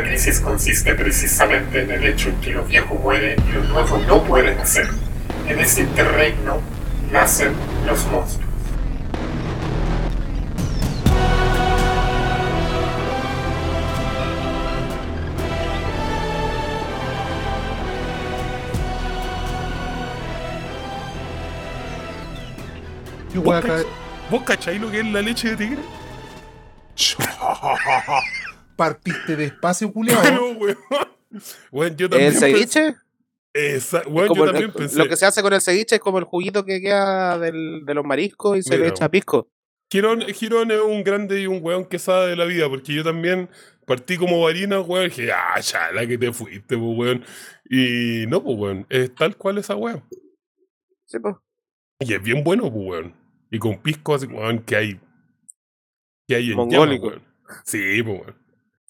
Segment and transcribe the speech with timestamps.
[0.00, 3.98] La crisis consiste precisamente en el hecho en que lo viejo muere y lo nuevo
[4.08, 4.88] no puede nacer.
[5.46, 6.62] En ese interregno
[7.12, 7.52] nacen
[7.86, 8.48] los monstruos.
[23.34, 23.86] Yo ¿Vos, cach-
[24.30, 25.82] ¿Vos cacháis lo que es la leche de tigre?
[28.80, 30.22] Partiste despacio, culiao.
[30.22, 30.78] Pero, weón.
[31.70, 32.94] Weón, yo también ¿El ceviche?
[33.52, 34.96] Esa, weón, Como yo el- también pensé.
[34.98, 37.92] Lo que se hace con el ceviche es como el juguito que queda del- de
[37.94, 38.84] los mariscos y se Mira.
[38.84, 39.50] le echa pisco.
[39.92, 43.04] Girón, Girón es un grande y un weón que sabe de la vida, porque yo
[43.04, 43.50] también
[43.86, 47.24] partí como varina, weón, y dije, ah, ya, la que te fuiste, pues, weón.
[47.68, 50.02] Y no, pues, weón, es tal cual esa weón.
[51.04, 51.36] Sí, pues.
[51.98, 53.14] Y es bien bueno, pues, weón.
[53.50, 55.00] Y con pisco, así, weón, que hay.
[56.26, 57.10] Que hay en Mongólico.
[57.10, 57.62] llama, weón.
[57.64, 58.39] Sí, pues, weón.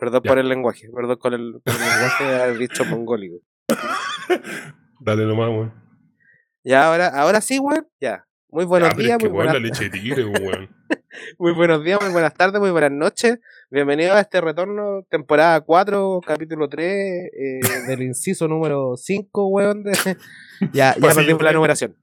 [0.01, 0.29] Perdón Ya.
[0.31, 3.37] por el lenguaje, perdón con el, con el lenguaje de haber dicho mongólico.
[5.01, 5.75] Dale nomás, weón.
[6.65, 8.27] Ya, ahora, ahora sí, weón, ya.
[8.49, 10.69] Muy buenos Ya, días, muy buenas, la leche de tigre, weón.
[11.39, 13.39] muy buenos días, muy buenas tardes, muy buenas noches.
[13.71, 19.85] Bienvenidos a este retorno, temporada 4, capítulo 3, eh, del inciso número 5, weón.
[19.85, 19.93] de-
[20.73, 21.97] ya, ya perdimos la numeración.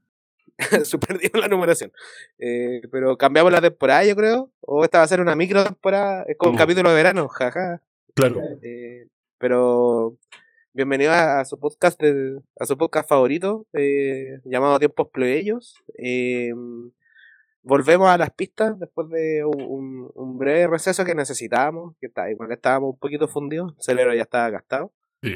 [0.86, 1.92] Su- perdimos la numeración.
[2.40, 4.52] Eh, pero cambiamos la temporada, yo creo.
[4.62, 6.60] O esta va a ser una micro temporada, es como un Mm.
[6.60, 7.82] capítulo de verano, jaja.
[8.18, 8.42] Claro.
[8.64, 9.06] Eh,
[9.38, 10.18] pero
[10.74, 15.76] bienvenido a, a su podcast de- a su podcast favorito eh, llamado Tiempos Plebeyos.
[16.00, 16.52] Eh,
[17.62, 22.94] volvemos a las pistas después de un, breve receso que necesitábamos, que está, igual estábamos
[22.94, 24.92] un poquito fundidos, el cerebro ya estaba gastado.
[25.22, 25.36] Sí.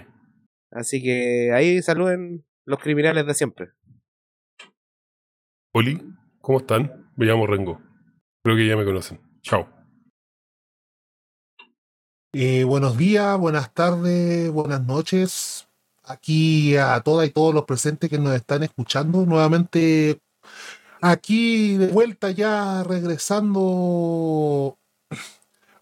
[0.72, 3.70] Así que ahí saluden los criminales de siempre.
[5.76, 6.02] Oli,
[6.40, 7.12] ¿cómo están?
[7.16, 7.80] Me llamo Rengo.
[8.44, 9.20] Creo que ya me conocen.
[9.44, 9.70] Chao.
[12.34, 15.68] Eh, buenos días, buenas tardes, buenas noches.
[16.04, 19.25] Aquí a todas y todos los presentes que nos están escuchando.
[19.25, 20.19] Nuevamente
[21.02, 24.78] aquí de vuelta ya regresando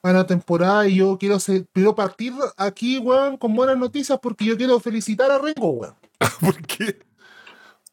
[0.02, 4.46] a la temporada y yo quiero, se- quiero partir aquí, weón, con buenas noticias porque
[4.46, 5.96] yo quiero felicitar a Rengo, weón.
[6.42, 7.00] ¿Por qué?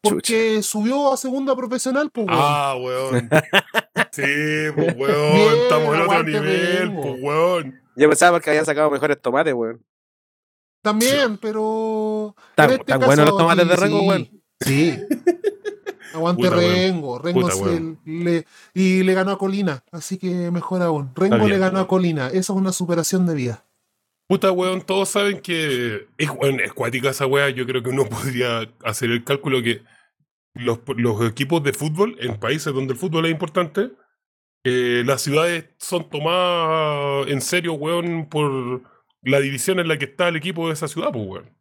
[0.01, 2.39] Porque subió a segunda profesional, pues, weón.
[2.41, 3.29] Ah, weón.
[4.11, 4.23] Sí,
[4.75, 5.33] pues, weón.
[5.33, 7.01] Bien, Estamos en otro nivel, Rengo.
[7.01, 7.81] pues, weón.
[7.95, 9.83] Yo pensaba que había sacado mejores tomates, weón.
[10.83, 12.35] También, pero.
[12.55, 14.29] Tan- este tan buenos los tomates de Rengo, sí, weón.
[14.61, 14.99] Sí.
[16.13, 16.71] Aguante Puta, weón.
[16.73, 17.19] Rengo.
[17.19, 19.83] Rengo Puta, se- le, y le ganó a Colina.
[19.91, 21.11] Así que mejor aún.
[21.15, 21.85] Rengo bien, le ganó weón.
[21.85, 22.27] a Colina.
[22.27, 23.65] Esa es una superación de vida.
[24.27, 26.31] Puta, weón, todos saben que es,
[26.73, 27.49] cuática esa weá.
[27.49, 29.83] Yo creo que uno podría hacer el cálculo que
[30.53, 33.91] los, los equipos de fútbol en países donde el fútbol es importante,
[34.63, 38.81] eh, las ciudades son tomadas en serio, weón, por
[39.21, 41.57] la división en la que está el equipo de esa ciudad, pues, weón.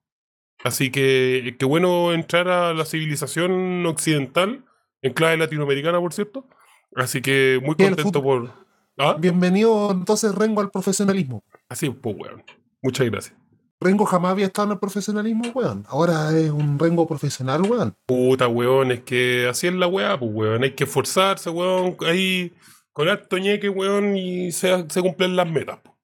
[0.65, 4.65] Así que qué bueno entrar a la civilización occidental,
[5.03, 6.49] en clave latinoamericana, por cierto.
[6.97, 8.51] Así que muy contento por...
[8.99, 9.17] ¿Ah?
[9.19, 11.45] Bienvenido entonces Rengo al profesionalismo.
[11.69, 12.43] Así, pues, weón.
[12.83, 13.37] Muchas gracias.
[13.81, 15.85] Rengo jamás había estado en el profesionalismo, weón.
[15.89, 17.95] Ahora es un Rengo profesional, weón.
[18.07, 20.63] Puta, weón, es que así es la weá, pues, weón.
[20.63, 21.97] Hay que esforzarse, weón.
[22.07, 22.55] Ahí,
[22.93, 25.79] con harto ñeque, weón, y se, se cumplen las metas.
[25.81, 25.95] po.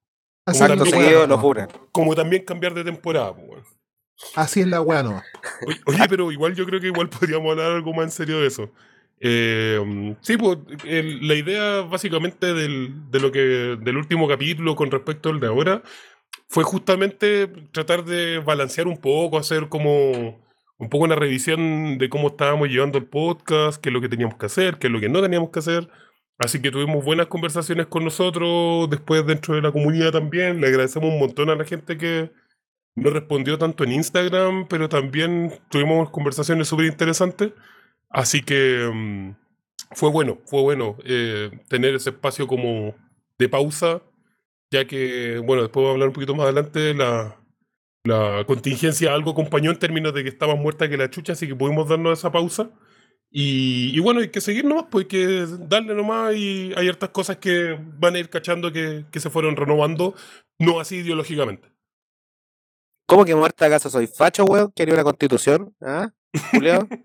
[0.45, 1.29] Así Como es la Acto tanto weá seguido nomás.
[1.29, 1.67] lo juran.
[1.91, 3.63] Como también cambiar de temporada, pues, weón.
[4.35, 5.23] Así es la weá, nomás.
[5.65, 8.47] Oye, oye, pero igual yo creo que igual podríamos hablar algo más en serio de
[8.47, 8.69] eso.
[9.19, 14.91] Eh, sí, pues el- la idea básicamente del, de lo que, del último capítulo con
[14.91, 15.81] respecto al de ahora
[16.49, 20.41] fue justamente tratar de balancear un poco, hacer como
[20.77, 24.35] un poco una revisión de cómo estábamos llevando el podcast, qué es lo que teníamos
[24.37, 25.89] que hacer, qué es lo que no teníamos que hacer.
[26.39, 30.59] Así que tuvimos buenas conversaciones con nosotros, después dentro de la comunidad también.
[30.61, 32.31] Le agradecemos un montón a la gente que,
[32.95, 37.51] no respondió tanto en Instagram, pero también tuvimos conversaciones súper interesantes.
[38.13, 39.35] Así que mm,
[39.91, 42.95] fue bueno, fue bueno eh, tener ese espacio como
[43.37, 44.01] de pausa,
[44.71, 47.35] ya que, bueno, después voy a hablar un poquito más adelante, la,
[48.05, 51.55] la contingencia algo acompañó en términos de que estaba muerta que la chucha, así que
[51.55, 52.69] pudimos darnos esa pausa.
[53.35, 57.37] Y, bueno, hay que seguir nomás, pues hay que darle nomás y hay hartas cosas
[57.37, 60.13] que van a ir cachando que, se fueron renovando,
[60.59, 61.67] no así ideológicamente.
[63.07, 64.71] ¿Cómo que muerta acaso soy facho, weón?
[64.71, 65.75] ¿Quería una constitución?
[65.81, 66.11] ¿Ah?
[66.51, 66.87] Julio.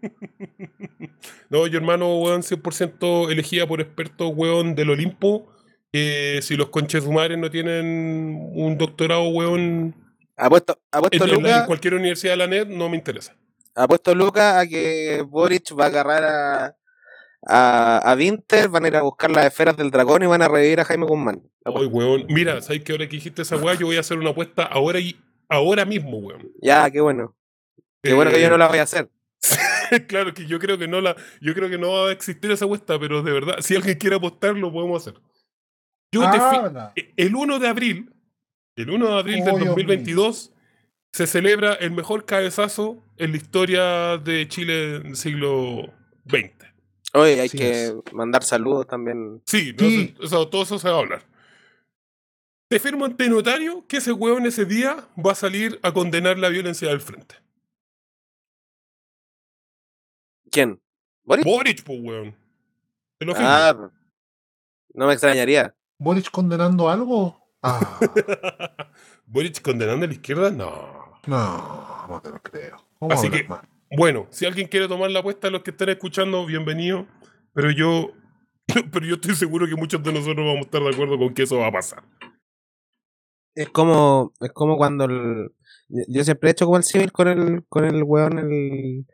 [1.51, 5.49] No, yo hermano, weón, 100% elegida por expertos, weón, del Olimpo.
[5.93, 9.95] que si los conches sumares no tienen un doctorado, weón,
[10.37, 13.35] Apuesto, apuesto en, la- en cualquier universidad de la NET, no me interesa.
[13.75, 16.77] apuesto Lucas a que Boric va a agarrar a,
[17.47, 20.49] a, a Winter, van a ir a buscar las esferas del dragón y van a
[20.49, 21.43] revivir a Jaime Guzmán.
[21.65, 22.27] Ay, weón.
[22.29, 23.75] Mira, ¿sabes qué ahora que dijiste esa weá?
[23.75, 25.17] Yo voy a hacer una apuesta ahora y
[25.49, 26.51] ahora mismo, weón.
[26.63, 27.35] Ya, qué bueno.
[28.03, 29.09] Qué bueno que yo Eh, no la voy a hacer.
[30.09, 32.65] claro que yo creo que no la, yo creo que no va a existir esa
[32.65, 35.21] apuesta, pero de verdad, si alguien quiere apostar, lo podemos hacer.
[36.13, 36.93] Yo te fi- Habla.
[37.17, 38.13] el 1 de abril,
[38.77, 40.53] el 1 de abril del Oh, Dios 2022,
[41.13, 45.93] se celebra el mejor cabezazo en la historia de Chile del siglo
[46.29, 46.53] XX.
[47.15, 47.95] Oye, hay Así que es.
[48.13, 49.41] mandar saludos también.
[49.47, 50.15] Sí, no, Sí.
[50.17, 51.23] eso- eso- todo eso se va a hablar.
[52.69, 56.51] Te firmo ante notario que ese hueón ese día va a salir a condenar la
[56.51, 57.37] violencia del frente.
[60.51, 60.81] ¿Quién?
[61.25, 61.45] ¿Boris?
[61.45, 62.37] Boric, pues, weón.
[63.21, 63.33] Lo.
[63.37, 63.91] Ah,
[64.95, 65.75] no me extrañaría.
[65.99, 67.39] ¿Boric condenando algo?
[67.63, 67.99] Ah,
[69.27, 70.51] ¿Boric condenando a la izquierda?
[70.51, 71.21] No.
[71.27, 72.77] no, no te lo creo.
[72.99, 73.61] ¿Cómo Así que- más?
[73.97, 77.07] Bueno, si alguien quiere tomar la apuesta, los que están escuchando, bienvenido.
[77.55, 78.13] Pero yo,
[78.93, 81.43] pero yo estoy seguro que muchos de nosotros vamos a estar de acuerdo con que
[81.45, 82.03] eso va a pasar.
[83.55, 85.51] Es como, es como cuando el,
[85.89, 89.07] yo siempre he hecho como el civil con el, con el weón, el,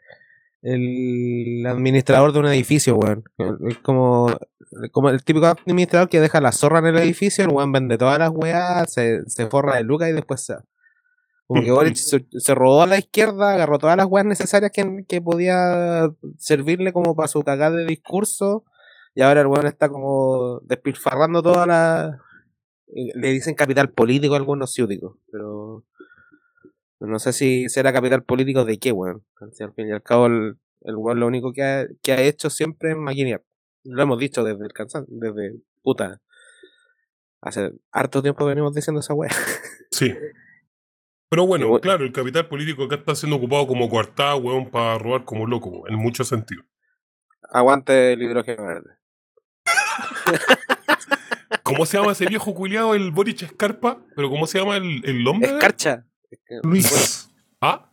[0.64, 3.24] el administrador de un edificio, weón.
[3.68, 4.34] Es como,
[4.92, 8.18] como el típico administrador que deja la zorra en el edificio, el weón vende todas
[8.18, 10.54] las weas, se, se forra de lucas y después se.
[11.46, 15.04] Como que Boric se, se robó a la izquierda, agarró todas las weas necesarias que,
[15.06, 16.08] que podía
[16.38, 18.64] servirle como para su cagada de discurso,
[19.14, 22.20] y ahora el weón está como despilfarrando toda la,
[22.94, 25.84] le dicen capital político a algunos ciúticos, pero
[27.06, 29.24] no sé si será capital político de qué, weón.
[29.52, 32.20] Si al fin y al cabo el, el weón lo único que ha, que ha
[32.20, 33.42] hecho siempre es maquinear.
[33.84, 36.20] Lo hemos dicho desde el cansancio, desde puta.
[37.40, 39.30] Hace harto tiempo venimos diciendo esa weá.
[39.90, 40.12] Sí.
[41.28, 45.24] Pero bueno, claro, el capital político acá está siendo ocupado como coartada, weón, para robar
[45.24, 46.66] como loco, weón, en muchos sentidos.
[47.48, 48.90] Aguante el hidrógeno verde.
[51.62, 54.04] ¿Cómo se llama ese viejo culiado, el Boric Escarpa?
[54.16, 55.48] ¿Pero cómo se llama el, el nombre?
[55.50, 56.06] Escarcha.
[56.62, 57.30] Luis.
[57.60, 57.90] ¿Ah?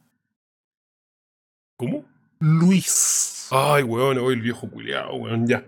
[1.78, 2.06] ¿Cómo?
[2.40, 3.48] Luis.
[3.52, 5.66] Ay, weón, hoy el viejo culiado, weón, ya.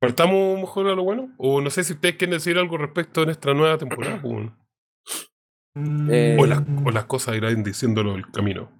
[0.00, 1.32] ¿Partamos mejor a lo bueno?
[1.38, 4.54] O no sé si ustedes quieren decir algo respecto a nuestra nueva temporada, weón.
[6.10, 8.70] Eh, O, las, o las cosas irán diciéndolo el camino.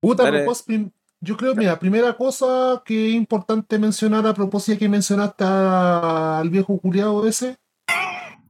[0.00, 0.90] Puta, propósito, prim-
[1.20, 6.78] yo creo, mira, primera cosa que es importante mencionar a propósito que mencionaste al viejo
[6.78, 7.56] culiado ese,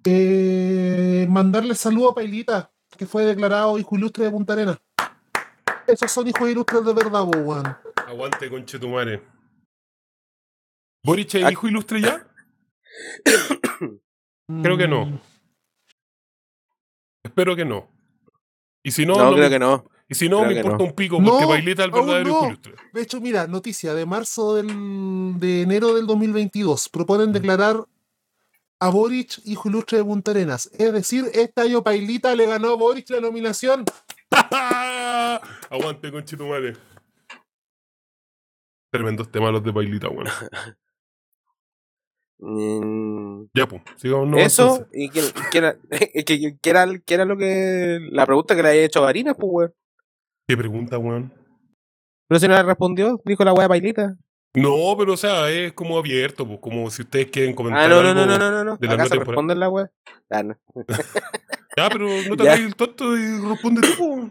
[0.05, 2.73] eh, mandarle saludo a Pailita,
[3.05, 4.81] que fue declarado hijo ilustre de Punta Arena.
[5.87, 7.77] Esos son hijos ilustres de verdad, po, weón.
[8.07, 9.23] Aguante, conchetumare.
[11.05, 11.53] ¿Boric es Ah.
[11.53, 12.27] hijo ilustre ya?
[14.63, 15.07] Creo que no.
[15.07, 15.19] Mm,
[17.25, 17.89] Espero que no.
[18.83, 19.85] Y si no, No, no creo me- que no.
[20.09, 20.85] y si no, creo me importa no.
[20.85, 22.37] un pico, No, porque Baileta es el verdadero no.
[22.39, 22.75] hijo ilustre.
[22.93, 26.89] De hecho, mira, noticia de marzo del, de enero del 2022.
[26.91, 27.85] Proponen declarar
[28.81, 30.71] a Boric hijo ilustre de Punta Arenas.
[30.79, 33.85] Es decir, este año Pailita le ganó a Boric la nominación.
[35.71, 36.77] Aguante, conchetumare.
[38.93, 40.27] Tremendos temas los de Bailita, weón.
[42.39, 44.29] Mm, Ya, pues, sigamos.
[44.29, 45.77] no, Eso, y que, que era,
[46.27, 48.01] que, que era, que era lo que.
[48.11, 49.75] La pregunta que le había hecho a Varinas, pues, weón.
[50.47, 51.33] ¿Qué pregunta, weón?
[52.29, 54.17] Pero si no le respondió, dijo la weá bailita.
[54.55, 58.03] No, pero o sea, es como abierto, pues, como si ustedes quieren comentar Ah, no,
[58.03, 58.21] no, algo.
[58.21, 58.77] no, no, no, no, no.
[58.77, 59.33] de la Acá nueva se temporada.
[59.33, 59.91] responde la weá.
[60.31, 60.57] Ah, no.
[61.77, 64.31] Ya, pero no te hagas el tonto y responde tú.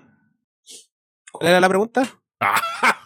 [1.34, 2.04] ¿Cuál era la pregunta?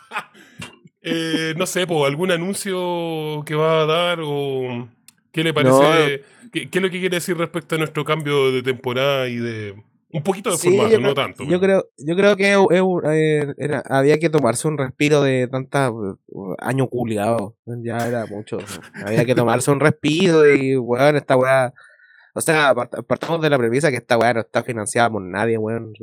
[1.10, 4.90] Eh, no sé, pues, algún anuncio que va a dar o
[5.32, 8.62] qué le parece, qué, qué es lo que quiere decir respecto a nuestro cambio de
[8.62, 9.82] temporada y de
[10.14, 11.44] un poquito de formato, no creo- tanto.
[11.44, 12.54] Yo pero- creo, yo creo que
[13.14, 16.18] eh, era- había que tomarse un respiro de tanta uh,
[16.60, 17.56] año culiado.
[17.66, 18.58] Ya era mucho.
[19.06, 21.74] Había que tomarse un respiro y, weón, esta weá.
[22.34, 25.58] O sea, part- partamos de la premisa que esta weá no está financiada por nadie,
[25.58, 25.94] weón.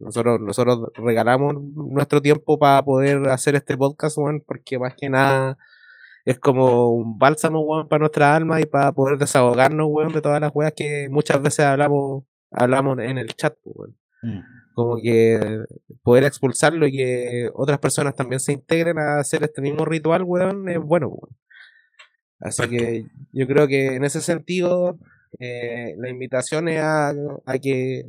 [0.00, 5.56] Nosotros, nosotros regalamos nuestro tiempo para poder hacer este podcast, weón, porque más que nada
[6.24, 10.40] es como un bálsamo, weón, para nuestra alma y para poder desahogarnos, weón, de todas
[10.40, 12.24] las weas que muchas veces hablamos,
[12.54, 13.90] hablamos en el chat, pues,
[14.22, 14.40] Mm.
[14.74, 15.64] como que
[16.02, 20.66] poder expulsarlo y que otras personas también se integren a hacer este mismo ritual, weón,
[20.70, 21.36] es bueno, weón.
[22.40, 24.98] Así que yo creo que en ese sentido
[25.38, 27.10] eh, la invitación es a,
[27.44, 28.06] a que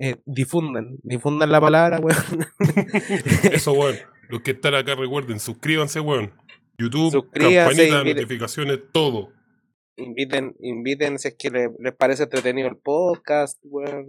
[0.00, 2.18] eh, difundan, difundan la palabra, weón.
[3.52, 3.96] Eso, weón.
[4.28, 6.32] Los que están acá, recuerden, suscríbanse, weón.
[6.78, 9.30] YouTube, Suscríbanse, campanita, notificaciones, todo.
[9.96, 14.06] Inviten, inviten si es que le- les parece entretenido el podcast, weón.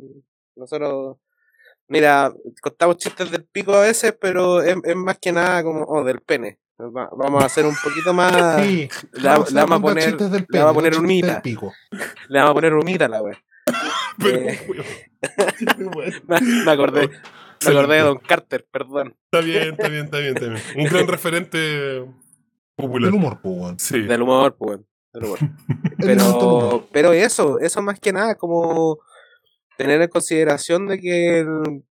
[0.56, 1.18] Nosotros,
[1.88, 6.04] mira, contamos chistes del pico a veces, pero es, es más que nada como, o
[6.04, 6.60] del pene.
[6.80, 8.34] Va- vamos a hacer un poquito más.
[8.63, 11.34] Sí, le, va- vamos a poner, del le vamos a pene, poner humita.
[11.34, 11.74] del pico.
[12.30, 13.44] Le vamos a poner humita a la wea.
[14.18, 14.68] Pero, Eh.
[16.28, 17.10] Me, me acordé.
[17.66, 19.16] Me acordé de Don Carter, perdón.
[19.32, 20.62] Está bien, está bien, está bien, está bien.
[20.78, 22.06] Un gran referente
[22.75, 23.08] popular.
[23.10, 23.80] El humor, pues, weón.
[23.80, 24.02] Sí.
[24.02, 24.80] Del humor, pues.
[25.13, 25.39] Del humor.
[26.00, 29.00] Pero, pero eso, eso más que nada, como
[29.77, 31.84] tener en consideración de que el-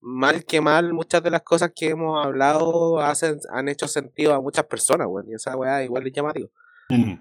[0.00, 4.40] mal que mal, muchas de las cosas que hemos hablado hacen, han hecho sentido a
[4.40, 5.28] muchas personas, weón.
[5.30, 6.50] Y esa weá igual es llamativo.
[6.88, 7.14] Mm.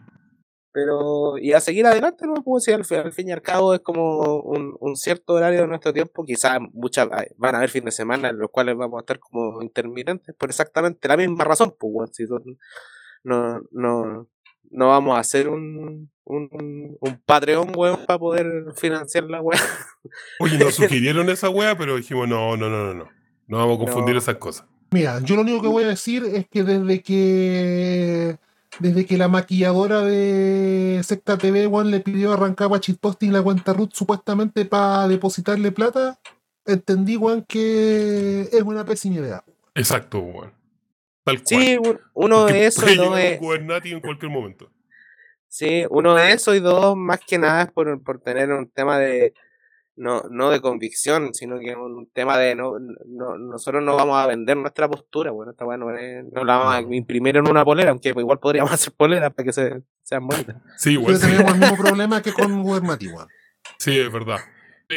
[0.73, 3.73] Pero, y a seguir adelante, no puedo decir, al, fin- al fin y al cabo
[3.73, 7.85] es como un, un cierto horario de nuestro tiempo, quizás muchas, van a haber fines
[7.85, 11.75] de semana en los cuales vamos a estar como intermitentes, por exactamente la misma razón,
[11.77, 12.23] pues, weón, si
[13.23, 14.27] no, no,
[14.71, 19.59] no, vamos a hacer un, un, un Patreon, weón, para poder financiar la weá.
[20.39, 23.09] Oye, nos sugirieron esa wea, pero dijimos, no, no, no, no, no.
[23.47, 24.19] No vamos a confundir No.
[24.21, 24.65] esas cosas.
[24.91, 28.37] Mira, yo lo único que voy a decir es que desde que
[28.79, 33.73] desde que la maquilladora de Secta TV One le pidió arrancar a Cheatposting la cuenta
[33.73, 36.19] root supuestamente para depositarle plata,
[36.65, 39.43] entendí Juan que es una pésima idea.
[39.75, 40.51] Exacto, weón.
[41.23, 41.45] Tal cual.
[41.45, 44.71] Sí, un- uno de eso puede y dos llegar es, Gubernati en cualquier momento.
[45.47, 48.97] Sí, uno de eso y dos, más que nada es por, por tener un tema
[48.97, 49.33] de,
[49.97, 52.75] no, no de convicción, sino que un tema de, no,
[53.05, 56.57] no nosotros no vamos a vender nuestra postura, bueno, esta weá no, es- no la
[56.57, 60.25] vamos a imprimir en una polera, aunque igual podríamos hacer poleras para que se, sean
[60.25, 60.55] bonitas.
[60.77, 61.27] Sí, Pero igual sí.
[61.27, 63.09] tenemos el mismo problema que con Gubernati.
[63.77, 64.39] Sí, es verdad.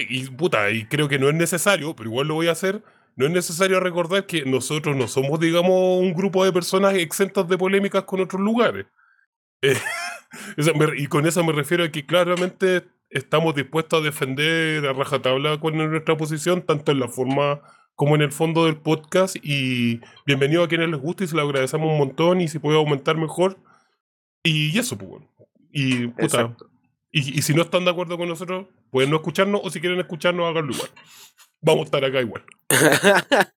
[0.08, 2.82] Y puta, y creo que no es necesario, pero igual lo voy a hacer.
[3.16, 7.58] No es necesario recordar que nosotros no somos, digamos, un grupo de personas exentas de
[7.58, 8.86] polémicas con otros lugares.
[10.56, 15.60] Eh, y con eso me refiero a que claramente estamos dispuestos a defender a rajatabla
[15.60, 17.60] con nuestra posición, tanto en la forma
[17.94, 19.36] como en el fondo del podcast.
[19.42, 22.40] Y bienvenido a quienes les guste y se lo agradecemos un montón.
[22.40, 23.56] Y si puede aumentar mejor.
[24.42, 25.30] Y eso, pues bueno.
[25.70, 26.56] Y puta,
[27.12, 30.50] y si no están de acuerdo con nosotros, pueden no escucharnos o si quieren escucharnos,
[30.50, 30.90] háganlo igual.
[31.64, 32.44] Vamos a estar acá igual.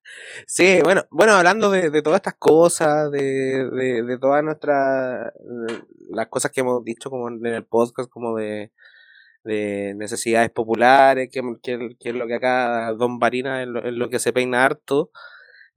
[0.47, 5.33] sí, bueno, bueno, hablando de, de todas estas cosas, de, de, de todas nuestras,
[6.09, 8.71] las cosas que hemos dicho como en el podcast, como de,
[9.43, 13.93] de necesidades populares, que, que, que es lo que acá Don Barina es lo, es
[13.93, 15.11] lo que se peina harto,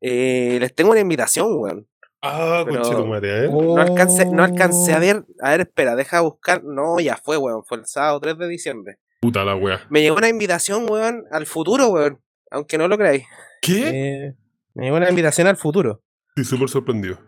[0.00, 1.88] eh, les tengo una invitación, weón.
[2.22, 3.48] Ah, conchetumare, ¿eh?
[3.50, 3.74] Oh.
[3.76, 7.64] No alcancé, no alcancé a ver, a ver, espera, deja buscar, no, ya fue, weón,
[7.64, 8.98] fue el sábado 3 de diciembre.
[9.30, 9.80] Puta la wea.
[9.90, 12.20] Me llegó una invitación, weón, al futuro, weón,
[12.50, 13.24] aunque no lo creáis.
[13.62, 13.88] ¿Qué?
[14.28, 14.34] Eh,
[14.74, 16.02] me llegó una invitación al futuro.
[16.30, 17.18] Estoy súper sorprendido.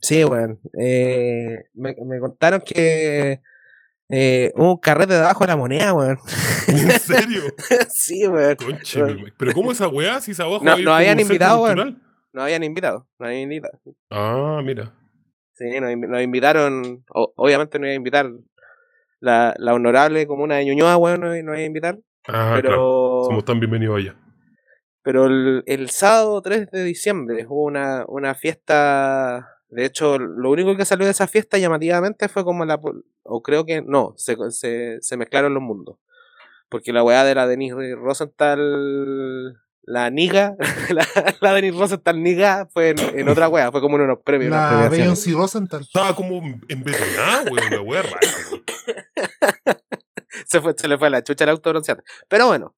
[0.00, 0.58] Sí, weón.
[0.80, 3.40] Eh, me, me contaron que
[4.08, 6.18] eh, hubo un carrete debajo de la moneda, weón.
[6.68, 7.42] ¿En serio?
[7.90, 8.56] sí, weón.
[8.56, 10.20] Conche, mi- pero ¿cómo esa weá?
[10.22, 12.02] Si esa abajo No- no habían invitado, weón.
[12.32, 13.78] No habían invitado, no habían invitado.
[14.10, 14.92] Ah, mira.
[15.56, 18.30] Sí, nos, nos invitaron, o- obviamente no iba a invitar
[19.24, 21.98] la, la honorable comuna de Ñuñoa, weón, no, no iba a invitar.
[22.28, 22.62] Ah, claro.
[22.62, 24.16] pero Somos tan bienvenidos allá.
[25.02, 29.48] pero el, el sábado 3 de diciembre hubo una, una fiesta.
[29.68, 32.78] De hecho, lo único que salió de esa fiesta llamativamente fue como la.
[33.24, 35.96] O creo que no, se, se, se mezclaron los mundos.
[36.68, 39.56] Porque la weá de la Denise Rosenthal.
[39.86, 40.56] La niga,
[40.90, 41.06] la,
[41.40, 44.50] la Denise Rosenthal niga fue en, en otra weá, fue como en unos premios.
[44.50, 44.88] La.
[44.88, 45.82] Beyoncé Rosenthal.
[45.82, 47.70] Estaba como embetonada, weón.
[47.70, 48.18] La wea rara.
[50.46, 52.02] se, fue, se le fue a la chucha el autobronceante.
[52.28, 52.74] Pero bueno,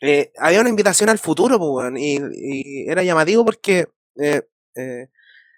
[0.00, 3.86] eh, había una invitación al futuro, pues, y, y era llamativo porque
[4.20, 4.42] eh,
[4.76, 5.08] eh,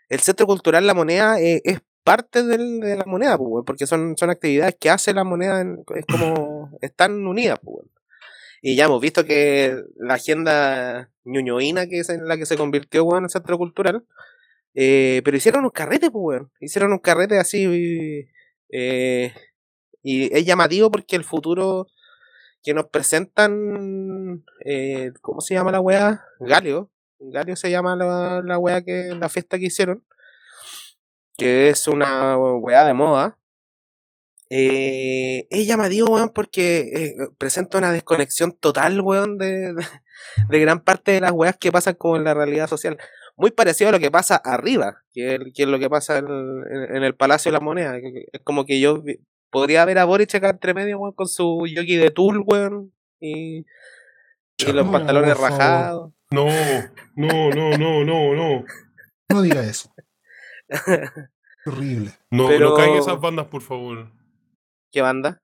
[0.09, 4.17] el Centro Cultural La Moneda eh, es parte del- de la moneda, pues, porque son,
[4.17, 7.59] son actividades que hace la moneda, en- es como están unidas.
[7.63, 7.87] Pues.
[8.69, 13.05] Y ya hemos visto que la agenda ñuñoína que es en la que se convirtió
[13.05, 14.05] weón, el Centro Cultural,
[14.75, 16.53] eh, pero hicieron un carrete, pues, weón.
[16.59, 18.27] Hicieron un carrete así.
[18.73, 19.33] eh,
[20.03, 21.87] y es llamativo porque el futuro
[22.65, 26.25] que nos presentan, eh, ¿cómo se llama la weá?
[26.41, 26.91] Galio.
[27.21, 30.05] Galio se llama la, la weá que, la fiesta que hicieron.
[31.39, 33.39] Que es una weá de moda.
[34.49, 39.87] Eh, es llamativo, weón, porque eh, presenta una desconexión total, weón, de, de,
[40.49, 42.97] de gran parte de las weas que pasan como en la realidad social.
[43.37, 46.27] Muy parecido a lo que pasa arriba, que es, que es lo que pasa en,
[46.29, 47.97] en- en el Palacio de la Moneda.
[47.99, 49.19] Es como que yo vi-
[49.51, 53.59] podría ver a Boric acá entre medio, weón, con su yogi de tul, weón, y,
[54.59, 56.13] y los No, pantalones rajados.
[56.31, 56.47] No,
[57.15, 58.65] no, no, no, no, no.
[59.29, 59.93] No diga eso.
[61.67, 62.13] Horrible.
[62.31, 64.13] No, Pero- no caigan esas bandas, por favor.
[64.93, 65.43] ¿Qué banda?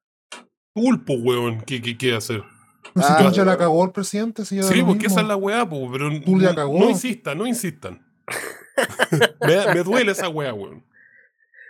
[0.72, 1.61] Pulpo, weón.
[1.62, 2.42] ¿Qué, qué, qué hacer?
[2.94, 4.44] Sé Ah, quién ya la cagó el presidente.
[4.44, 5.06] Si ya Sí, porque mismo.
[5.08, 6.78] esa es la weá, po, pero Tú la no, cagó.
[6.78, 8.04] no insistan, no insistan.
[9.40, 10.84] Me, me duele esa weá, weón.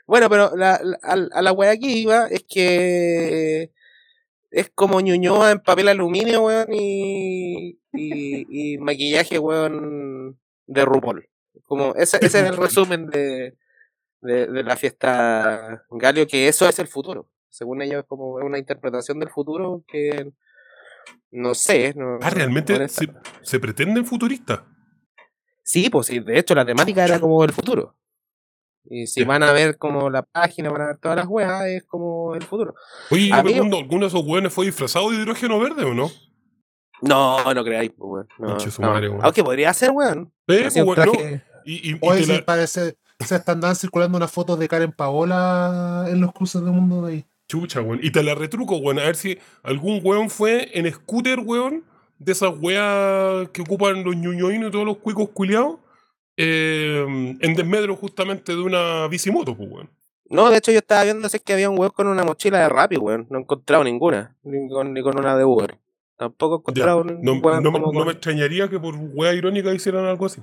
[0.06, 3.72] Bueno, pero la, la- a, a la weá que iba es que
[4.50, 11.28] es como Ñuñoa en papel aluminio, weón, y, y, y maquillaje, weón, de RuPaul.
[11.64, 13.56] Como ese, ese es el resumen de,
[14.20, 17.28] de, de la fiesta Galio, que eso es el futuro.
[17.52, 20.32] Según ellos es como una interpretación del futuro que
[21.30, 21.92] no sé.
[21.94, 23.06] No, Ah, realmente se,
[23.42, 24.60] se pretenden futuristas.
[25.62, 27.94] Sí, pues sí, de hecho la temática era como el futuro.
[28.84, 31.84] Y si van a ver como la página, van a ver todas las weas, es
[31.84, 32.74] como el futuro.
[33.10, 35.92] Oye, yo A me pregunto, ¿alguno de esos weones fue disfrazado de hidrógeno verde o
[35.94, 36.10] no?
[37.02, 38.56] No, no creáis, pues, weón.
[38.78, 39.24] No, madre, weón.
[39.24, 40.32] Aunque podría ser, weón.
[40.48, 41.06] Eh, un pues,
[41.64, 44.90] Y, y- y Oye, te sí, la- parece, se están circulando unas fotos de Karen
[44.92, 47.26] Paola en los cruces del mundo de ahí.
[47.52, 48.00] Chucha, weón.
[48.02, 48.98] Y te la retruco, weón.
[48.98, 51.84] A ver si algún weón fue en scooter, weón.
[52.18, 55.78] De esas weas que ocupan los ñuñoinos y todos los cuicos culiados.
[56.38, 57.04] eh,
[57.40, 59.90] en desmedro justamente de una bicimoto, pues, weón.
[60.30, 62.58] No, de hecho yo estaba viendo si es que había un weón con una mochila
[62.60, 63.26] de Rappi, weón.
[63.28, 64.34] No he encontrado ninguna.
[64.42, 65.76] Ni con, ni con una de Uber.
[66.16, 68.78] Tampoco he Ya, encontrado un No, weón no me, como no con- me extrañaría que
[68.80, 70.40] por wea irónica hicieran algo así.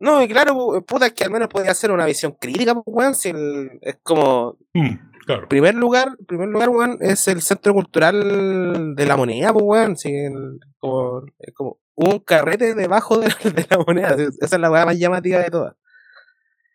[0.00, 2.84] No, y claro, pu- puta, es que al menos podía ser una visión crítica, pues,
[2.86, 3.14] weón.
[3.14, 4.94] Si el- es como Mm,
[5.26, 5.48] claro.
[5.48, 9.96] primer lugar, primer lugar, weón, es el centro cultural de la moneda, pues, weón.
[9.96, 13.28] Sí, el- como, es como un carrete debajo de,
[13.66, 14.16] de la moneda.
[14.40, 15.74] Esa es la weá más llamativa de todas.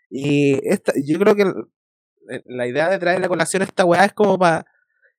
[0.10, 1.66] Y esta, yo creo que el-
[2.46, 4.66] la idea de traer a colación esta weá es como para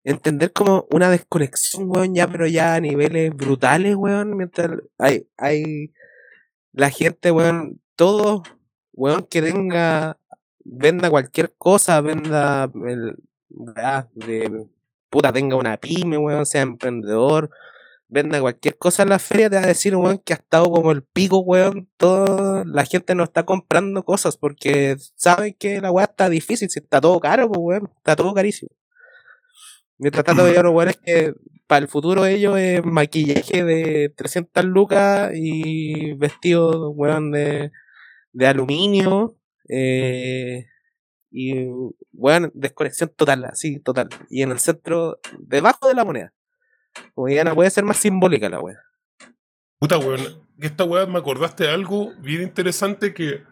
[0.05, 5.93] entender como una desconexión, weón, ya, pero ya a niveles brutales, weón, mientras hay, hay
[6.73, 8.43] la gente, weón, todo,
[8.95, 10.17] weón, que tenga,
[10.65, 13.17] venda cualquier cosa, venda el,
[14.15, 14.67] de,
[15.11, 17.51] puta, tenga una pyme, weón, sea emprendedor,
[18.09, 20.93] venda cualquier cosa en la feria, te va a decir, weón, que ha estado como
[20.93, 26.07] el pico, weón, todo, la gente no está comprando cosas porque saben que la weá
[26.07, 28.71] está difícil, si está todo caro, pues, weón, está todo carísimo.
[29.99, 31.35] Mientras tanto, veía los weones que
[31.67, 37.71] para el futuro ellos es maquillaje de 300 lucas y vestido, weón, de,
[38.33, 39.37] de aluminio.
[39.69, 40.67] Eh,
[41.31, 41.67] y,
[42.13, 44.09] weón, desconexión total, así, total.
[44.29, 46.33] Y en el centro, debajo de la moneda.
[47.15, 48.79] Como ya no puede ser más simbólica la weá.
[49.79, 50.21] Puta, weón.
[50.59, 53.43] Esta weá me acordaste de algo bien interesante que.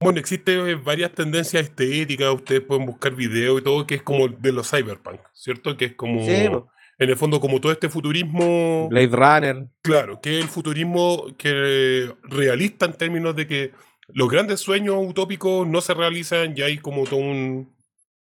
[0.00, 4.52] Bueno, existen varias tendencias estéticas, ustedes pueden buscar videos y todo, que es como de
[4.52, 5.74] los cyberpunk, ¿cierto?
[5.78, 6.48] Que es como, Sí,
[6.98, 9.68] en el fondo, como todo este futurismo, Blade Runner.
[9.82, 13.72] claro, que es el futurismo que realista en términos de que
[14.08, 17.72] los grandes sueños utópicos no se realizan y hay como todo un,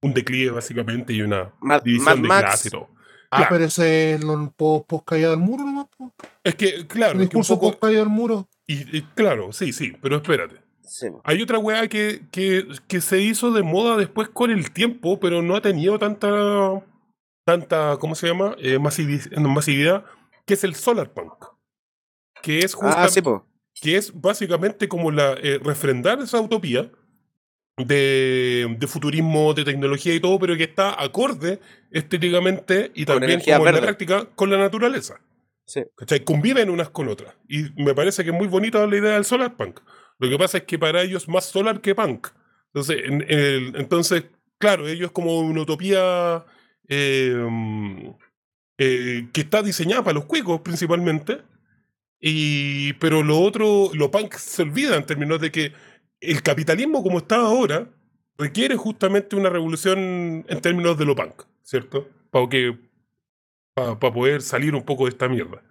[0.03, 2.43] un declive, básicamente, y una Mad, división Mad de Max.
[2.45, 2.89] clase y todo.
[3.31, 3.47] Ah, Claro.
[3.51, 5.87] pero ese es el post caída del muro nomás.
[5.97, 6.15] po.
[6.45, 8.49] Es que, claro, el es que un discurso poco- post caída del muro.
[8.67, 10.57] y, y claro, sí, sí, pero espérate.
[10.83, 11.09] Sí.
[11.25, 15.43] Hay otra weá que, que, que se hizo de moda después con el tiempo, pero
[15.43, 16.29] no ha tenido tanta,
[17.45, 18.55] tanta ¿cómo se llama?
[18.59, 20.05] Eh, masividad,
[20.47, 21.33] que es el solarpunk.
[22.43, 23.45] Que es, justa- Ah, sí, po.
[23.81, 26.91] Que es básicamente como la eh, refrendar esa utopía
[27.77, 31.61] de, de futurismo, de tecnología y todo, pero que está acorde
[31.91, 35.21] estéticamente y Con también como en la práctica con la naturaleza.
[35.67, 35.83] Sí.
[35.97, 36.25] ¿Cachai?
[36.25, 37.35] Conviven unas con otras.
[37.49, 39.81] Y me parece que es muy bonita la idea del solar punk.
[40.19, 42.29] Lo que pasa es que para ellos es más solar que punk.
[42.73, 44.25] Entonces, en- en el- entonces
[44.59, 46.45] claro, ellos como una utopía
[46.89, 48.09] eh, mm,
[48.79, 51.39] eh, que está diseñada para los cuicos principalmente.
[52.21, 55.73] Y, pero lo otro, lo punk se olvida en términos de que
[56.21, 57.89] el capitalismo como está ahora
[58.39, 62.09] requiere justamente una revolución en términos de lo punk, ¿cierto?
[62.31, 62.79] Para que
[63.75, 65.63] para poder salir un poco de esta mierda.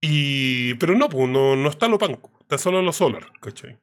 [0.00, 3.76] Y, pero no, pues no, no está lo punk, está solo lo solar, ¿cachai?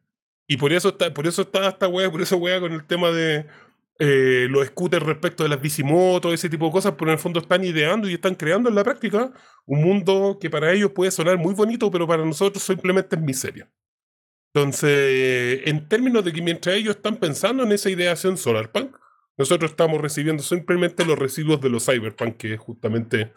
[0.48, 3.12] Y por eso está, por eso está esta wea, por eso wea con el tema
[3.12, 3.46] de
[3.98, 7.64] eh, los respecto de las bicimotos, ese tipo de cosas, pero en el fondo están
[7.64, 9.32] ideando y están creando en la práctica
[9.66, 13.72] un mundo que para ellos puede sonar muy bonito, pero para nosotros simplemente es miseria.
[14.54, 18.96] Entonces, en términos de que mientras ellos están pensando en esa ideación solarpunk,
[19.38, 23.34] nosotros estamos recibiendo simplemente los residuos de los cyberpunk, que es justamente,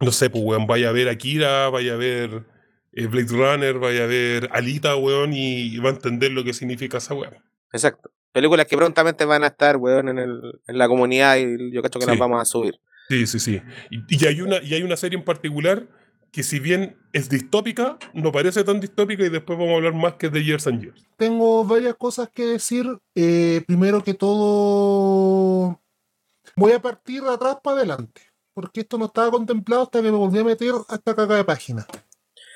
[0.00, 2.44] no sé, pues, weón, vaya a ver Akira, vaya a ver
[2.92, 6.98] eh, Blade Runner, vaya a ver Alita, weón, y va a entender lo que significa
[6.98, 7.42] esa weón.
[7.72, 8.10] Exacto.
[8.38, 11.98] Películas que prontamente van a estar, weón, en, el, en la comunidad y yo cacho
[11.98, 12.78] que las vamos a subir.
[13.08, 13.60] Sí, sí, sí.
[13.90, 15.88] Y, y hay una, y hay una serie en particular
[16.30, 20.14] que si bien es distópica, no parece tan distópica y después vamos a hablar más
[20.14, 21.04] que de Years and Years.
[21.16, 22.86] Tengo varias cosas que decir.
[23.16, 25.80] Eh, primero que todo,
[26.54, 28.22] voy a partir de atrás para adelante.
[28.54, 31.44] Porque esto no estaba contemplado hasta que me volví a meter a esta caca de
[31.44, 31.86] página.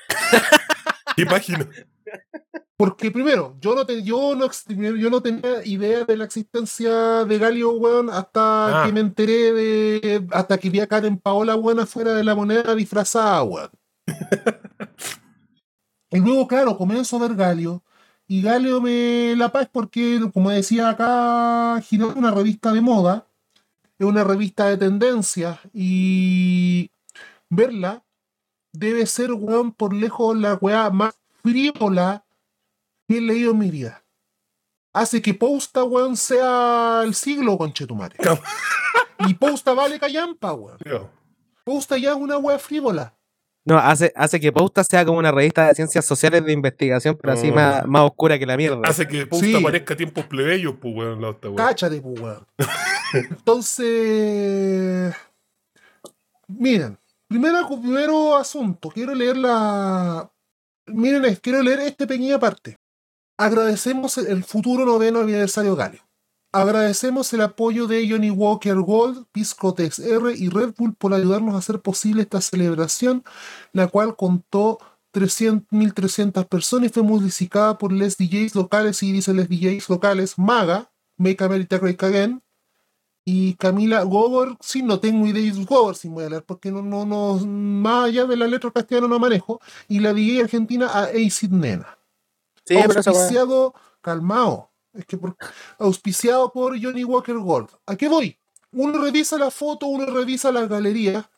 [1.17, 1.67] ¿Qué página?
[2.75, 4.47] Porque primero, yo no, te, yo, no,
[4.95, 8.85] yo no tenía idea de la existencia de Galio, weón, hasta Ah.
[8.85, 10.27] que me enteré de.
[10.31, 13.69] hasta que vi a Karen Paola, weón, afuera de la moneda disfrazada, weón.
[16.11, 17.83] y luego, claro, comienzo a ver Galio.
[18.27, 23.27] Y Galio me la paz porque, como decía acá, Girón es una revista de moda,
[23.99, 25.59] es una revista de tendencias.
[25.73, 26.89] Y
[27.49, 28.03] verla
[28.71, 32.22] debe ser, weón, por lejos la weá más frívola
[33.07, 34.03] que he leído en mi vida.
[34.93, 38.15] Hace que Posta, weón, sea el siglo, conchetumare.
[39.27, 40.77] Y Posta vale callampa, weón.
[41.63, 43.15] Posta ya es una weá frívola.
[43.65, 47.31] No, hace, hace que Pauta sea como una revista de ciencias sociales de investigación, pero
[47.33, 47.55] así Oh.
[47.55, 48.81] más, más oscura que la mierda.
[48.83, 49.55] Hace que Posta Sí.
[49.55, 51.65] aparezca a tiempos plebeyos, pues, weón, la otra, weón.
[51.65, 52.45] Cáchate, pues, weón.
[53.13, 55.15] Entonces,
[56.47, 60.29] miren, primero, primero asunto, quiero leer la...
[60.87, 62.75] Miren, quiero leer esta pequeña parte.
[63.37, 66.01] Agradecemos el- futuro noveno aniversario Galio.
[66.51, 71.57] Agradecemos el apoyo de Johnny Walker Gold, Piscotex R y Red Bull por ayudarnos a
[71.57, 73.23] hacer posible esta celebración,
[73.71, 74.77] la cual contó
[75.11, 80.37] 300 1.300 personas y fue musicada por les DJs locales, y dice les DJs locales,
[80.37, 82.43] Maga, Make America Great Again,
[83.25, 86.83] y Camila Gobor, sí, no tengo idea de Gobor, sin voy a leer, porque no,
[86.83, 91.05] no, no, más allá de la letra castellana no manejo, y la DJ argentina a
[91.05, 91.97] Acid Nena
[92.65, 95.35] sí, pero auspiciado, calmado, es que por-
[95.79, 97.69] auspiciado por Johnny Walker Gold.
[97.85, 98.37] ¿A qué voy?
[98.71, 101.29] Uno revisa la foto, uno revisa la galería,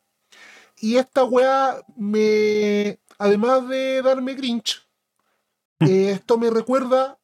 [0.77, 4.87] y esta weá me, además de darme grinch,
[5.81, 7.17] eh, esto me recuerda,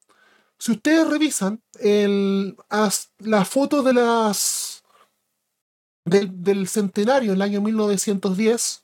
[0.57, 4.83] si ustedes revisan el, as- las fotos de las
[6.05, 8.80] del, del centenario, el año 1910,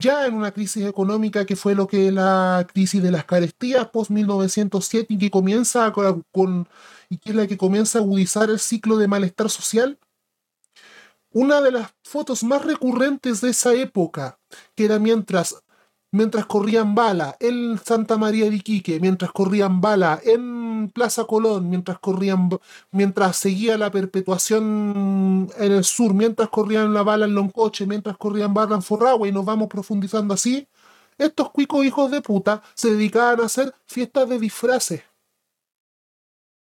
[0.00, 4.10] ya en una crisis económica que fue lo que la crisis de las carestías post
[4.10, 6.68] 1907 y que comienza con,
[7.10, 9.98] y que es la que comienza a agudizar el ciclo de malestar social.
[11.32, 14.40] Una de las fotos más recurrentes de esa época,
[14.74, 15.62] que era mientras
[16.12, 21.98] mientras corrían bala en Santa María de Iquique, mientras corrían bala en Plaza Colón, mientras
[21.98, 22.48] corrían
[22.90, 28.54] mientras seguía la perpetuación en el sur, mientras corrían la bala en Loncoche, mientras corrían
[28.54, 30.66] bala en Forragua y nos vamos profundizando así,
[31.18, 35.02] estos cuicos hijos de puta se dedicaban a hacer fiestas de disfraces.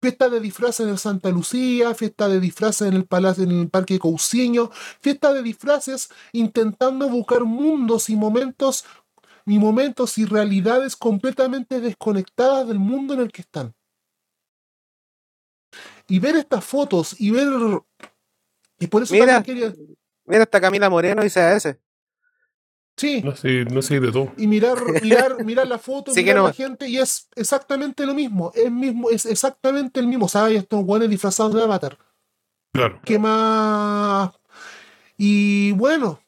[0.00, 3.68] Fiestas de disfraces en el Santa Lucía, fiestas de disfraces en el Palacio, en el
[3.68, 8.84] Parque Cousiño, fiestas de disfraces intentando buscar mundos y momentos
[9.46, 13.74] y momentos y realidades completamente desconectadas del mundo en el que están.
[16.08, 17.48] Y ver estas fotos y ver.
[18.78, 19.42] Y por eso Mira.
[19.42, 19.86] también quería.
[20.24, 21.80] Mira, esta Camila Moreno a ese.
[22.96, 24.32] Sí, No sé, no sé de todo.
[24.38, 26.46] y mirar, mirar, mirar la foto, Sí mirar no.
[26.46, 28.52] la gente, y es exactamente lo mismo.
[28.54, 30.28] Es, mismo, es exactamente el mismo.
[30.28, 30.56] ¿Sabes?
[30.58, 31.98] Estos buenos disfrazados de avatar.
[32.72, 33.00] Claro.
[33.04, 34.30] ¿Qué más?
[35.18, 36.20] Y bueno,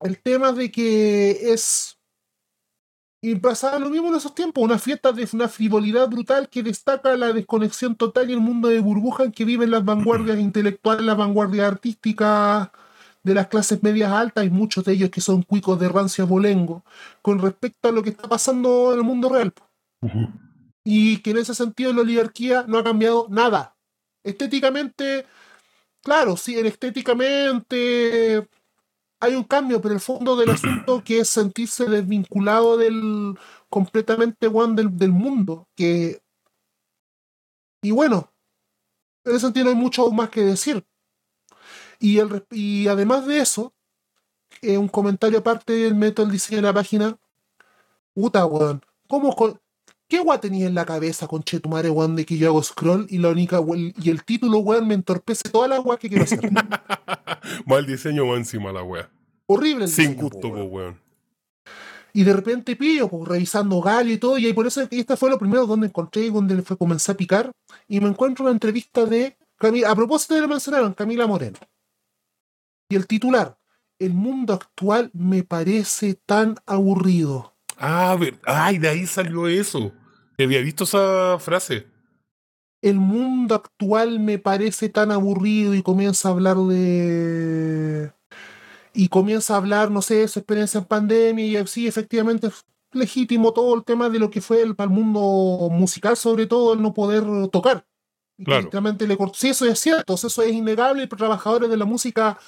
[0.00, 1.98] el tema de que es.
[3.22, 7.16] Y pasaba lo mismo en esos tiempos, una fiesta de una frivolidad brutal que destaca
[7.16, 11.16] la desconexión total y el mundo de burbuja en que viven las vanguardias intelectuales, las
[11.16, 12.68] vanguardias artísticas
[13.22, 16.84] de las clases medias altas y muchos de ellos que son cuicos de rancio abolengo
[17.22, 19.52] con respecto a lo que está pasando en el mundo real.
[20.84, 23.74] Y que en ese sentido la oligarquía no ha cambiado nada.
[24.22, 25.26] Estéticamente,
[26.02, 28.46] claro, sí, en estéticamente
[29.20, 34.76] hay un cambio, pero el fondo del asunto que es sentirse desvinculado del completamente weón,
[34.76, 35.68] del, del mundo.
[35.74, 36.20] Que,
[37.82, 38.32] y bueno,
[39.24, 40.84] en ese sentido hay mucho más que decir.
[41.98, 43.74] Y, el, y además de eso,
[44.62, 47.18] eh, un comentario aparte del método del diseño de la página.
[48.14, 48.82] Puta, weón.
[49.08, 49.34] ¿Cómo
[50.08, 53.18] ¿Qué weón tenía en la cabeza, con Chetumare, weón, de que yo hago scroll y
[53.18, 56.48] la única weón- y el título, weón, me entorpece toda la weón que quiero hacer?
[57.66, 59.10] Mal diseño va encima la wea.
[59.46, 60.68] Horrible el Sin diseño, gusto, weón.
[60.70, 61.00] weón.
[62.12, 65.16] Y de repente pillo, pues, revisando Galio y todo, y ahí por eso y esta
[65.16, 67.50] fue lo primero donde encontré, donde fue comencé a picar,
[67.88, 71.58] y me encuentro una entrevista de Camila, a propósito de lo mencionaron, Camila Moreno.
[72.88, 73.58] Y el titular,
[73.98, 77.54] el mundo actual me parece tan aburrido.
[77.78, 79.92] Ah, ver- ay, de ahí salió eso.
[80.38, 81.86] Había visto esa frase.
[82.82, 88.12] El mundo actual me parece tan aburrido y comienza a hablar de...
[88.92, 93.52] Y comienza a hablar, no sé, su experiencia en pandemia y así, efectivamente, es legítimo
[93.52, 96.80] todo el tema de lo que fue el, para el mundo musical, sobre todo el
[96.80, 97.86] no poder tocar.
[98.42, 98.68] Claro.
[98.72, 102.38] le Sí, eso es cierto, eso es innegable, y para trabajadores de la música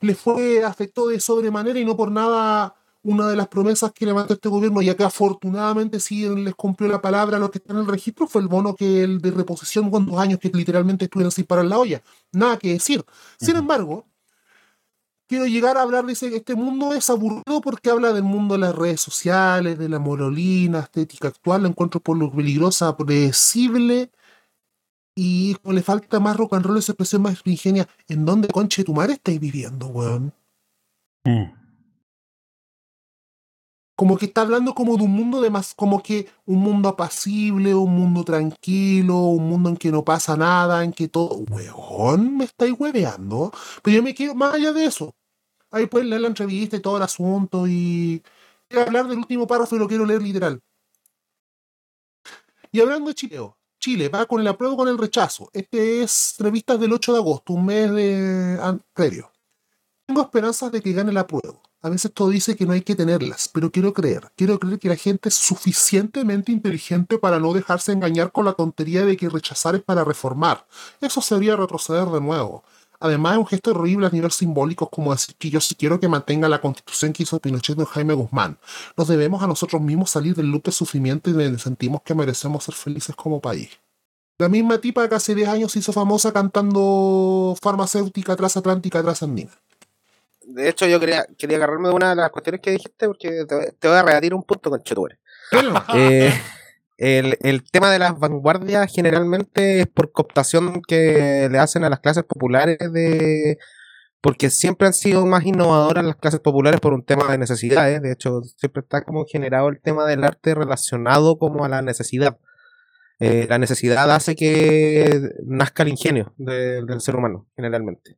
[0.00, 4.34] les fue, afectó de sobremanera y no por nada una de las promesas que levantó
[4.34, 7.82] este gobierno, ya que afortunadamente sí les cumplió la palabra a los que están en
[7.82, 11.30] el registro, fue el bono que el de reposición con dos años que literalmente estuvieron
[11.30, 12.02] sin parar la olla.
[12.32, 13.04] Nada que decir.
[13.38, 14.06] Sin embargo,
[15.28, 18.74] quiero llegar a hablar ese, este mundo es aburrido porque habla del mundo de las
[18.74, 24.10] redes sociales, de la morolina, estética actual, la encuentro por lo peligrosa, predecible
[25.14, 27.86] y como le falta más rock and roll, esa expresión más ingenia.
[28.08, 30.32] ¿En dónde conche tu madre estáis viviendo, weón?
[31.24, 31.63] Mm.
[33.96, 37.74] Como que está hablando como de un mundo de más, como que un mundo apacible,
[37.74, 42.44] un mundo tranquilo, un mundo en que no pasa nada, en que todo, weón, me
[42.44, 43.52] estáis hueveando.
[43.82, 45.14] Pero yo me quiero más allá de eso.
[45.70, 48.22] Ahí pueden leer la entrevista y todo el asunto y
[48.68, 50.60] quiero hablar del último párrafo y lo quiero leer literal.
[52.72, 55.50] Y hablando de Chileo, Chile va con el apruebo con el rechazo.
[55.52, 59.30] Este es revistas del 8 de agosto, un mes de previo.
[60.06, 61.62] Tengo esperanzas de que gane el apruebo.
[61.84, 64.88] A veces todo dice que no hay que tenerlas, pero quiero creer, quiero creer que
[64.88, 69.74] la gente es suficientemente inteligente para no dejarse engañar con la tontería de que rechazar
[69.74, 70.66] es para reformar.
[71.02, 72.64] Eso sería retroceder de nuevo.
[73.00, 76.08] Además, es un gesto horrible a nivel simbólico como decir que yo sí quiero que
[76.08, 78.56] mantenga la constitución que hizo Pinochet de Jaime Guzmán.
[78.96, 82.76] Nos debemos a nosotros mismos salir del loop de sufrimiento y sentimos que merecemos ser
[82.76, 83.68] felices como país.
[84.38, 89.52] La misma tipa que hace 10 años se hizo famosa cantando farmacéutica transatlántica trasandina
[90.54, 93.88] de hecho, yo quería, quería agarrarme de una de las cuestiones que dijiste porque te,
[93.88, 95.18] voy a rebatir un punto con Chetubre.
[95.94, 96.32] eh,
[96.96, 102.00] el, el, tema de las vanguardias generalmente es por cooptación que le hacen a las
[102.00, 103.58] clases populares de
[104.20, 108.00] porque siempre han sido más innovadoras las clases populares por un tema de necesidades.
[108.00, 112.38] De hecho, siempre está como generado el tema del arte relacionado como a la necesidad.
[113.20, 118.16] Eh, la necesidad hace que nazca el ingenio del ser humano, generalmente.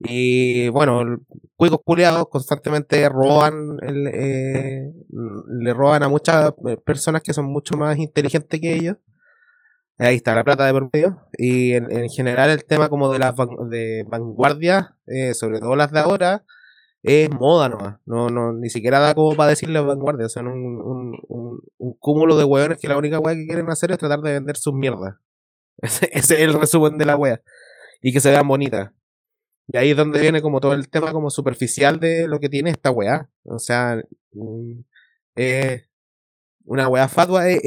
[0.00, 1.18] Y bueno,
[1.56, 4.92] cuicos culiados constantemente roban, eh,
[5.48, 8.96] le roban a muchas eh, personas que son mucho más inteligentes que ellos.
[9.98, 11.20] Ahí está la plata de por medio.
[11.36, 13.34] Y en, general el tema como de las
[13.70, 16.44] de vanguardia, eh, sobre todo las de ahora,
[17.02, 17.98] es moda nomás.
[18.06, 20.28] No, no, ni siquiera da como para decirle vanguardia.
[20.28, 23.90] Son un, un, un, un cúmulo de hueones que la única hueá que quieren hacer
[23.90, 25.16] es tratar de vender sus mierdas.
[25.82, 27.40] Ese, ese es el resumen de la wea.
[28.02, 28.90] Y que se vean bonitas.
[29.68, 32.70] Y ahí es donde viene como todo el tema como superficial de lo que tiene
[32.70, 33.28] esta weá.
[33.44, 34.02] O sea,
[34.32, 34.80] mm,
[35.36, 35.86] eh,
[36.64, 37.60] una weá fatua es,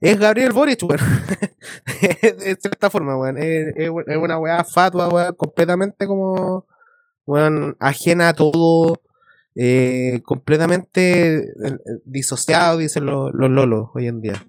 [0.00, 1.00] es, Gabriel Boric, weón.
[2.02, 3.38] de cierta forma, weón.
[3.38, 6.66] Es, una weá fatua, weón, completamente como,
[7.26, 9.00] weón, ajena a todo.
[9.60, 14.47] Eh, completamente eh, disociado, dicen los, los lolos hoy en día.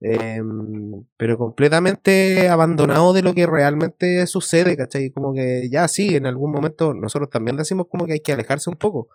[0.00, 5.10] Em, pero completamente abandonado de lo que realmente sucede, ¿cachai?
[5.10, 8.70] Como que ya sí, en algún momento nosotros también decimos como que hay que alejarse
[8.70, 9.08] un poco,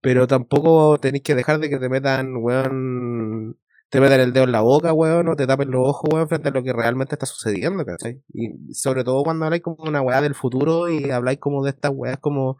[0.00, 3.58] pero tampoco tenéis que dejar de que te metan, weón,
[3.90, 6.48] te metan el dedo en la boca, weón, o te tapen los ojos, weón, frente
[6.50, 8.22] a lo que realmente está sucediendo, ¿cachai?
[8.32, 11.92] Y sobre todo cuando habláis como una weá del futuro y habláis como de estas
[11.94, 12.58] weas como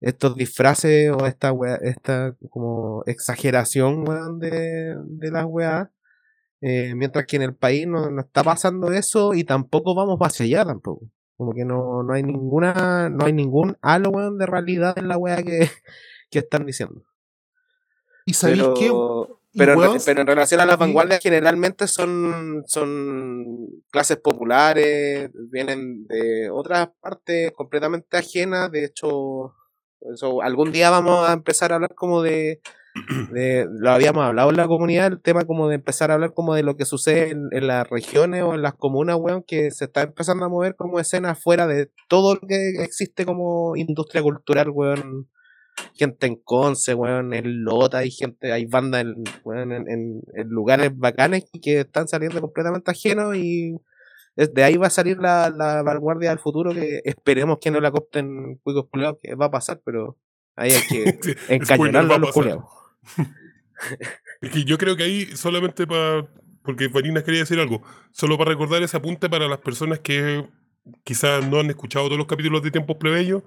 [0.00, 5.88] estos disfraces o esta weá, esta como exageración, weón, de, de las weas
[6.68, 10.46] eh, mientras que en el país no, no, está pasando eso y tampoco vamos hacia
[10.46, 11.08] allá tampoco.
[11.36, 15.44] Como que no, no hay ninguna, no hay ningún halo, de realidad en la wea
[15.44, 15.70] que,
[16.30, 17.04] que están diciendo.
[18.24, 18.90] ¿Y sabéis qué?
[19.56, 26.88] Pero, pero en relación a las vanguardias, generalmente son, son clases populares, vienen de otras
[27.00, 28.72] partes completamente ajenas.
[28.72, 29.54] De hecho,
[30.00, 32.60] eso, algún día vamos a empezar a hablar como de
[33.32, 36.54] de, lo habíamos hablado en la comunidad, el tema como de empezar a hablar como
[36.54, 40.02] de lo que sucede en, las regiones o en las comunas, weón, que se está
[40.02, 45.28] empezando a mover como escenas fuera de todo lo que existe como industria cultural, weón.
[45.94, 51.44] Gente en Conce, weón, en Lota, hay gente, hay bandas en, en, en, lugares bacanes
[51.62, 53.76] que están saliendo completamente ajenos y
[54.36, 57.90] de ahí va a salir la, la vanguardia del futuro que esperemos que no la
[57.90, 58.86] copten cuicos
[59.22, 60.16] que va a pasar, pero
[60.56, 61.18] ahí hay que
[61.54, 62.64] encañonarlo a los culeados.
[64.40, 66.26] Es que yo creo que ahí solamente para.
[66.62, 67.82] Porque Farina quería decir algo.
[68.12, 70.44] Solo para recordar ese apunte para las personas que
[71.04, 73.42] quizás no han escuchado todos los capítulos de Tiempos Plebeyos.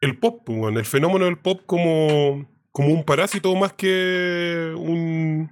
[0.00, 5.50] El pop, pues, el fenómeno del pop como, como un parásito más que un,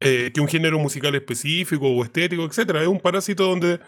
[0.00, 2.82] eh, que un género musical específico o estético, etcétera.
[2.82, 3.80] Es un parásito donde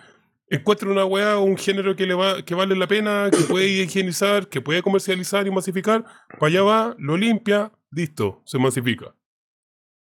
[0.50, 4.48] encuentra una weá un género que le va, que vale la pena, que puede higienizar,
[4.48, 6.04] que puede comercializar y masificar,
[6.38, 9.14] para allá va, lo limpia, listo, se masifica.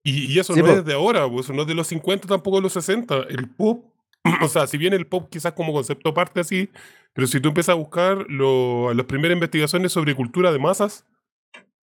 [0.05, 2.63] Y, eso no es de ahora, pues, eso no es de los 50, tampoco de
[2.63, 3.15] los 60.
[3.29, 3.85] El pop,
[4.41, 6.69] o sea, si bien el pop quizás como concepto parte así,
[7.13, 11.05] pero si tú empiezas a buscar lo, las primeras investigaciones sobre cultura de masas,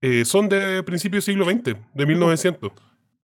[0.03, 2.72] eh, son de principios del siglo XX, de 1900.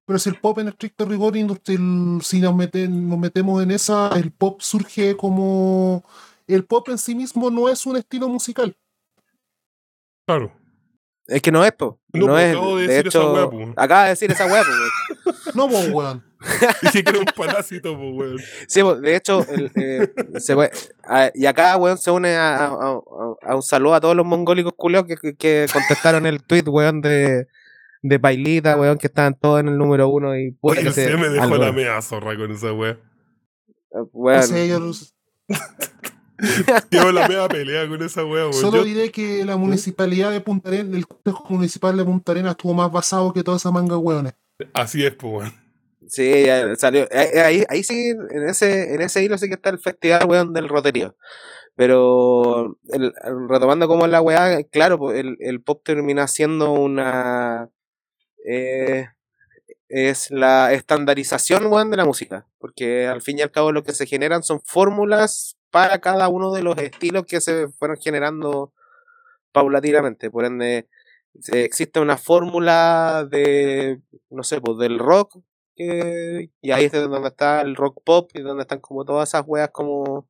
[0.06, 4.10] Pero si el pop en estricto rigor industrial, si nos, meten, nos metemos en esa,
[4.16, 6.04] el pop surge como...
[6.46, 8.76] El pop en sí mismo no es un estilo musical.
[10.26, 10.52] Claro.
[11.26, 11.98] Es que no es, po.
[12.12, 12.50] No, No, es.
[12.54, 13.72] acabo de De, decir esa hecho, po.
[13.76, 15.34] acaba de decir esa weá, po, weón.
[15.54, 16.24] No, pues, weón.
[16.82, 18.36] Dije que era un parásito, pues, weón.
[18.68, 20.52] Sí, po, de hecho, el, eh, se
[21.04, 23.00] a- y acá, weón, se une a, a- a-
[23.42, 27.00] a un saludo a todos los mongólicos culeos que, que- que contestaron el tweet, weón,
[27.00, 27.46] de,
[28.02, 31.28] de Pailita, weón, que estaban todos en el número uno y puta Oye, se- me
[31.30, 33.00] dejó algo, la mea zorra con esa weón.
[36.90, 38.52] Llevo la mea pelea con esa weá, weón.
[38.54, 42.52] solo Yo- diré que la municipalidad de Punta Arenas, el Consejo Municipal de Punta Arenas
[42.52, 44.34] estuvo más basado que toda esa manga weones.
[44.72, 45.52] Así es, pues, weón.
[46.06, 47.04] Sí, ya salió.
[47.10, 50.52] eh, Ahí, ahí sí, en ese, en ese hilo sí que está el festival, weón,
[50.52, 51.16] del roterío.
[51.76, 53.12] Pero el-
[53.48, 57.68] retomando como la weá, claro, pues, el, el pop termina siendo una.
[58.46, 59.08] eh,
[59.88, 62.46] es la estandarización, weón, de la música.
[62.58, 66.52] Porque al fin y al cabo lo que se generan son fórmulas para cada uno
[66.52, 68.72] de los estilos que se fueron generando
[69.50, 70.30] paulatinamente.
[70.30, 70.88] Por ende,
[71.40, 75.38] se- existe una fórmula de, no sé, pues del rock,
[75.74, 79.28] que- y ahí es de donde está el rock pop y donde están como todas
[79.30, 80.28] esas weas como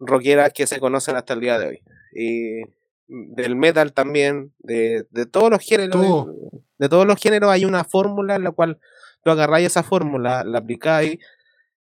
[0.00, 1.82] rockeras que se conocen hasta el día de hoy.
[2.12, 2.62] Y
[3.06, 6.34] del metal también, de, de todos los géneros, Todo.
[6.78, 8.80] de todos los géneros hay una fórmula en la cual
[9.22, 11.18] tú agarráis esa fórmula, la aplicáis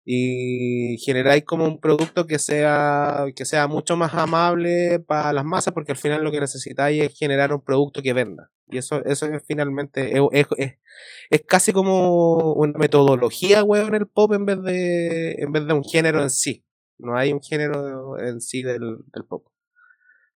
[0.05, 5.75] y generáis como un producto que sea, que sea mucho más amable para las masas,
[5.75, 8.51] porque al final lo que necesitáis es generar un producto que venda.
[8.69, 10.77] Y eso, eso es finalmente, es, es,
[11.31, 15.73] es- casi como una metodología, weón, en el pop en vez de, en vez de
[15.75, 16.65] un género en sí.
[16.99, 19.47] No hay un género en sí del, del pop.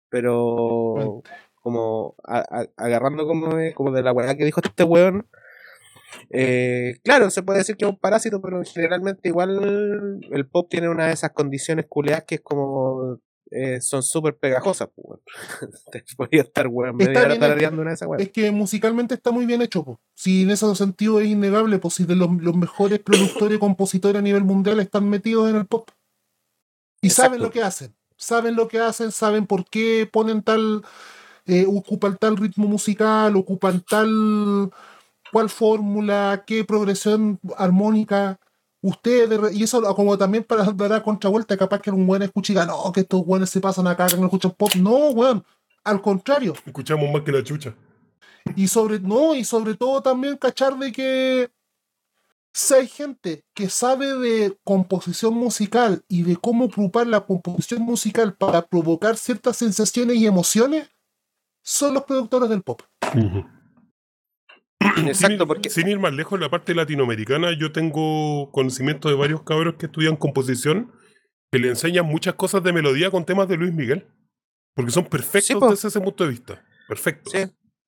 [0.09, 1.23] Pero
[1.63, 5.27] como a- a- agarrando como de, como de la weá que dijo este weón,
[6.31, 10.89] eh, claro, se puede decir que es un parásito, pero generalmente igual el pop tiene
[10.89, 13.19] una de esas condiciones culeadas que es como
[13.57, 14.89] eh, son súper pegajosas.
[14.95, 15.21] pues,
[16.17, 18.09] podría estar weón, media hora tarareando una de esas.
[18.19, 20.01] Es que musicalmente está muy bien hecho, po.
[20.15, 24.19] Si en ese sentido es innegable, pues si de los, los mejores productores y compositores
[24.19, 25.89] a nivel mundial están metidos en el pop.
[27.01, 27.95] Y saben lo que hacen.
[28.17, 30.83] Saben lo que hacen, saben por qué ponen tal,
[31.47, 34.71] eh, ocupan tal ritmo musical, ocupan tal
[35.35, 38.39] cuál fórmula, qué progresión armónica.
[38.81, 42.55] Ustedes, y eso como también para dar a contravuelta, capaz que un buen escucha y
[42.55, 44.71] diga, no, que estos buenos se pasan acá, que no escuchan pop.
[44.77, 45.45] No, weón.
[45.83, 46.55] Al contrario.
[46.65, 47.75] Escuchamos más que la chucha.
[48.55, 51.51] Y sobre, no, y sobre todo también cachar de que
[52.53, 58.35] si hay gente que sabe de composición musical y de cómo ocupar la composición musical
[58.35, 60.89] para provocar ciertas sensaciones y emociones,
[61.61, 62.83] son los productores del pop.
[63.13, 63.45] sin,
[65.07, 69.43] Exacto, porque sin ir más lejos, en la parte latinoamericana, yo tengo conocimiento de varios
[69.43, 70.93] cabros que estudian composición
[71.51, 74.07] que le enseñan muchas cosas de melodía con temas de Luis Miguel.
[74.75, 76.65] Porque son perfectos Sí, desde ese punto de vista.
[76.89, 77.33] Perfectos.
[77.33, 77.45] Sí.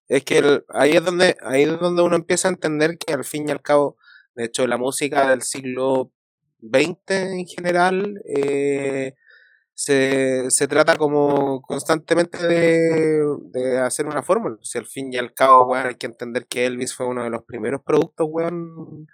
[0.09, 3.25] Es que el- ahí es donde ahí es donde uno empieza a entender que al
[3.25, 3.97] fin y al cabo,
[4.37, 6.13] de hecho, la música del siglo
[6.61, 9.15] XX en general eh,
[9.77, 14.57] se, se trata como constantemente de, de hacer una fórmula.
[14.63, 17.31] Si al fin y al cabo, weón, hay que entender que Elvis fue uno de
[17.31, 19.07] los primeros productos, weón,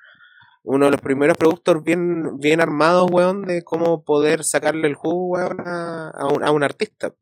[0.63, 5.31] uno de los primeros productos bien, bien armados, weón, de cómo poder sacarle el jugo,
[5.31, 7.13] weón, a, a un, a un artista.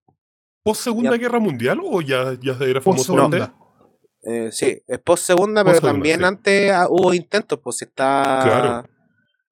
[0.63, 1.17] ¿Post Segunda Ya.
[1.17, 3.49] Guerra Mundial o ya, ya era famoso antes?
[4.23, 6.25] Eh, sí, es post segunda, pero también sí.
[6.27, 8.41] antes ah, hubo intentos, pues está.
[8.45, 8.89] Claro.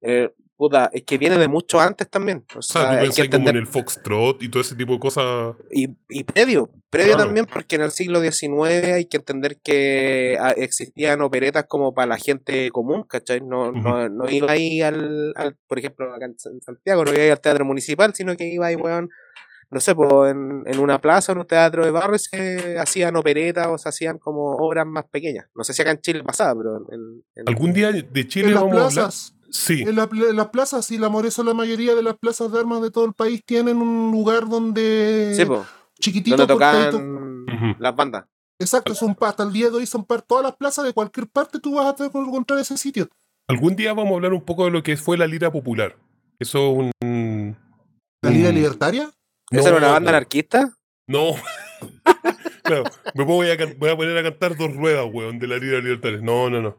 [0.01, 2.43] eh, puta, es que viene de mucho antes también.
[2.53, 3.55] O sea, tú hay que pensás como en entender.
[3.55, 5.55] el Foxtrot y todo ese tipo de cosas.
[5.71, 7.25] Y, y previo, previo Claro.
[7.27, 12.07] también, porque en el siglo XIX hay que entender que ah, existían operetas como para
[12.07, 13.39] la gente común, ¿cachai?
[13.39, 17.23] No, no, no iba ahí al, al, por ejemplo, acá en San- Santiago, no iba
[17.23, 19.09] ahí al teatro municipal, sino que iba ahí, weón,
[19.71, 23.67] no sé, pues en, en una plaza, en un teatro de barrio, se hacían operetas
[23.67, 25.45] o se hacían como obras más pequeñas.
[25.55, 28.53] No sé si acá en Chile pasaba, pero en, en- Algún día de Chile En
[28.55, 29.13] las vamos a hablar.
[29.51, 32.51] Sí, en, la- en las plazas, y la por eso la mayoría de las plazas
[32.51, 35.61] de armas de todo el país tienen un lugar donde Sí, pues,
[35.99, 37.75] chiquitito, donde Ujú.
[37.79, 38.25] las bandas.
[38.59, 41.27] Exacto, son pa- hasta el día de hoy son par, todas las plazas de cualquier
[41.27, 43.07] parte tú vas a tener que encontrar ese sitio.
[43.47, 45.95] algún día vamos a hablar un poco de lo que fue la lira popular.
[46.37, 47.57] Eso es un.
[48.21, 49.09] La Liga un- Libertaria.
[49.49, 50.17] ¿Esa era una No, banda no.
[50.17, 50.73] anarquista?
[51.07, 51.31] No.
[52.63, 52.83] claro,
[53.15, 56.19] me voy a, voy a poner a cantar dos ruedas, weón, de la lira libertaria.
[56.21, 56.77] No, no, no.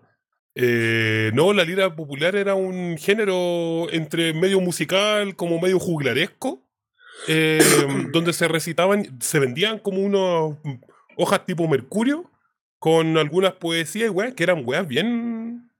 [0.54, 6.62] Eh, no, la lira popular era un género entre medio musical, como medio juglaresco,
[7.28, 7.60] eh,
[8.12, 10.58] donde se recitaban, se vendían como unas
[11.16, 12.30] hojas tipo mercurio,
[12.78, 15.70] con algunas poesías y weas que eran weas bien.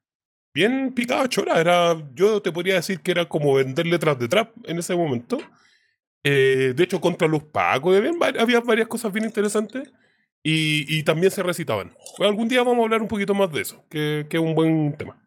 [0.55, 1.59] bien picadas choras.
[1.59, 5.39] Era, yo te podría decir que era como vender letras de trap en ese momento.
[6.23, 9.91] Eh, de hecho, contra los pacos había, había varias cosas bien interesantes.
[10.43, 11.93] Y, y también se recitaban.
[12.18, 15.22] algún día vamos a hablar un poquito más de eso, que, es un buen tema.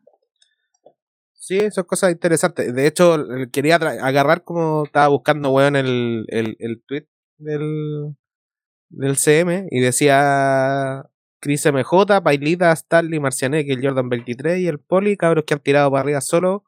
[1.33, 2.73] Sí, son cosas interesantes.
[2.73, 3.17] De hecho,
[3.51, 7.05] quería agarrar como estaba buscando, weón, el, el, el tweet
[7.37, 8.15] del,
[8.89, 11.05] del CM y decía
[11.41, 15.91] Chris MJ, Pailita, Stanley, Marcianek, el Jordan 23 y el Poli, cabros que han tirado
[15.91, 16.63] para arriba solo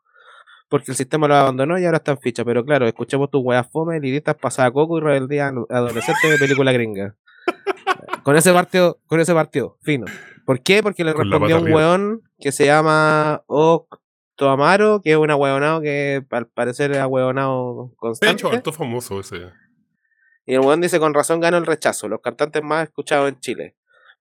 [0.70, 2.44] porque el sistema lo abandonó y ahora están ficha.
[2.44, 7.16] Pero claro, escuchemos tus weas fome, liditas, pasada coco y rebeldía adolescente de película gringa.
[8.26, 10.08] Con ese partido, con ese partido, fino.
[10.48, 10.82] ¿Por qué?
[10.82, 16.26] Porque le respondió un weón que se llama Octo Amaro, que es un ahueonado que
[16.32, 18.26] al parecer es ahueonado constante.
[18.26, 19.52] De hecho, alto famoso ese.
[20.48, 23.76] Y el weón dice, con razón ganó el rechazo, los cantantes más escuchados en Chile.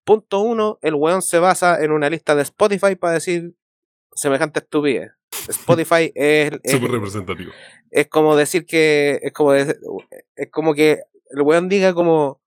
[0.05, 3.55] Punto uno, el weón se basa en una lista de Spotify para decir
[4.15, 5.13] semejante estupidez.
[5.49, 6.51] Spotify es...
[6.67, 7.53] Súper representativo.
[7.91, 9.19] Es como decir que...
[9.23, 9.79] Es como, es
[10.51, 11.01] como que
[11.31, 12.44] el weón diga como...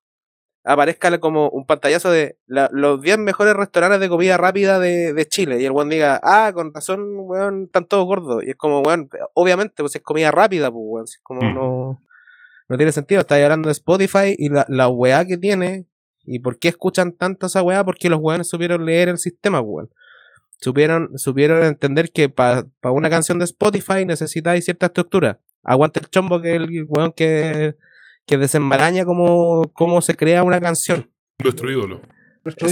[0.68, 5.61] Aparezca como un pantallazo de los 10 mejores restaurantes de comida rápida de, de, Chile.
[5.61, 8.43] Y el weón diga, ah, con razón, weón, están todos gordos.
[8.43, 11.03] Y es como, weón, obviamente, pues es comida rápida, pues, weón.
[11.05, 11.53] Es como mm.
[11.55, 12.01] no
[12.70, 13.22] no tiene sentido.
[13.22, 15.86] Estáis hablando de Spotify y la, la weá que tiene.
[16.26, 17.84] ¿Y por qué escuchan tanto esa weá?
[17.84, 19.89] Porque los weones supieron leer el sistema, weón.
[20.59, 25.39] Supieron, supieron entender que para una canción de Spotify necesitáis cierta estructura.
[25.63, 27.76] Aguante el chombo que el weón que,
[28.28, 31.09] que desembaraña cómo, cómo se crea una canción.
[31.39, 32.01] Nuestro ídolo.
[32.43, 32.67] Nuestro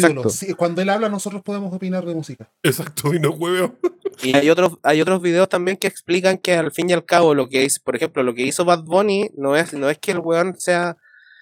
[0.56, 2.52] cuando él habla, nosotros podemos opinar de música.
[2.62, 3.76] Exacto, y no hueveo.
[4.24, 7.34] Y hay otros, hay otros videos también que explican que al fin y al cabo
[7.34, 10.12] lo que es, por ejemplo, lo que hizo Bad Bunny no es, no es que
[10.12, 10.98] el weón sea,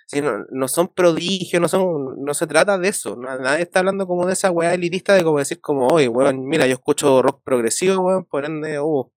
[0.07, 3.15] sino, no son prodigios, no son, no se trata de eso.
[3.15, 6.65] Nadie está hablando como de esa weá elitista de como decir como, oye, weón, mira,
[6.65, 9.11] yo escucho rock progresivo, weón, por ende, uh,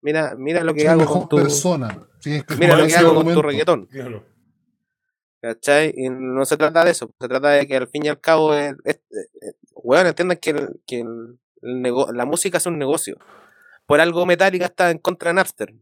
[0.00, 1.98] mira, mira lo que hago con tu persona.
[2.58, 3.88] mira lo que hago con tu reggaetón.
[5.42, 5.92] ¿Cachai?
[5.96, 8.54] Y no se trata de eso, se trata de que al fin y al cabo,
[8.54, 8.76] es,
[9.74, 13.18] weón, entiendan que, el, que el, la música es un negocio.
[13.84, 15.74] Por algo Metallica está en contra de Napster.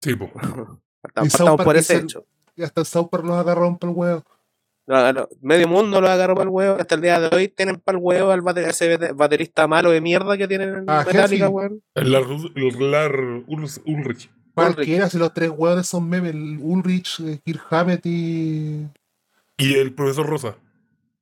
[0.00, 0.30] Sí, pues.
[1.24, 2.24] Estamos por ese hecho.
[2.54, 4.24] Y hasta el Sauper los agarró para el huevo.
[5.40, 6.76] medio mundo los agarró para el huevo.
[6.78, 10.36] Hasta el día de hoy tienen para el huevo al ese baterista malo de mierda
[10.36, 11.82] que tienen en ah, Metallica, weón.
[11.94, 13.12] El Lar
[13.46, 14.30] Ulrich.
[14.58, 18.86] Cualquiera, si los tres huevos son memes, el Ulrich, eh, Kirk Hammett y.
[19.56, 20.56] Y el profesor Rosa.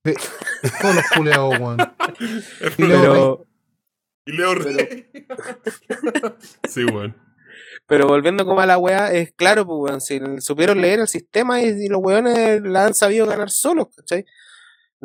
[0.80, 1.78] todos los culeados, weón.
[2.78, 3.46] Y Leo
[4.24, 5.06] Y Leo Rey.
[6.68, 7.14] sí, weón.
[7.86, 11.62] Pero volviendo como a la weá, es claro, pues, weón, si supieron leer el sistema
[11.62, 14.26] y, los weones la han sabido ganar solos, ¿cachai?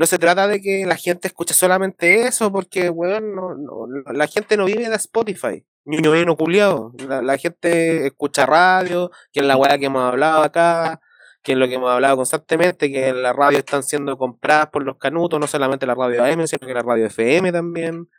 [0.01, 4.57] No se trata de que la gente escuche solamente eso, porque, weón, no, la gente
[4.57, 5.63] no vive de Spotify.
[5.85, 6.91] Niño bien culiado.
[7.07, 11.01] La, la gente escucha radio, que es la weá que hemos hablado acá,
[11.43, 14.97] que es lo que hemos hablado constantemente, que la radio están siendo compradas por los
[14.97, 18.09] canutos, no solamente la radio AM, sino que la radio FM también.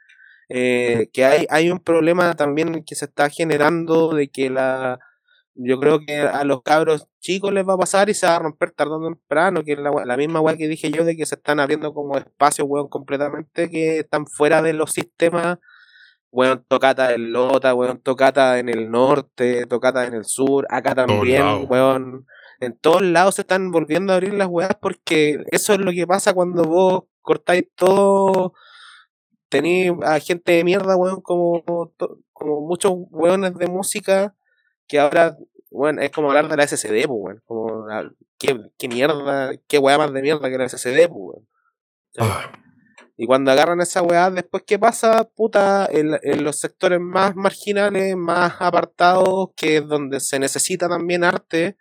[0.49, 5.01] Eh, que hay, hay un problema también que se está generando de que la
[5.55, 8.39] yo creo que a los cabros chicos les va a pasar y se va a
[8.39, 11.35] romper tarde o temprano, que es la, misma weá que dije yo de que se
[11.35, 15.59] están abriendo como espacios, weón, completamente que están fuera de los sistemas,
[16.31, 21.67] weón, tocata en Lota, weón, tocata en el norte, tocata en el sur, acá también,
[21.69, 22.27] weón,
[22.61, 26.07] en todos lados se están volviendo a abrir las weas porque eso es lo que
[26.07, 28.55] pasa cuando vos cortáis todo
[29.49, 31.63] tenéis a gente de mierda, weón, como,
[32.33, 34.35] como muchos weones de música
[34.89, 35.37] que ahora,
[35.71, 37.43] bueno, es como hablar de la SSD, pues, weón.
[37.45, 37.87] Como,
[38.39, 41.39] ¿qué, ¿qué, mierda, qué weá más de mierda que la SSD, pues.
[42.19, 42.53] Ah.
[43.17, 45.29] Y cuando agarran esa weá, después, ¿qué pasa?
[45.37, 51.23] Puta, en, en, los sectores más marginales, más apartados, que es donde se necesita también
[51.23, 51.77] arte,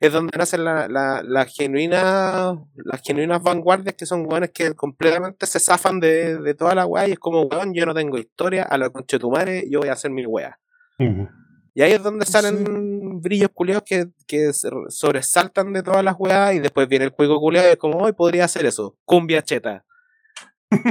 [0.00, 5.46] es donde nacen la, la, la genuina, las genuinas vanguardias que son weones que completamente
[5.46, 8.64] se zafan de, de toda la weá y es como, weón, yo no tengo historia,
[8.64, 10.58] a la concha de tu madre, yo voy a hacer mi weá.
[11.74, 16.60] Y ahí es donde salen brillos culiados que, que sobresaltan de todas las weas y
[16.60, 19.84] después viene el juego culiado y es como, hoy podría hacer eso, cumbia cheta.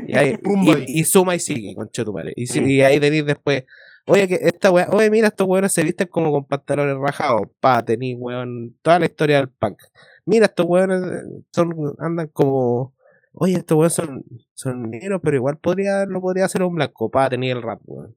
[0.08, 0.38] Y, ahí,
[0.88, 2.34] y, suma y sigue, concha tu madre.
[2.36, 3.64] Y, y ahí tenéis después
[4.06, 7.44] Oye, que esta weá, oye, mira, estos weones se visten como con pantalones rajados.
[7.62, 9.82] Pa, tení, weón, toda la historia del punk.
[10.26, 12.94] Mira, estos weones eh, son, andan como.
[13.34, 14.26] Oye, estos weones son,
[14.56, 17.10] son negros, pero igual podría, lo podría hacer un blanco.
[17.10, 18.16] Pa, tenía el rap, weón.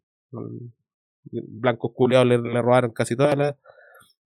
[1.31, 3.57] Blancos culiados le, le, robaron casi toda la.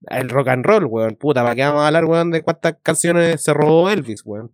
[0.09, 1.15] El rock and roll, weón.
[1.15, 4.51] Puta, ¿para qué vamos a hablar, weón, de cuántas canciones se robó Elvis, weón?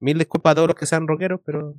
[0.00, 1.74] Mil disculpas a todos los que sean rockeros, pero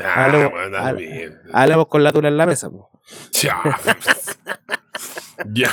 [0.00, 1.38] Ah, bien.
[1.52, 2.68] hablamos con la tula en la mesa.
[2.70, 2.90] po.
[3.32, 3.60] Ya.
[5.52, 5.70] ya.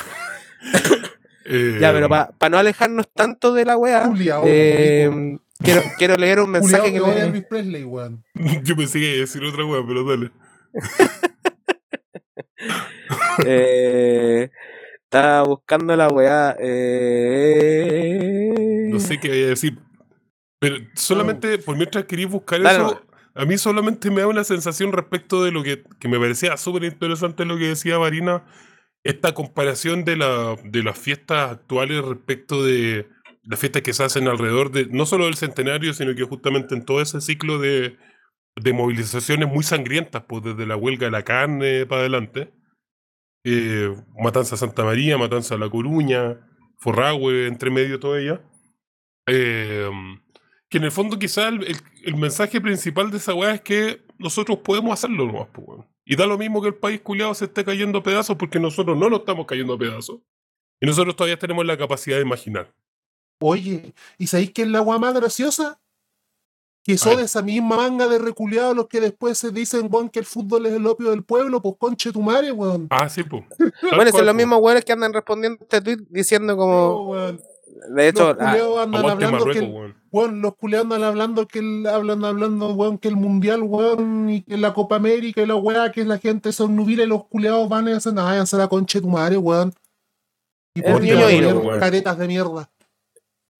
[1.46, 4.12] Eh, Ya, pero para no alejarnos tanto de la weá,
[4.46, 8.24] eh, quiero, quiero leer un mensaje que me, Elvis Presley, weón.
[8.64, 10.32] Yo pensé que iba a decir otra weá, pero dale.
[13.46, 14.50] eh,
[15.04, 16.56] estaba buscando la weá.
[16.60, 18.10] Eh,
[18.90, 19.78] No sé qué voy a decir.
[20.60, 23.02] Pero solamente por mientras quería buscar Dale eso,
[23.34, 26.84] a mí solamente me da una sensación respecto de lo que, que me parecía súper
[26.84, 28.44] interesante lo que decía Marina,
[29.04, 33.08] esta comparación de, la, de las fiestas actuales respecto de
[33.44, 36.86] las fiestas que se hacen alrededor de, no solo del centenario, sino que justamente en
[36.86, 37.98] todo ese ciclo de,
[38.56, 42.54] de movilizaciones muy sangrientas, pues desde la huelga de la carne para adelante.
[43.44, 46.40] Eh, Matanza Santa María, Matanza La Coruña,
[46.78, 48.42] Forragüe, entre medio todo ella.
[49.28, 49.90] Eh,
[50.70, 54.02] que en el fondo quizá el, el- el mensaje principal de esa weá es que
[54.18, 55.82] nosotros podemos hacerlo nomás, pues.
[56.06, 58.98] Y da lo mismo que el país culiado se esté cayendo a pedazos porque nosotros
[58.98, 60.20] no lo estamos cayendo a pedazos.
[60.80, 62.74] Y nosotros todavía tenemos la capacidad de imaginar.
[63.40, 65.81] Oye, ¿y sabéis qué es la weá más graciosa?
[66.84, 70.26] Que son esa misma manga de reculeados los que después se dicen, weón, que el
[70.26, 72.88] fútbol es el opio del pueblo, pues conche tu madre, weón.
[72.90, 73.44] Ah, sí, pues.
[73.96, 77.10] Bueno, son los mismos weones que andan respondiendo a este tweet diciendo No, como.
[77.10, 77.40] weón.
[77.96, 79.96] De hecho, los culeados andan Aguante hablando que el, weón.
[80.12, 84.42] weón, los culeados andan hablando que el, hablan hablando, weón, que el mundial, weón, y
[84.42, 87.70] que la Copa América y la weá, que la gente son nubiles y los culeados
[87.70, 89.74] van y hacen, ay, a la conche tu madre, weón.
[90.74, 91.80] Y weón.
[91.80, 92.70] caretas de mierda.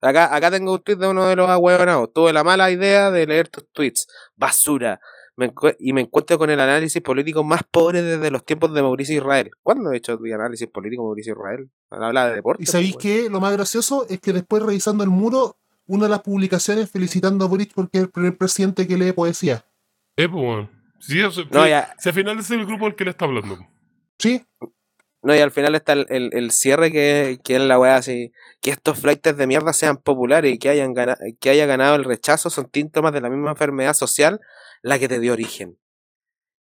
[0.02, 2.12] Acá, acá tengo un tweet de uno de los ahueonados.
[2.12, 4.08] Tuve la mala idea de leer tus tweets.
[4.36, 5.00] Basura.
[5.36, 9.16] Me y me encuentro con el análisis político más pobre desde los tiempos de Mauricio
[9.16, 9.50] Israel.
[9.62, 11.70] ¿Cuándo he hecho mi análisis político Mauricio Israel?
[11.88, 12.62] Habla de deporte.
[12.64, 16.10] Y sabéis pues, que lo más gracioso es que después revisando el muro, una de
[16.10, 19.64] las publicaciones felicitando a Boric porque es el primer presidente que lee poesía.
[20.16, 20.70] Eh, pues, weón.
[20.98, 23.24] Sí, o sea, No, ya, si al final es el grupo al que le está
[23.24, 23.58] hablando.
[24.18, 24.44] Sí,
[25.22, 28.32] no, y al final está el, el- el cierre que, que es la weá así.
[28.60, 32.04] Que estos flights de mierda sean populares y que, hayan gana- que haya ganado el
[32.04, 34.40] rechazo son síntomas de la misma enfermedad social
[34.82, 35.78] la que te dio origen.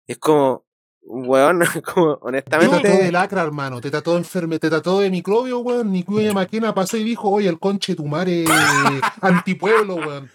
[0.06, 0.64] Es como,
[1.02, 1.60] weón,
[1.94, 2.80] como te honestamente.
[2.80, 3.80] trató de lacra, hermano.
[3.80, 5.92] Te trató de enferme, te trató de microbio, weón.
[5.92, 8.44] Ni cuya Maquena pasó y dijo, oye, el conche tu madre
[9.20, 10.30] antipueblo, weón.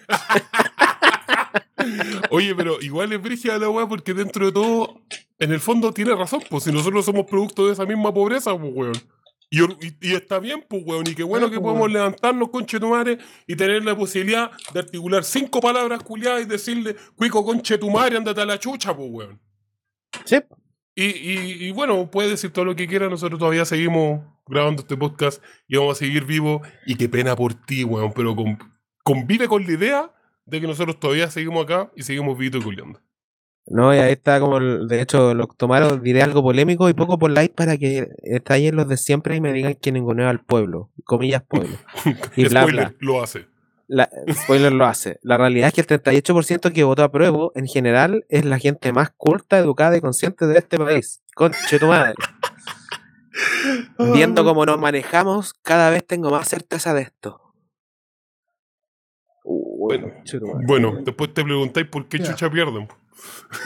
[2.29, 5.01] Oye, pero igual es brígida la weá porque dentro de todo,
[5.41, 8.71] en el fondo tiene razón, pues si nosotros somos producto de esa misma pobreza, pues
[8.73, 8.93] weón.
[9.53, 11.81] Y, or- y- y está bien, pues weón, y qué bueno Sí, que pues, podemos
[11.81, 11.93] weón.
[11.93, 13.17] levantarnos, conchetumare,
[13.47, 18.45] y tener la posibilidad de articular cinco palabras culiadas y decirle, cuico conchetumare, ándate a
[18.45, 19.41] la chucha, pues weón.
[20.25, 20.37] Sí,
[20.95, 24.97] Y, y- y bueno, puede decir todo lo que quiera, nosotros todavía seguimos grabando este
[24.97, 26.61] podcast y vamos a seguir vivos.
[26.85, 28.57] Y qué pena por ti, weón, pero con-
[29.03, 30.11] convive con la idea
[30.45, 32.99] de que nosotros todavía seguimos acá y seguimos vivos y culiando.
[33.67, 37.17] No, y ahí está como, el- de hecho, lo tomaron, diré algo polémico y poco
[37.19, 40.89] por like para que estallen los de siempre y me digan que ninguneo al pueblo.
[41.05, 41.77] Comillas pueblo.
[42.35, 42.95] Y bla, Spoiler, bla.
[42.99, 43.45] lo hace.
[43.87, 45.19] La, spoiler lo hace.
[45.21, 48.91] La realidad es que el 38% que votó a prueba, en general, es la gente
[48.93, 51.21] más culta, educada y consciente de este país.
[51.35, 52.15] Conche tu madre.
[54.13, 57.41] Viendo cómo nos manejamos, cada vez tengo más certeza de esto.
[59.43, 60.07] Bueno.
[60.65, 62.87] Bueno, después te preguntáis por qué chucha pierden.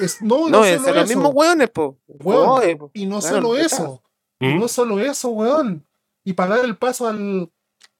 [0.01, 1.19] Es, no, No, no, es solo los eso.
[1.19, 1.97] mismos hueones, po.
[2.07, 2.91] Weón, Oye, po.
[2.93, 4.03] Y no Claro, solo eso.
[4.39, 4.59] Y ¿Mm?
[4.59, 5.85] no solo eso, weón.
[6.23, 7.51] Y para dar el paso al.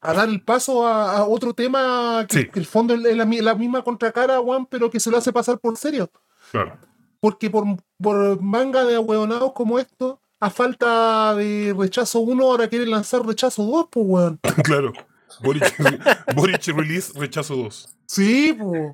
[0.01, 2.47] A dar el paso a, a otro tema que, Sí.
[2.49, 5.31] que el fondo es la, mi- la misma contracara, weón, pero que se lo hace
[5.33, 6.11] pasar por serio.
[6.51, 6.77] Claro.
[7.19, 7.63] Porque por,
[7.99, 13.63] por manga de ahueonados como esto, a falta de rechazo 1, ahora quieren lanzar rechazo
[13.63, 14.39] 2, pues, weón.
[14.63, 14.93] claro.
[15.41, 15.63] Boric,
[16.35, 17.89] Boric release rechazo 2.
[18.05, 18.93] Sí, pues.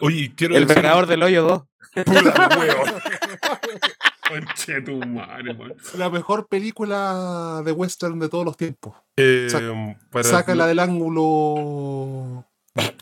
[0.00, 1.62] Oye, quiero El decir- vengador del hoyo 2.
[2.04, 2.48] Puta,
[4.84, 5.74] tu madre, weón.
[5.98, 8.94] La mejor película de western de todos los tiempos.
[9.16, 12.46] Eh, Saca- para- Sácala del ángulo.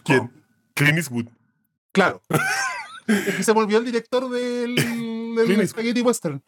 [0.05, 0.32] ¿Quién?
[0.74, 1.26] Clint Eastwood.
[1.92, 2.22] Claro.
[3.07, 4.76] es que se volvió el director del.
[5.68, 6.42] Spaghetti Western.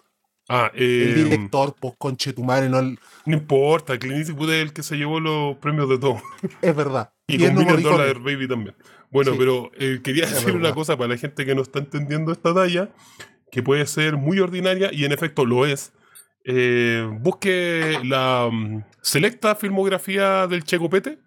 [0.48, 4.82] Ah, El eh, director, pues, conchetumare, no el- no importa, Clint Eastwood es el que
[4.82, 6.20] se llevó los premios de todo.
[6.60, 7.12] es verdad.
[7.28, 7.82] Y, es con Million.
[7.82, 8.74] Dollar Baby también.
[9.10, 9.38] Bueno, Sí.
[9.38, 12.90] pero eh, quería decir una cosa para la gente que no está entendiendo esta talla,
[13.50, 15.92] que puede ser muy ordinaria y en efecto lo es.
[16.44, 21.18] Eh, busque la mm, selecta filmografía del Che Copete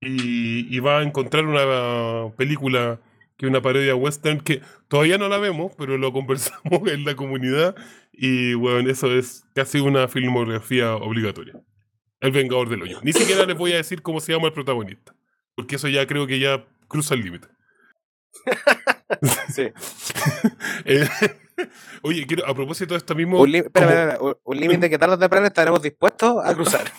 [0.00, 3.00] y, y va a encontrar una película
[3.36, 7.14] que es una parodia western que todavía no la vemos, pero lo conversamos en la
[7.14, 7.74] comunidad
[8.12, 11.54] y bueno, eso es casi una filmografía obligatoria.
[12.20, 13.00] El Vengador del Hoyo.
[13.02, 15.14] Ni siquiera les voy a decir cómo se llama el protagonista.
[15.56, 17.48] porque eso ya creo que ya cruza el límite.
[19.52, 19.68] Sí.
[20.84, 21.06] Eh,
[22.02, 23.40] Oye, quiero, a propósito de esto mismo.
[23.40, 26.90] Un, como- límite que tarde o temprano estaremos dispuestos a cruzar.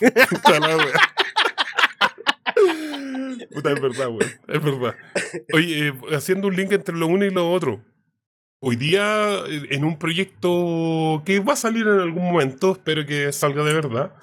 [3.52, 4.30] Puta es verdad, weón.
[4.48, 4.94] Es verdad.
[5.52, 7.82] Oye, eh, haciendo un link entre lo uno y lo otro.
[8.60, 13.32] Hoy día, eh, en un proyecto que va a salir en algún momento, espero que
[13.32, 14.14] salga de verdad,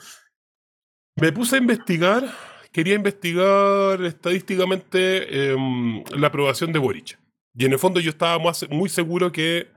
[1.18, 2.24] me puse a investigar,
[2.72, 7.20] quería investigar estadísticamente em, la aprobación de Boric.
[7.54, 9.68] Y en el fondo yo estaba muy seguro que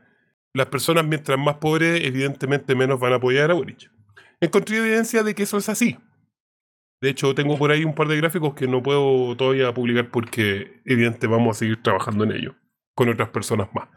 [0.53, 3.90] las personas, mientras más pobres, evidentemente menos van a apoyar a Boric.
[4.40, 5.99] Encontré evidencia de que eso es así.
[7.01, 10.80] De hecho, tengo por ahí un par de gráficos que no puedo todavía publicar porque,
[10.84, 12.57] evidente, vamos a seguir trabajando en ello
[12.95, 13.88] con otras personas más.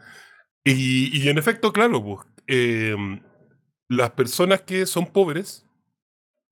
[0.64, 2.96] Y, en efecto, claro, pues, eh,
[3.88, 5.64] las personas que son pobres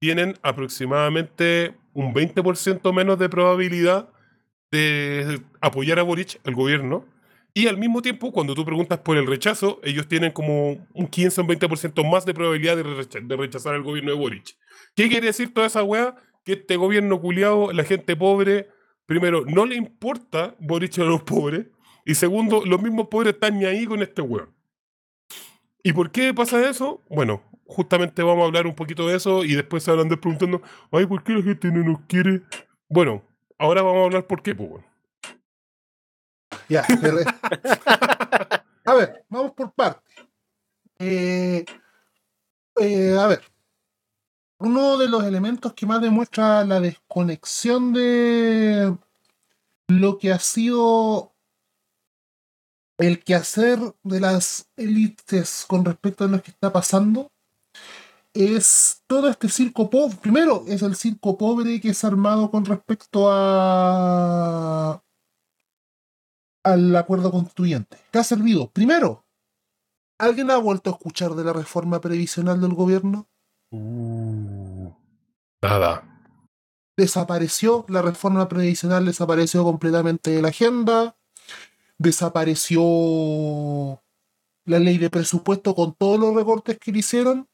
[0.00, 4.10] tienen aproximadamente un 20% menos de probabilidad
[4.70, 7.06] de apoyar a Boric, el gobierno.
[7.54, 11.40] Y al mismo tiempo, cuando tú preguntas por el rechazo, ellos tienen como un 15
[11.40, 14.56] o un 20% más de probabilidad de, recha- de rechazar al gobierno de Boric.
[14.94, 16.16] ¿Qué quiere decir toda esa weá?
[16.44, 18.68] Que este gobierno culiado, la gente pobre,
[19.06, 21.66] primero, no le importa Boric a los pobres,
[22.04, 24.50] y segundo, los mismos pobres están ni ahí con este weón.
[25.82, 27.02] ¿Y por qué pasa eso?
[27.08, 30.20] Bueno, justamente vamos a hablar un poquito de eso y después se van a andar
[30.20, 30.62] preguntando,
[30.92, 32.42] ay, ¿por qué la gente no nos quiere?
[32.88, 33.22] Bueno,
[33.58, 34.84] ahora vamos a hablar por qué, pues.
[36.68, 36.84] Ya,
[38.84, 40.02] a ver, vamos por partes.
[40.98, 41.64] Eh,
[42.80, 43.42] eh, a ver,
[44.58, 48.96] uno de los elementos que más demuestra la desconexión de
[49.88, 51.32] lo que ha sido
[52.98, 57.30] el quehacer de las élites con respecto a lo que está pasando
[58.36, 60.16] es todo este circo pobre.
[60.16, 65.02] Primero, es el circo pobre que es armado con respecto a
[66.66, 67.96] al acuerdo constituyente.
[68.10, 68.70] ¿Qué ha servido?
[68.70, 69.24] Primero,
[70.18, 73.28] ¿alguien ha vuelto a escuchar de la reforma previsional del gobierno?
[75.62, 76.02] Nada.
[76.96, 81.16] Desapareció, la reforma previsional desapareció completamente de la agenda,
[81.98, 84.02] desapareció
[84.64, 87.48] la ley de presupuesto con todos los recortes que le hicieron.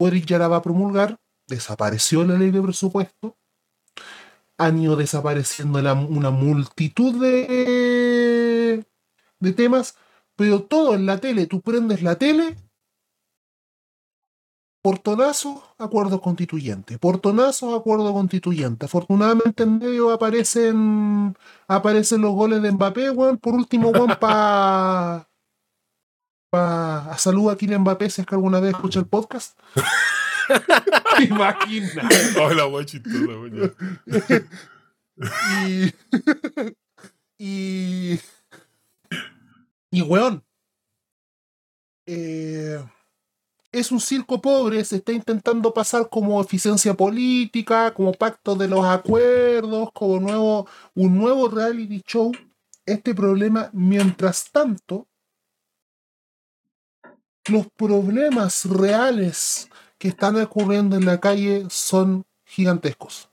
[0.00, 3.36] Boric ya la va a promulgar, desapareció la ley de presupuesto.
[4.58, 8.84] Han ido desapareciendo la- una multitud de,
[9.40, 9.96] de temas,
[10.36, 12.56] pero todo en la tele, tú prendes la tele,
[14.82, 18.86] portonazo, acuerdo constituyente, portonazo, acuerdo constituyente.
[18.86, 21.36] Afortunadamente en medio aparecen
[21.68, 23.36] aparecen los goles de Mbappé, weón.
[23.36, 24.08] Por último, weón,
[26.50, 29.58] pa a salud a Kylian Mbappé si es que alguna vez escucha el podcast.
[31.16, 32.36] ¿Te imaginas?
[32.36, 33.74] Hola, weón, chistosa.
[35.68, 35.92] Y.
[37.38, 38.18] y.
[39.92, 40.42] Y, weón.
[42.06, 42.82] eh,
[43.72, 48.84] es un circo pobre, se está intentando pasar como eficiencia política, como pacto de los
[48.84, 52.32] acuerdos, como nuevo, un nuevo reality show.
[52.86, 55.06] Este problema, mientras tanto,
[57.50, 63.28] los problemas reales que están ocurriendo en la calle son gigantescos.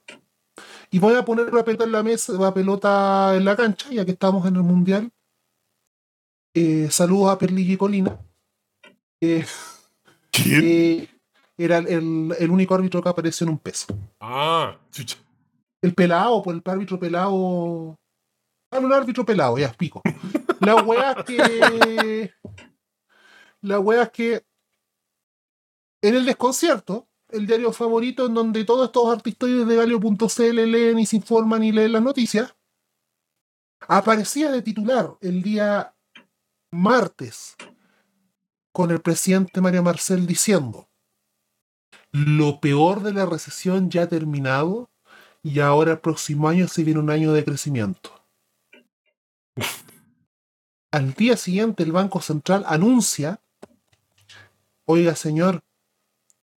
[0.91, 4.05] Y voy a poner la pelota en la mesa, la pelota en la cancha, ya
[4.05, 5.11] que estamos en el mundial.
[6.53, 8.17] Eh, saludos a Perligi Colina.
[9.21, 9.45] Eh,
[10.31, 10.61] ¿Quién?
[10.63, 11.07] eh,
[11.57, 13.87] era el, único árbitro que apareció en un peso.
[14.19, 15.17] Ah, chucha.
[15.81, 17.95] El pelado, pues el árbitro pelado.
[18.71, 20.01] Ah, no, el árbitro pelado, ya explico.
[20.59, 22.31] La wea es que.
[23.67, 24.45] La wea es que.
[26.01, 31.05] En el desconcierto, el diario favorito en donde todos estos artistoides de Galio.cl leen y
[31.05, 32.55] se informan y leen las noticias,
[33.81, 35.95] aparecía de titular el día
[36.71, 37.55] martes
[38.71, 40.87] con el presidente Mario Marcel diciendo:
[42.11, 44.89] Lo peor de la recesión ya ha terminado
[45.43, 48.11] y ahora el próximo año se viene un año de crecimiento.
[50.91, 53.41] Al día siguiente el Banco Central anuncia,
[54.87, 55.61] oiga señor,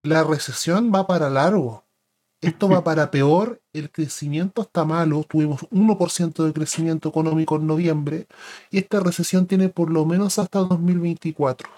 [0.03, 1.85] la recesión va para largo,
[2.41, 8.26] esto va para peor, el crecimiento está malo, tuvimos 1% de crecimiento económico en noviembre
[8.70, 11.68] y esta recesión tiene por lo menos hasta 2024.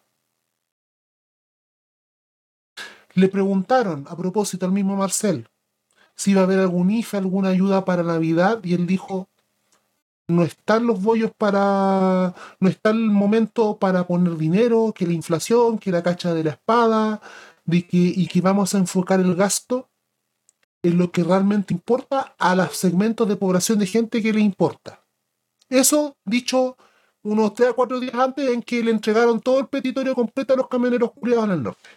[3.14, 5.48] Le preguntaron a propósito al mismo Marcel,
[6.14, 9.28] si iba a haber algún IFE, alguna ayuda para Navidad, y él dijo,
[10.36, 15.78] no están los bollos para, no está el momento para poner dinero, que la inflación,
[15.78, 17.20] que la cacha de la espada,
[17.64, 19.90] de que, y que vamos a enfocar el gasto
[20.82, 25.04] en lo que realmente importa a los segmentos de población de gente que le importa.
[25.68, 26.76] Eso dicho
[27.22, 30.56] unos 3 a 4 días antes en que le entregaron todo el petitorio completo a
[30.56, 31.88] los camioneros culiados en el norte.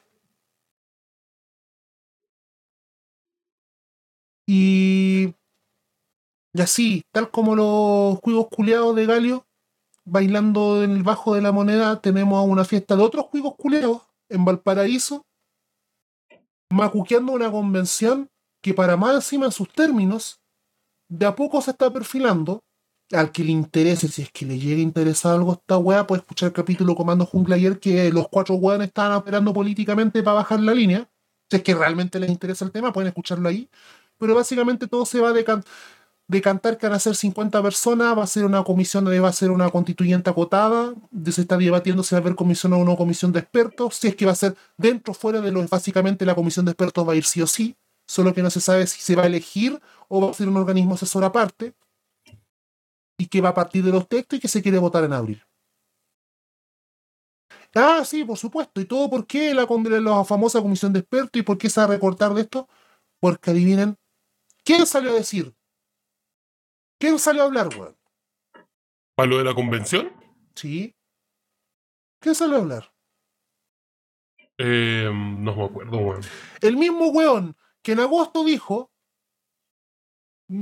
[4.47, 5.33] Y,
[6.55, 9.45] y así, tal como los juegos culiados de Galio,
[10.05, 14.45] bailando en el bajo de la moneda, tenemos una fiesta de otros juegos culiados en
[14.45, 15.25] Valparaíso,
[16.71, 18.29] macuqueando una convención
[18.61, 20.39] que para más encima en sus términos,
[21.09, 22.61] de a poco se está perfilando.
[23.11, 26.07] Al que le interese, si es que le llega a interesar algo a esta weá,
[26.07, 30.35] puede escuchar el capítulo Comando Jungla ayer que los cuatro weones estaban operando políticamente para
[30.35, 31.07] bajar la línea.
[31.51, 33.69] Si es que realmente les interesa el tema, pueden escucharlo ahí.
[34.17, 35.33] Pero básicamente todo se va a
[36.27, 39.51] decantar que van a ser 50 personas, va a ser una comisión, va a ser
[39.51, 40.93] una constituyente acotada,
[41.29, 44.15] se está debatiendo si va a haber comisión o no comisión de expertos, si es
[44.15, 47.13] que va a ser dentro o fuera de lo básicamente la comisión de expertos va
[47.13, 47.75] a ir sí o sí
[48.07, 50.57] solo que no se sabe si se va a elegir o va a ser un
[50.57, 51.73] organismo asesor aparte
[53.17, 55.43] y que va a partir de los textos y que se quiere votar en abril.
[57.73, 58.79] Ah, sí, por supuesto.
[58.79, 59.67] ¿Y todo por qué la,
[59.99, 62.69] la famosa comisión de expertos y por qué se va a recortar de esto?
[63.19, 63.97] Porque adivinen,
[64.63, 65.53] ¿quién salió a decir?
[66.99, 67.95] ¿Quién salió a hablar, weón?
[69.15, 70.11] ¿Para lo de la convención?
[70.55, 70.95] Sí.
[72.19, 72.93] ¿Quién salió a hablar?
[74.57, 76.21] Eh, no me acuerdo, weón.
[76.61, 78.91] El mismo weón que en agosto dijo,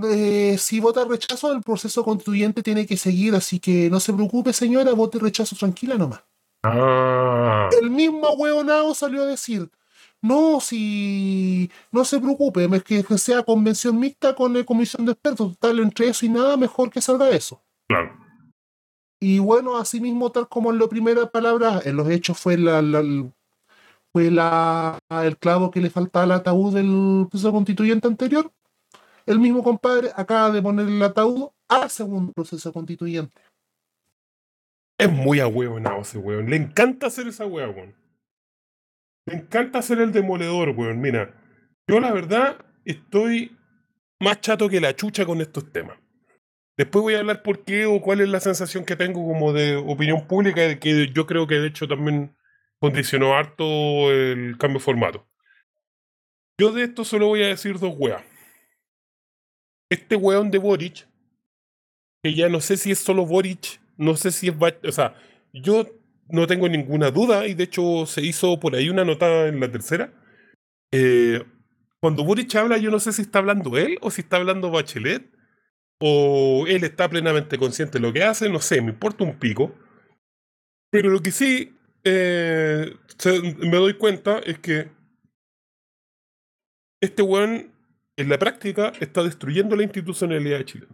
[0.05, 4.53] eh, si vota rechazo, el proceso constituyente tiene que seguir, así que no se preocupe
[4.53, 6.23] señora, vote rechazo tranquila nomás.
[6.63, 7.69] Ah.
[7.81, 9.69] El mismo hueonado salió a decir,
[10.23, 15.57] no, si no se preocupe, es que sea convención mixta con la comisión de expertos,
[15.59, 17.61] tal entre eso y nada, mejor que salga eso.
[17.89, 18.17] Claro.
[19.19, 22.81] Y bueno, asimismo, tal como en la primera palabra, en los hechos fue la,
[24.13, 28.49] fue la, el clavo que le faltaba al ataúd del proceso constituyente anterior.
[29.25, 33.41] El mismo compadre acaba de poner el ataúd al segundo proceso constituyente.
[34.97, 36.49] Es muy ahueonado ese weón.
[36.49, 37.93] Le encanta hacer esa weón.
[39.25, 40.99] Le encanta hacer el demoledor, weón.
[40.99, 41.33] Mira,
[41.87, 43.57] yo la verdad estoy
[44.19, 45.97] más chato que la chucha con estos temas.
[46.77, 49.75] Después voy a hablar por qué o cuál es la sensación que tengo como de
[49.75, 52.35] opinión pública, que yo creo que de hecho también
[52.79, 55.27] condicionó harto el cambio de formato.
[56.59, 58.23] Yo de esto solo voy a decir dos weas.
[59.89, 61.07] Este weón de Boric,
[62.23, 64.55] que ya no sé si es solo Boric, no sé si es...
[64.87, 65.15] O sea,
[65.53, 65.85] yo
[66.29, 69.71] no tengo ninguna duda, y de hecho se hizo por ahí una nota en la
[69.71, 70.13] tercera.
[70.91, 71.43] Eh,
[71.99, 75.31] cuando Boric habla, yo no sé si está hablando él o si está hablando Bachelet,
[75.99, 79.73] o él está plenamente consciente de lo que hace, no sé, me importa un pico.
[80.91, 82.93] Pero lo que sí eh,
[83.59, 84.91] me doy cuenta es que
[87.01, 87.71] este weón
[88.17, 90.87] en la práctica está destruyendo la institucionalidad de Chile.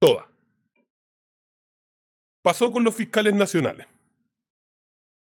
[0.00, 0.30] Toda.
[2.42, 3.86] Pasó con los fiscales nacionales.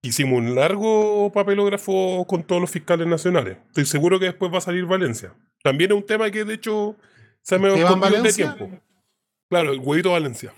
[0.04, 3.58] Hicimos un largo papelógrafo con todos los fiscales nacionales.
[3.68, 5.36] Estoy seguro que después va a salir Valencia.
[5.64, 6.96] También es un tema que de hecho
[7.44, 8.72] se me va de tiempo.
[9.48, 10.54] Claro, el huevito Valencia.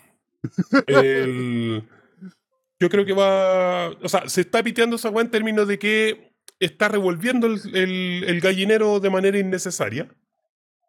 [0.87, 1.83] el,
[2.79, 3.89] yo creo que va.
[4.01, 9.09] O sea, se está piteando esa en términos de que está revolviendo el, gallinero de
[9.09, 10.07] manera innecesaria.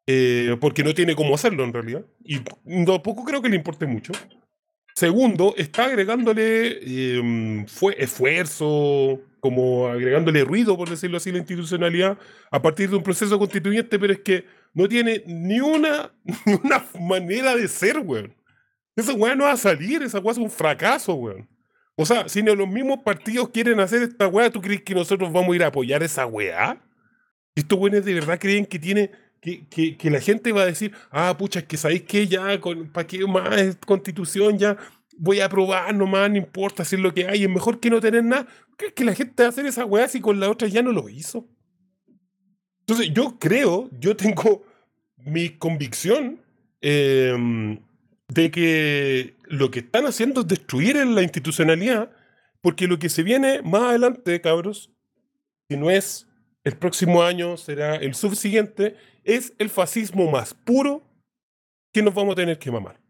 [0.07, 2.05] Eh, porque no tiene cómo hacerlo en realidad.
[2.23, 2.41] Y
[2.85, 4.13] tampoco creo que le importe mucho.
[4.95, 12.17] Segundo, está agregándole em, fue esfuerzo, como agregándole ruido, por decirlo así, la institucionalidad
[12.51, 16.13] a partir de un proceso constituyente, pero es que no tiene ni una,
[16.47, 18.35] ni una manera de ser, weón.
[18.97, 21.49] Esa weá no va a salir, esa weá es un fracaso, weón.
[21.97, 25.53] O sea, si los mismos partidos quieren hacer esta weá, ¿tú crees que nosotros vamos
[25.53, 26.81] a ir a apoyar esa weá?
[27.55, 29.11] Estos weones de verdad creen que tiene.
[29.45, 32.59] Que, la gente va a decir, ah, pucha, es que sabéis que ya,
[32.93, 34.59] ¿para qué más constitución?
[34.59, 34.79] Ya
[35.19, 38.01] voy a aprobar nomás, no importa si es lo que hay, es mejor que no
[38.01, 38.47] tener nada.
[38.77, 40.93] ¿Crees que la gente va a hacer esa weá si con la otra ya no
[40.93, 41.47] lo hizo?
[42.81, 44.65] Entonces, yo creo, yo tengo
[45.19, 46.41] mi convicción
[46.81, 47.79] eh,
[48.29, 52.11] de que lo que están haciendo es destruir la institucionalidad,
[52.61, 54.91] porque lo que se viene más adelante, cabros,
[55.69, 56.27] si no es
[56.65, 61.03] el próximo año, será el subsiguiente, es el fascismo más puro
[61.93, 63.01] que nos vamos a tener que mamar.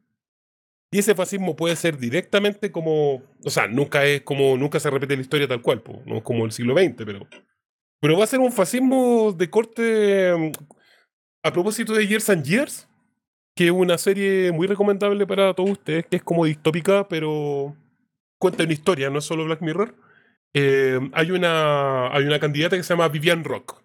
[0.90, 5.16] Y ese fascismo puede ser directamente como, o sea, nunca es como, nunca se repite
[5.16, 7.26] la historia tal cual, no como el siglo XX, pero,
[8.00, 10.52] pero va a ser un fascismo de corte,
[11.42, 12.88] a propósito de Years and Years,
[13.56, 17.76] que es una serie muy recomendable para todos ustedes, que es como distópica, pero
[18.38, 19.96] cuenta una historia, no es solo Black Mirror.
[20.54, 23.82] Eh, hay, una, hay una candidata que se llama Vivian Rock,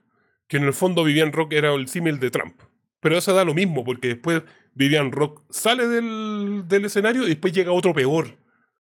[0.50, 2.60] que en el fondo Vivian Rock era el símil de Trump.
[3.00, 4.44] Pero eso da lo mismo, porque después
[4.74, 8.36] Vivian Rock sale del, del escenario y después llega otro peor.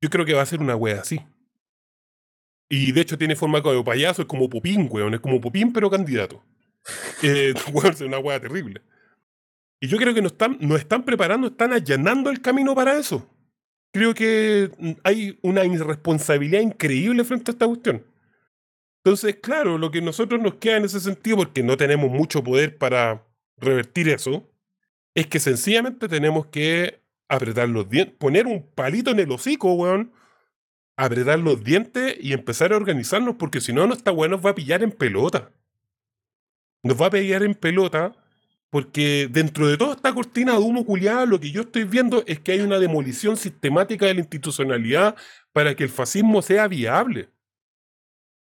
[0.01, 1.19] Yo creo que va a ser una wea así.
[2.69, 5.15] Y de hecho tiene forma como payaso, es como Pupín, weón.
[5.15, 6.45] Es como Pupín, pero candidato.
[7.23, 7.55] Eh,
[7.91, 8.83] es una wea terrible.
[9.81, 13.29] Y yo creo que nos están, nos están preparando, están allanando el camino para eso.
[13.93, 14.71] Creo que
[15.05, 18.05] hay una irresponsabilidad increíble frente a esta cuestión.
[19.07, 22.77] Entonces, claro, lo que nosotros nos queda en ese sentido, porque no tenemos mucho poder
[22.77, 23.25] para
[23.57, 24.51] revertir eso,
[25.15, 30.13] es que sencillamente tenemos que apretar los dientes, poner un palito en el hocico, weón,
[30.97, 34.51] apretar los dientes y empezar a organizarnos, porque si no, no está bueno, nos va
[34.51, 35.53] a pillar en pelota.
[36.83, 38.13] Nos va a pillar en pelota,
[38.71, 42.41] porque dentro de toda esta cortina de humo culiada, lo que yo estoy viendo es
[42.41, 45.15] que hay una demolición sistemática de la institucionalidad
[45.53, 47.36] para que el fascismo sea viable.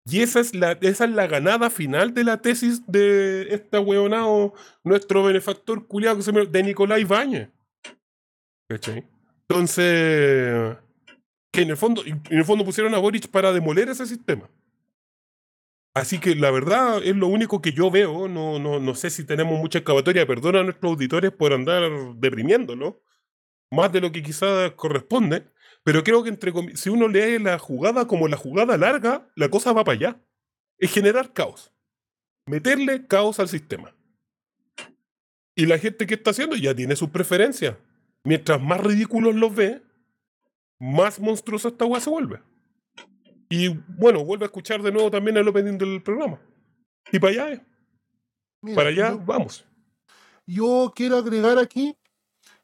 [0.07, 4.55] Y esa es la, esa es la ganada final de la tesis de este hueonado,
[4.83, 7.51] nuestro benefactor culiado de Nicolás Ibáñez.
[8.69, 9.07] ¿Cachai?
[9.49, 10.77] Entonces,
[11.53, 14.49] que en el fondo, en el fondo pusieron a Boric para demoler ese sistema.
[15.93, 18.29] Así que la verdad es lo único que yo veo.
[18.29, 20.27] No, no, no sé si tenemos mucha excavatoria.
[20.27, 21.83] Perdona a nuestros auditores por andar
[22.17, 23.03] deprimiéndolo.
[23.73, 25.50] Más de lo que quizás corresponde.
[25.85, 29.73] Pero creo que entre si uno lee la jugada como la jugada larga, la cosa
[29.73, 30.21] va para allá.
[30.79, 31.73] Es generar caos.
[32.47, 33.95] Meterle caos al sistema.
[35.55, 37.77] Y la gente que está haciendo ya tiene sus preferencias.
[38.25, 39.83] Mientras más ridículos los ve,
[40.79, 42.41] más monstruosa esta weá se vuelve.
[43.49, 46.41] Y bueno, vuelve a escuchar de nuevo también el opening del programa.
[47.11, 47.67] Y para allá.
[48.63, 49.67] Mira, Para allá yo- vamos.
[50.47, 51.97] Yo quiero agregar aquí,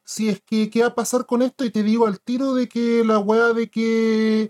[0.07, 2.69] si es que qué va a pasar con esto, y te digo al tiro de
[2.69, 4.49] que la weá de que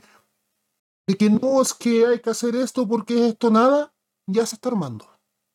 [1.07, 3.93] de que no es que hay que hacer esto porque esto nada,
[4.29, 5.05] ya se está armando.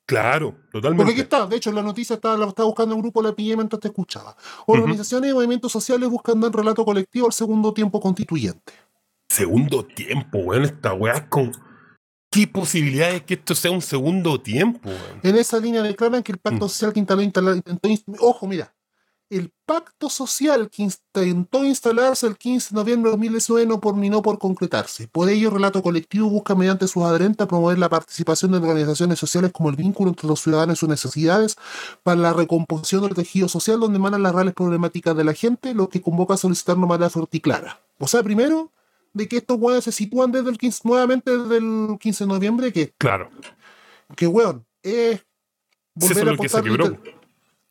[0.08, 1.20] Claro, Porque aquí totalmente.
[1.22, 3.88] está, de hecho la noticia está, la estaba buscando un grupo, la pillé mientras te
[3.88, 4.36] escuchaba.
[4.66, 8.72] Organizaciones y movimientos sociales buscan dar relato colectivo al segundo tiempo constituyente.
[9.30, 10.64] Segundo tiempo, weón.
[10.64, 11.52] Esta weá es con.
[12.30, 15.20] ¿Qué posibilidades que esto sea un segundo tiempo, weón?
[15.22, 16.68] En esa línea declaran que el pacto Mm.
[16.68, 18.74] social que instaló, instala- intentó ins- ojo, mira,
[19.32, 24.38] el pacto social que intentó instalarse el 15 de noviembre de 2019 no terminó por
[24.38, 25.08] concretarse.
[25.08, 29.50] Por ello, el relato colectivo busca mediante sus adherentes promover la participación de organizaciones sociales
[29.52, 31.56] como el vínculo entre los ciudadanos y sus necesidades
[32.02, 35.88] para la recomposición del tejido social donde emanan las reales problemáticas de la gente, lo
[35.88, 37.80] que convoca a solicitar una fuerte y clara.
[37.98, 38.70] O sea, primero,
[39.14, 42.72] de que estos weones se sitúan desde el 15, nuevamente desde el 15 de noviembre,
[42.72, 43.30] que Claro.
[44.14, 45.24] que weón, es
[45.94, 47.21] volver eso es a lo que se apostar.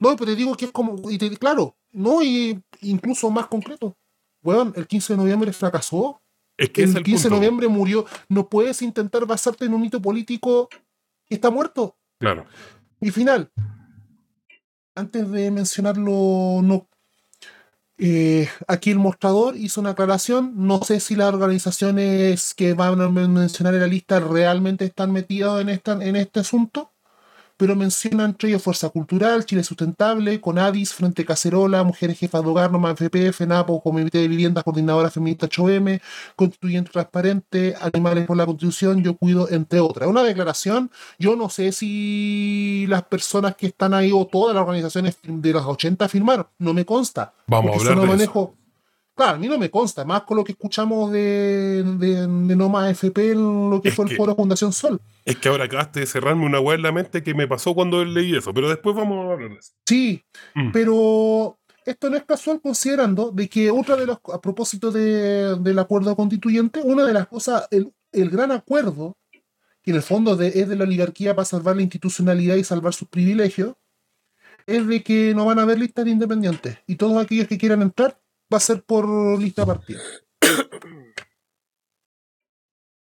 [0.01, 3.95] No, pero te digo que es como, y te- claro, no, y incluso más concreto.
[4.43, 6.21] Weón, el 15 de noviembre fracasó.
[6.57, 8.05] Es que es el el 15 de noviembre murió.
[8.27, 10.67] No puedes intentar basarte en un hito político
[11.25, 11.95] que está muerto.
[12.19, 12.45] Claro.
[12.99, 13.51] Y final,
[14.95, 16.87] antes de mencionarlo, no.
[17.97, 20.53] eh, aquí el mostrador hizo una aclaración.
[20.55, 25.11] No sé si las organizaciones que van a men- mencionar en la lista realmente están
[25.11, 26.90] metidas en, esta, en este asunto,
[27.61, 32.71] pero mencionan entre ellos Fuerza Cultural, Chile Sustentable, Conadis, Frente Cacerola, Mujeres Jefas de Hogar,
[32.71, 36.01] Noma FP, FENAPO, Comité de Viviendas, Coordinadora Feminista 8M,
[36.35, 40.09] Constituyente Transparente, Animales por la Constitución, Yo Cuido, entre otras.
[40.09, 40.89] Una declaración,
[41.19, 45.63] yo no sé si las personas que están ahí o todas las organizaciones de las
[45.63, 47.31] 80 firmaron, no me consta.
[47.45, 48.55] Vamos a hablar eso de manejo.
[49.13, 52.89] Claro, a mí no me consta, más con lo que escuchamos de, de, de Noma
[52.89, 54.99] FP en lo que Es fue el foro Fundación Sol.
[55.25, 58.03] Es que ahora acabaste de cerrarme una weá en la mente que me pasó cuando
[58.05, 59.73] leí eso, pero después vamos a hablar de eso.
[59.85, 60.23] Sí,
[60.55, 60.71] Mm.
[60.71, 65.79] pero esto no es casual considerando de que otra de las, a propósito de- del
[65.79, 69.17] acuerdo constituyente, una de las cosas, el, el gran acuerdo,
[69.83, 72.93] que en el fondo de- es de la oligarquía para salvar la institucionalidad y salvar
[72.93, 73.73] sus privilegios,
[74.67, 77.81] es de que no van a haber listas de independientes y todos aquellos que quieran
[77.81, 78.17] entrar
[78.51, 79.07] va a ser por
[79.39, 79.99] lista partida.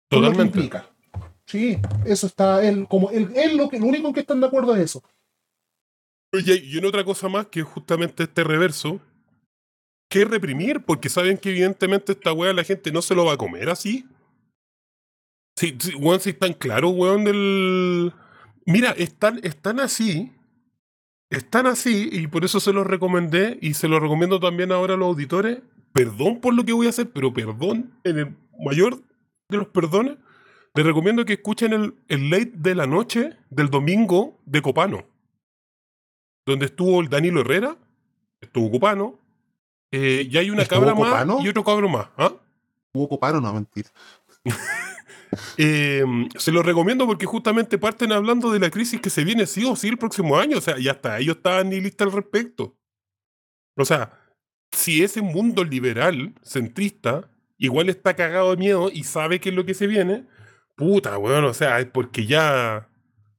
[0.09, 0.91] Por lo que Totalmente.
[1.45, 4.47] Sí, eso está, él, como él, él lo, que, lo único en que están de
[4.47, 5.03] acuerdo es eso.
[6.33, 9.01] Oye, y en otra cosa más, que es justamente este reverso,
[10.09, 13.37] que reprimir, porque saben que evidentemente esta weá la gente no se lo va a
[13.37, 14.05] comer así.
[15.57, 18.13] Sí, sí, weón, si están claros, weón, del...
[18.65, 20.31] Mira, están, están así,
[21.31, 24.97] están así, y por eso se los recomendé, y se los recomiendo también ahora a
[24.97, 25.59] los auditores.
[25.93, 29.01] Perdón por lo que voy a hacer, pero perdón, en el mayor
[29.49, 30.17] de los perdones,
[30.73, 35.11] les recomiendo que escuchen el, el late de la noche del domingo de Copano
[36.45, 37.77] donde estuvo el Danilo Herrera,
[38.39, 39.19] estuvo Copano,
[39.91, 41.35] eh, y hay una ¿Estuvo cabra Copano?
[41.37, 42.07] más y otro cabro más.
[42.17, 42.33] ¿ah?
[42.93, 43.89] Hubo coparo, no, mentira.
[45.57, 46.03] Eh,
[46.37, 49.75] se lo recomiendo porque justamente parten hablando de la crisis que se viene sí o
[49.75, 50.57] sí el próximo año.
[50.57, 52.77] O sea, ya está, ellos estaban ni listos al respecto.
[53.75, 54.19] O sea,
[54.71, 59.65] si ese mundo liberal, centrista, igual está cagado de miedo y sabe qué es lo
[59.65, 60.25] que se viene,
[60.75, 62.87] puta, weón, o sea, es porque ya.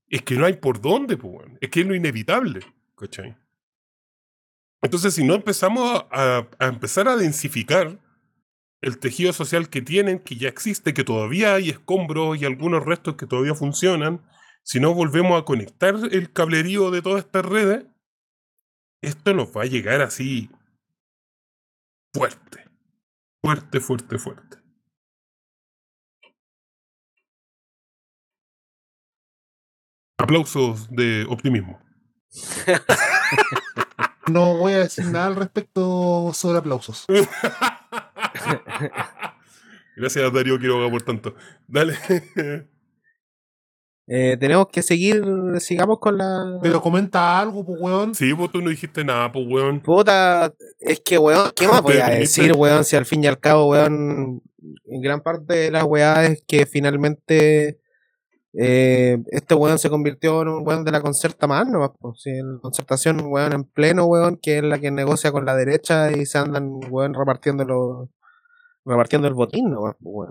[0.08, 1.46] Es que no hay por dónde, pues.
[1.60, 2.60] Es que es lo inevitable,
[2.96, 3.34] ¿cachai?
[4.82, 7.98] Entonces, si no empezamos a, a empezar a densificar
[8.82, 13.16] el tejido social que tienen, que ya existe, que todavía hay escombros y algunos restos
[13.16, 14.20] que todavía funcionan,
[14.64, 17.86] si no volvemos a conectar el cablerío de todas estas redes,
[19.00, 20.50] esto nos va a llegar así
[22.12, 22.68] fuerte.
[23.40, 24.58] Fuerte, fuerte, fuerte.
[30.18, 31.80] Aplausos de optimismo.
[34.28, 37.06] No voy a decir nada al respecto sobre aplausos.
[39.96, 41.34] Gracias, Darío Quiroga, por tanto.
[41.66, 41.94] Dale.
[44.08, 45.24] Eh, tenemos que seguir,
[45.60, 46.58] sigamos con la.
[46.60, 48.14] Pero comenta algo, pues, weón.
[48.16, 49.80] Sí, vos tú no dijiste nada, pues, weón.
[49.80, 52.84] Puta, es que, weón, ¿qué más voy a decir, weón?
[52.84, 54.42] Si al fin y al cabo, weón,
[54.86, 57.78] en gran parte de las weá es que finalmente
[58.54, 61.94] eh, este weón se convirtió en un weón de la concerta más, ¿no?
[62.00, 65.56] Pues, si la concertación, weón, en pleno, weón, que es la que negocia con la
[65.56, 68.08] derecha y se andan, weón, repartiendo los,
[68.84, 69.96] repartiendo el botín, ¿no?
[70.02, 70.30] Pues.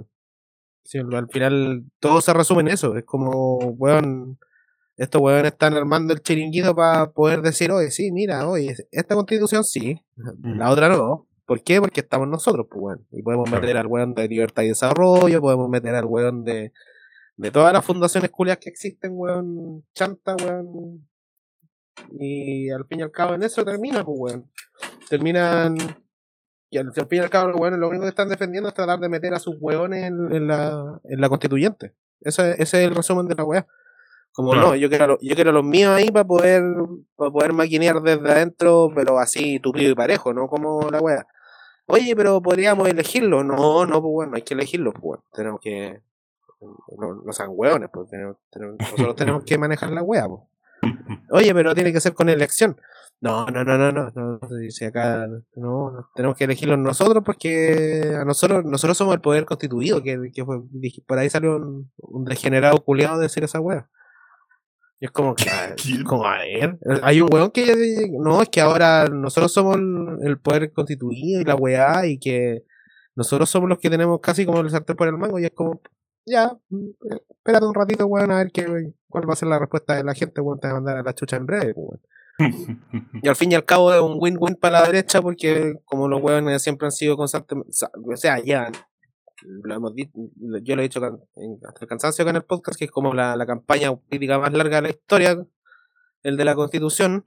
[0.83, 4.39] Sí, al final todo se resume en eso, es como, weón,
[4.97, 9.63] estos weones están armando el chiringuito para poder decir, oye, sí, mira, oye, esta constitución
[9.63, 10.01] sí,
[10.43, 11.27] la otra no.
[11.45, 11.79] ¿Por qué?
[11.81, 13.07] Porque estamos nosotros, pues, weón.
[13.11, 13.61] Y podemos Claro.
[13.61, 16.71] meter al weón de libertad y desarrollo, podemos meter al weón de,
[17.35, 21.07] de todas las fundaciones culias que existen, weón, chanta, weón.
[22.19, 24.51] Y al fin y al cabo en eso termina, pues, weón.
[25.09, 25.75] Terminan.
[26.71, 28.73] Y al, al fin y al cabo, los weones lo único que están defendiendo es
[28.75, 31.93] tratar de meter a sus weones en, en la, en la constituyente.
[32.21, 33.67] Ese, ese es el resumen de la weá.
[34.31, 34.69] Como Claro.
[34.69, 36.63] no, yo quiero, yo quiero los míos ahí para poder,
[37.17, 41.27] para poder maquinear desde adentro, pero así tupido y parejo, no como la weá.
[41.87, 43.43] Oye, pero podríamos elegirlo.
[43.43, 45.23] No, no, pues bueno, hay que elegirlo, pues bueno.
[45.33, 46.01] Tenemos que.
[46.97, 50.41] No, no sean hueones, pues tenemos- tenemos- nosotros tenemos que manejar la wea, pues.
[51.29, 52.77] Oye, pero tiene que ser con elección.
[53.21, 54.11] No, no, no, no, no.
[54.11, 59.21] no si acá no, no, tenemos que elegirlo nosotros porque a nosotros nosotros somos el
[59.21, 60.61] poder constituido, que, que fue,
[61.05, 63.89] por ahí salió un, un degenerado culiado de decir esa wea.
[64.99, 65.75] Y es como que, ah,
[66.05, 70.39] como a ver, hay un weón que no, es que ahora nosotros somos el, el
[70.39, 72.63] poder constituido y la weá y que
[73.15, 75.81] nosotros somos los que tenemos casi como el sartén por el mango y es como,
[76.25, 76.89] ya, mm,
[77.29, 78.65] espérate un ratito, weón, a ver qué,
[79.09, 81.03] cuál va a ser la respuesta de la gente, weón, te va a mandar a
[81.03, 82.01] la chucha en breve, pues, weón.
[83.23, 86.21] Y al fin y al cabo es un win-win para la derecha porque como los
[86.21, 88.71] hueones siempre han sido constantemente, o sea, ya
[89.43, 90.11] lo hemos dicho,
[90.63, 93.35] yo lo he dicho hasta el cansancio acá en el podcast, que es como la,
[93.35, 95.45] la campaña política más larga de la historia,
[96.23, 97.25] el de la constitución,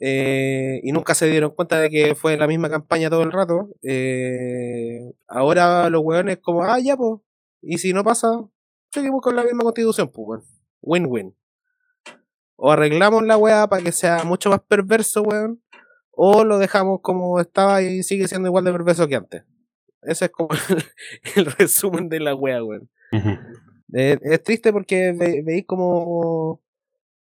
[0.00, 3.70] eh, y nunca se dieron cuenta de que fue la misma campaña todo el rato.
[3.82, 7.20] eh, ahora los hueones como, ah, ya, pues,
[7.60, 8.44] y si no pasa,
[8.92, 10.44] seguimos con la misma constitución, pues, weón.
[10.80, 11.34] Win-win.
[12.56, 15.62] O arreglamos la weá para que sea mucho más perverso, weón.
[16.10, 19.44] O lo dejamos como estaba y sigue siendo igual de perverso que antes.
[20.02, 20.48] Ese es como
[21.36, 22.90] el, el resumen de la weá, weón.
[23.92, 26.60] Eh, es triste porque ve- veis como,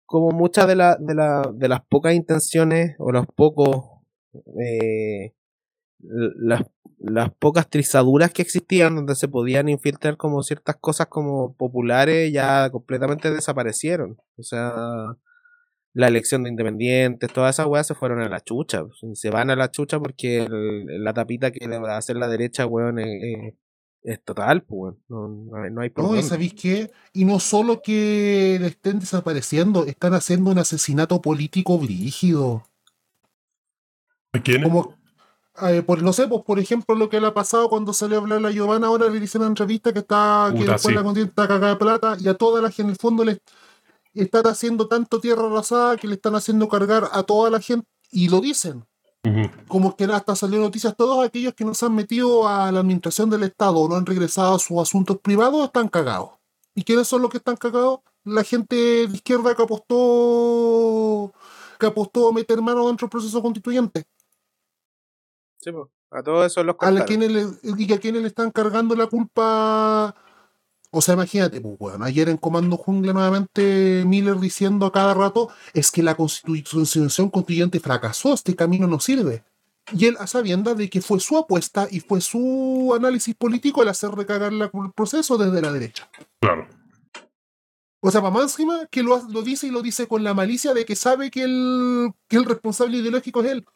[0.06, 3.86] como muchas de, la, de, la, de las pocas intenciones o los pocos
[4.60, 5.34] eh,
[6.00, 6.62] las,
[7.00, 12.68] las pocas trizaduras que existían donde se podían infiltrar como ciertas cosas como populares ya
[12.70, 14.18] completamente desaparecieron.
[14.36, 14.72] O sea,
[15.94, 18.84] la elección de independientes, todas esas weas se fueron a la chucha.
[18.84, 22.16] pues, se van a la chucha porque el- la tapita que le va a hacer
[22.16, 23.54] la derecha, weón, es, es-
[24.04, 24.94] es total, pues.
[25.08, 26.22] No, no hay- no hay por No, y.
[26.22, 26.90] ¿sabéis qué?
[27.12, 32.64] Y no solo que estén desapareciendo, están haciendo un asesinato político brígido.
[34.32, 34.62] ¿A quién?
[34.62, 34.94] Como,
[35.62, 38.20] eh, por, no sé, pues por ejemplo lo que le ha pasado cuando salió a
[38.20, 40.94] hablar la Giovanna, ahora le hicieron una entrevista que está, que Puta, después sí.
[40.94, 43.40] la contienda cagada de plata, y a toda la gente, en el fondo, le
[44.14, 48.28] están haciendo tanto tierra arrasada que le están haciendo cargar a toda la gente, y
[48.28, 48.84] lo dicen.
[49.24, 49.50] Ujú.
[49.66, 53.28] Como que hasta salió noticias, todos aquellos que no se han metido a la administración
[53.28, 56.30] del Estado o no han regresado a sus asuntos privados están cagados.
[56.74, 58.00] ¿Y quiénes son los que están cagados?
[58.24, 61.32] La gente de izquierda que apostó
[61.78, 64.04] que apostó a meter mano dentro del proceso constituyente.
[65.68, 65.90] Sí, po.
[66.10, 67.46] A todos esos los A quienes le,
[67.76, 70.14] y a quienes le están cargando la culpa.
[70.90, 75.50] O sea, imagínate, pues, weón, ayer en Comando Jungla nuevamente Miller diciendo a cada rato
[75.74, 79.44] es que la constitución constituyente fracasó, este camino no sirve.
[79.90, 83.88] y él a sabiendas de que fue su apuesta y fue su análisis político el
[83.88, 86.10] hacer recagar la- el proceso desde la derecha.
[86.40, 86.66] Claro.
[88.00, 90.74] O sea, para más encima que lo, lo dice y lo dice con la malicia
[90.74, 93.66] de que sabe que el, que el responsable ideológico es él.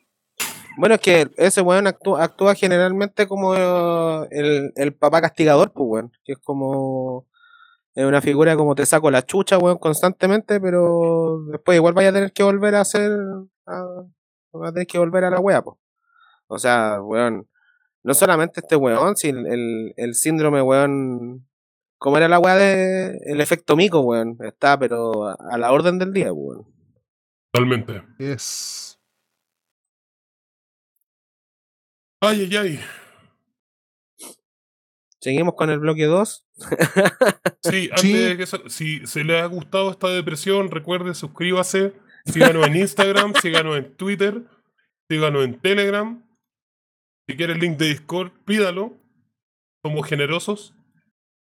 [0.79, 5.87] Bueno, es que ese weón actúa, actúa generalmente como eh, el, el papá castigador, pues
[5.89, 6.12] weón.
[6.25, 7.27] Que es como.
[7.95, 12.12] Es una figura como te saco la chucha, weón, constantemente, pero después igual vaya a
[12.12, 13.12] tener que volver a hacer.
[13.66, 13.85] A,
[14.55, 15.77] va a tener que volver a la wea, pues.
[16.47, 17.49] O sea, weón.
[18.05, 21.47] No solamente este weón, sino el, el, el síndrome, weón.
[21.99, 23.18] ¿Cómo era la weá de.
[23.27, 24.37] El efecto mico, weón?
[24.41, 26.66] Está, pero a, a la orden del día, weón.
[27.53, 28.03] Totalmente.
[28.18, 28.91] Es.
[32.25, 32.81] Ay, ay, ay.
[35.20, 36.47] Seguimos con el bloque 2.
[37.64, 38.12] Sí, antes Sí.
[38.12, 41.93] de que eso- si se les ha gustado esta depresión, recuerde, suscríbase,
[42.27, 44.43] síganos en Instagram, síganos en Twitter,
[45.09, 46.25] síganos en Telegram.
[47.29, 48.97] Si quiere el link de Discord, pídalo.
[49.85, 50.75] Somos generosos.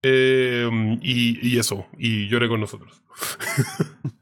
[0.03, 0.69] Eh,
[1.03, 3.03] y, y eso, y llore con nosotros.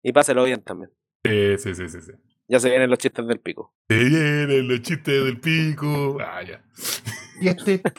[0.00, 0.90] Y páselo bien también.
[1.24, 2.12] Eh, sí, sí, sí, sí.
[2.48, 3.74] Ya se vienen los chistes del pico.
[3.88, 6.16] Se vienen los chistes del pico.
[6.20, 6.62] Ah, ya.
[7.40, 7.82] Y este,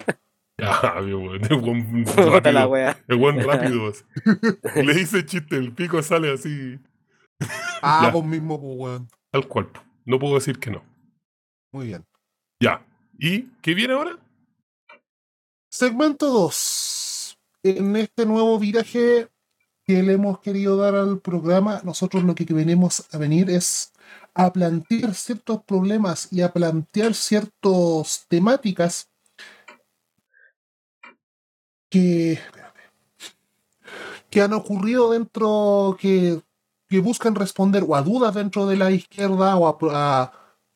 [0.57, 2.67] Ya, mi weón, el buen la rápido.
[2.69, 3.03] wea.
[3.07, 3.93] El buen rápido.
[4.75, 6.77] Le dice chiste, el pico sale así,
[7.81, 8.11] ah, Ya.
[8.11, 9.09] vos mismo, pues, weón.
[9.31, 9.69] tal cual.
[10.05, 10.83] No puedo decir que no.
[11.71, 12.05] Muy bien.
[12.61, 12.85] Ya.
[13.17, 14.17] ¿Y qué viene ahora?
[15.71, 17.37] Segmento 2.
[17.63, 19.27] En este nuevo viraje
[19.85, 23.93] que le hemos querido dar al programa, nosotros lo que venimos a venir es
[24.39, 29.09] a plantear ciertos problemas y a plantear ciertas temáticas
[31.89, 32.39] que,
[34.29, 36.41] que han ocurrido dentro, que,
[36.87, 40.31] que buscan responder o a dudas dentro de la izquierda o a, a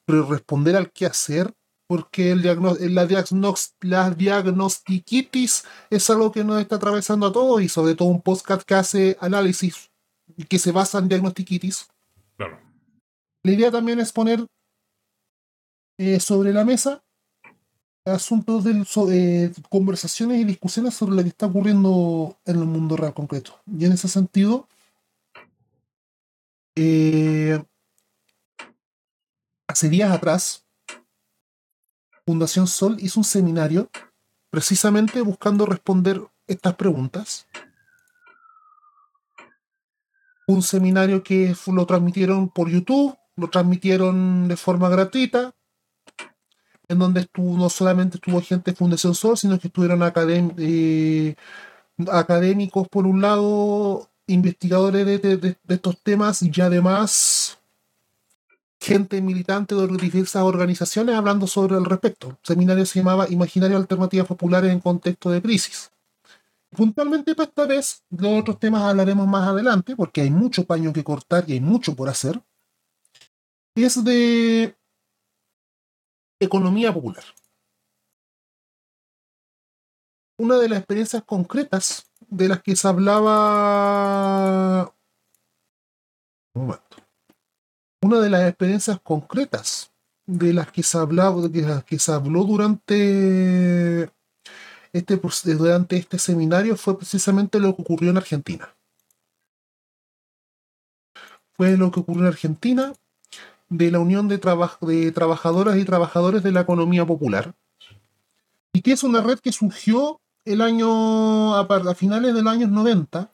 [0.08, 1.54] responder al qué hacer
[1.88, 7.62] porque el diagno- la, diagnos- la diagnostiquitis es algo que nos está atravesando a todos
[7.62, 9.90] y sobre todo un podcast que hace análisis
[10.50, 11.88] que se basa en diagnostiquitis.
[12.36, 12.73] Claro.
[13.44, 14.46] La idea también es poner
[15.98, 17.04] eh, sobre la mesa
[18.06, 23.62] asuntos de conversaciones y discusiones sobre lo que está ocurriendo en el mundo real concreto.
[23.66, 24.68] Y en ese sentido,
[26.76, 27.64] eh,
[29.68, 30.66] hace días atrás,
[32.26, 33.90] Fundación Sol hizo un seminario
[34.50, 37.48] precisamente buscando responder estas preguntas.
[40.48, 45.54] Un seminario que lo transmitieron por YouTube, lo transmitieron de forma gratuita,
[46.88, 50.02] en donde estuvo, no solamente estuvo gente de Fundación Sol, sino que estuvieron
[50.58, 51.36] eh,
[52.12, 57.60] académicos por un lado, investigadores de, estos temas y además
[58.80, 62.30] gente militante de diversas organizaciones hablando sobre el respecto.
[62.30, 65.90] El seminario se llamaba Imaginario Alternativas Populares en Contexto de Crisis.
[66.76, 71.04] Puntualmente para esta vez, de otros temas hablaremos más adelante, porque hay mucho paño que
[71.04, 72.42] cortar y hay mucho por hacer.
[73.76, 74.78] Es de
[76.40, 77.24] economía popular.
[80.38, 83.34] Una de las experiencias concretas de las que se hablaba...
[86.56, 87.04] Un momento
[88.04, 89.94] una de las experiencias concretas
[90.26, 94.12] de las que se hablaba, de las que se habló durante
[94.92, 95.20] este,
[95.56, 98.76] durante este seminario fue precisamente lo que ocurrió en Argentina.
[101.54, 102.94] Fue lo que ocurrió en Argentina
[103.74, 107.56] de la Unión de, Traba- de Trabajadoras y Trabajadores de la Economía Popular,
[108.72, 113.34] y que es una red que surgió el año, a, finales del año 90,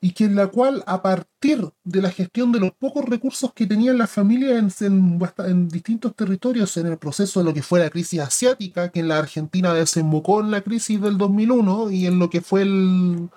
[0.00, 3.66] y que en la cual a partir de la gestión de los pocos recursos que
[3.66, 8.20] tenían las familias en distintos territorios en el proceso de lo que fue la crisis
[8.20, 12.42] asiática, que en la Argentina desembocó en la crisis del 2001 y en lo que
[12.42, 13.30] fue el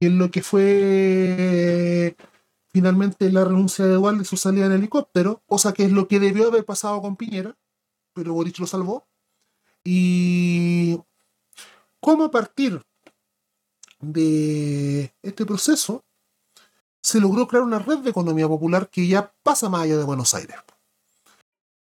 [0.00, 2.16] en lo que fue
[2.72, 6.18] finalmente la renuncia de Duarte y su salida en helicóptero, cosa que es lo que
[6.18, 7.56] debió haber pasado con Piñera,
[8.14, 9.06] pero Boric lo salvó.
[9.84, 10.98] Y
[12.00, 12.82] cómo a partir
[14.00, 16.04] de este proceso
[17.00, 20.34] se logró crear una red de economía popular que ya pasa más allá de Buenos
[20.34, 20.56] Aires.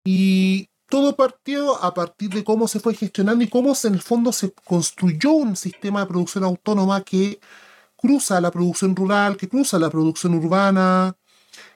[0.04, 4.32] Y todo partió a partir de cómo se fue gestionando y cómo en el fondo
[4.32, 7.40] se construyó un sistema de producción autónoma que
[8.02, 11.16] cruza la producción rural, que cruza la producción urbana,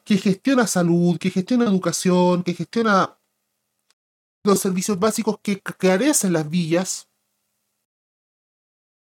[0.05, 3.17] que gestiona salud, que gestiona educación, que gestiona
[4.43, 7.09] los servicios básicos que carecen las villas.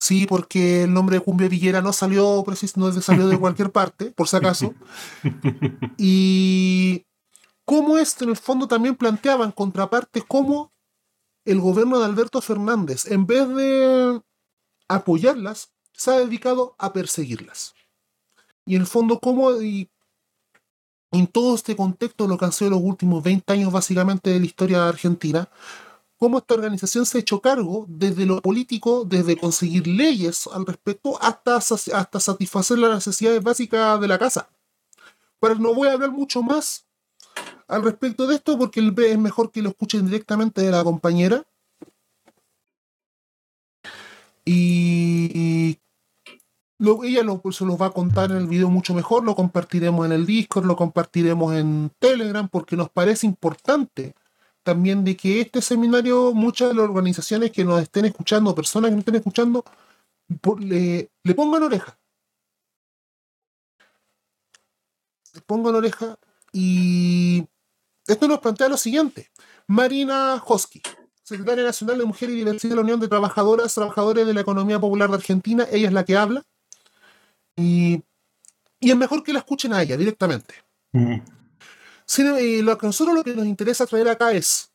[0.00, 2.44] Sí, porque el nombre de Cumbia Villera no salió,
[2.76, 4.74] no salió de cualquier parte, por si acaso.
[5.98, 7.06] Y
[7.64, 10.72] cómo esto en el fondo también planteaban contrapartes como
[11.44, 14.20] el gobierno de Alberto Fernández, en vez de
[14.88, 17.74] apoyarlas, se ha dedicado a perseguirlas.
[18.64, 19.90] Y en el fondo, cómo y
[21.10, 24.46] en todo este contexto, lo que han sido los últimos 20 años básicamente de la
[24.46, 25.48] historia de Argentina,
[26.16, 31.20] cómo esta organización se ha hecho cargo desde lo político, desde conseguir leyes al respecto,
[31.20, 34.48] hasta, hasta satisfacer las necesidades básicas de la casa.
[35.40, 36.86] Pero no voy a hablar mucho más
[37.66, 41.44] al respecto de esto porque es mejor que lo escuchen directamente de la compañera.
[44.44, 45.78] Y
[46.80, 50.12] ella lo, se los va a contar en el video mucho mejor, lo compartiremos en
[50.12, 54.14] el Discord, lo compartiremos en Telegram, porque nos parece importante
[54.62, 58.96] también de que este seminario, muchas de las organizaciones que nos estén escuchando, personas que
[58.96, 59.64] nos estén escuchando,
[60.60, 61.98] le, le pongan oreja.
[65.34, 66.16] Le pongan oreja
[66.52, 67.46] y
[68.06, 69.30] esto nos plantea lo siguiente.
[69.66, 70.82] Marina Hosky,
[71.22, 74.80] secretaria nacional de Mujer y Diversidad de la Unión de Trabajadoras, Trabajadores de la Economía
[74.80, 76.42] Popular de Argentina, ella es la que habla.
[77.58, 78.02] Y,
[78.80, 80.54] es mejor que la escuchen a ella directamente.
[80.92, 84.70] y lo que nosotros lo que nos interesa traer acá es,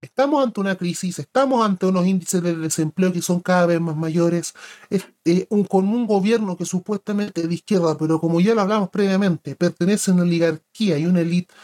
[0.00, 3.96] estamos ante una crisis, estamos ante unos índices de desempleo que son cada vez más
[3.96, 4.54] mayores,
[4.90, 9.54] eh, con un gobierno que supuestamente es de izquierda, pero como ya lo hablamos previamente,
[9.54, 11.54] pertenece a una oligarquía y una élite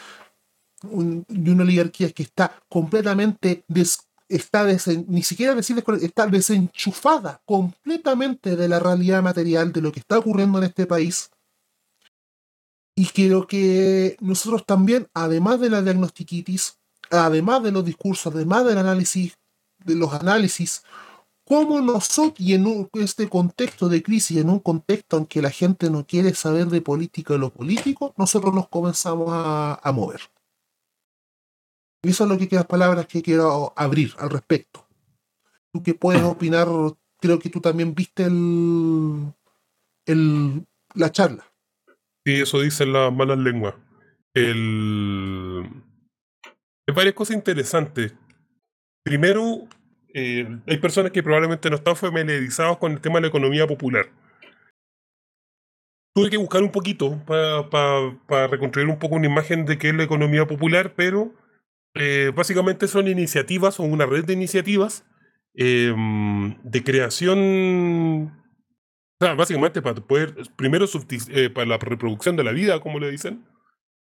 [0.83, 3.65] y una oligarquía que está completamente
[4.37, 4.67] está
[5.07, 10.59] ni siquiera decir está desenchufada completamente de la realidad material de lo que está ocurriendo
[10.59, 11.31] en este país.
[12.97, 16.79] Y creo que nosotros también, además de la diagnostiquitis,
[17.11, 19.37] además de los discursos, además del análisis,
[19.85, 20.83] de los análisis,
[21.45, 25.91] cómo nosotros, y en este contexto de crisis, en un contexto en que la gente
[25.91, 30.21] no quiere saber de política o lo político, nosotros nos comenzamos a mover.
[32.05, 34.87] Y eso es lo que quedan palabras que quiero abrir al respecto.
[35.73, 36.69] Tú que puedes opinar,
[37.19, 39.33] creo que tú también viste el,
[40.07, 41.45] el la charla.
[42.25, 43.75] Sí, eso dicen las malas lenguas.
[44.35, 45.65] El...
[46.87, 48.15] Hay varias cosas interesantes.
[49.03, 49.67] Primero,
[50.13, 54.11] eh, hay personas que probablemente no están familiarizados con el tema de la economía popular.
[56.15, 60.05] Tuve que buscar un poquito para reconstruir un poco una imagen de qué es la
[60.05, 61.35] economía popular, pero
[61.95, 65.05] eh, básicamente son iniciativas o una red de iniciativas
[65.55, 68.33] em, de creación,
[69.21, 70.87] básicamente para poder, primero
[71.31, 73.45] eh, para la reproducción de la vida, como le dicen,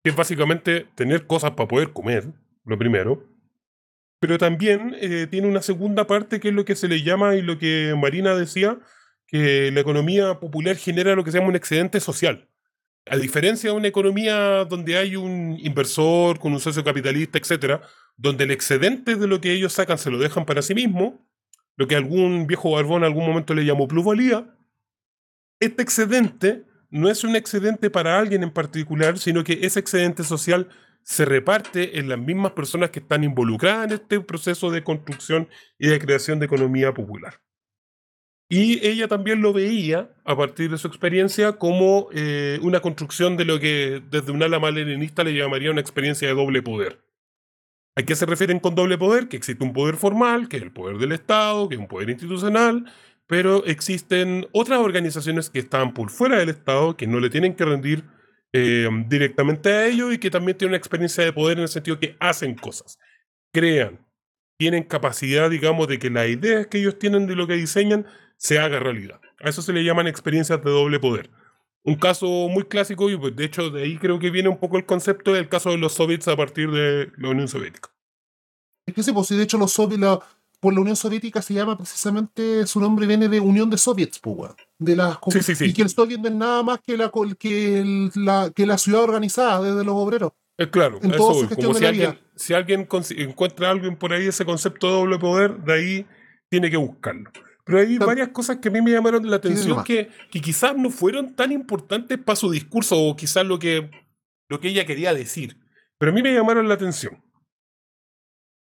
[0.02, 2.24] que es básicamente tener cosas para poder comer,
[2.64, 3.24] lo primero.
[4.18, 7.42] Pero también eh, tiene una segunda parte que es lo que se le llama y
[7.42, 8.78] lo que Marina decía,
[9.28, 12.48] que la economía popular genera lo que se llama un excedente social.
[13.08, 17.82] A diferencia de una economía donde hay un inversor con un socio capitalista, etcétera,
[18.16, 21.24] donde el excedente de lo que ellos sacan se lo dejan para sí mismo,
[21.76, 24.52] lo que algún viejo barbón en algún momento le llamó plusvalía,
[25.60, 30.68] este excedente no es un excedente para alguien en particular, sino que ese excedente social
[31.02, 35.88] se reparte en las mismas personas que están involucradas en este proceso de construcción y
[35.88, 37.40] de creación de economía popular.
[38.48, 43.44] Y ella también lo veía, a partir de su experiencia, como eh, una construcción de
[43.44, 47.00] lo que desde un ala leninista le llamaría una experiencia de doble poder.
[47.96, 49.28] ¿A qué se refieren con doble poder?
[49.28, 52.10] Que existe un poder formal, que es el poder del Estado, que es un poder
[52.10, 52.84] institucional,
[53.26, 57.64] pero existen otras organizaciones que están por fuera del Estado, que no le tienen que
[57.64, 58.04] rendir
[58.52, 61.98] eh, directamente a ellos y que también tienen una experiencia de poder en el sentido
[61.98, 62.98] que hacen cosas,
[63.52, 64.06] crean,
[64.56, 68.06] tienen capacidad, digamos, de que las ideas que ellos tienen de lo que diseñan
[68.36, 69.20] se haga realidad.
[69.40, 71.30] A eso se le llaman experiencias de doble poder.
[71.82, 74.86] Un caso muy clásico, y de hecho de ahí creo que viene un poco el
[74.86, 77.90] concepto del caso de los soviets a partir de la Unión Soviética.
[78.86, 80.18] Es que sí, pues de hecho los soviets,
[80.58, 84.52] por la Unión Soviética se llama precisamente, su nombre viene de Unión de Soviets, pues,
[84.78, 85.64] de las sí, sí, sí.
[85.66, 89.02] y que el soviet no es nada más que la, que, la, que la ciudad
[89.02, 90.32] organizada desde los obreros.
[90.58, 94.44] Es claro, en eso, como si alguien, si alguien encuentra a alguien por ahí ese
[94.44, 96.06] concepto de doble poder, de ahí
[96.48, 97.30] tiene que buscarlo.
[97.66, 100.88] Pero hay varias cosas que a mí me llamaron la atención que, que, quizás no
[100.88, 103.90] fueron tan importantes para su discurso o quizás lo que,
[104.48, 105.58] lo que ella quería decir.
[105.98, 107.20] Pero a mí me llamaron la atención.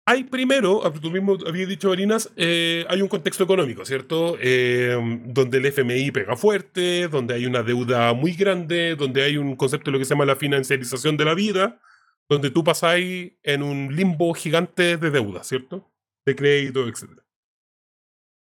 [0.09, 4.35] Hay primero, ah, tú mismo habías dicho, Marinas, eh, hay un contexto económico, ¿cierto?
[4.41, 9.55] Eh, donde el FMI pega fuerte, donde hay una deuda muy grande, donde hay un
[9.55, 11.79] concepto de lo que se llama la financiarización de la vida,
[12.27, 15.91] donde tú pasáis en un limbo gigante de deuda, ¿cierto?
[16.25, 17.26] De crédito, etc.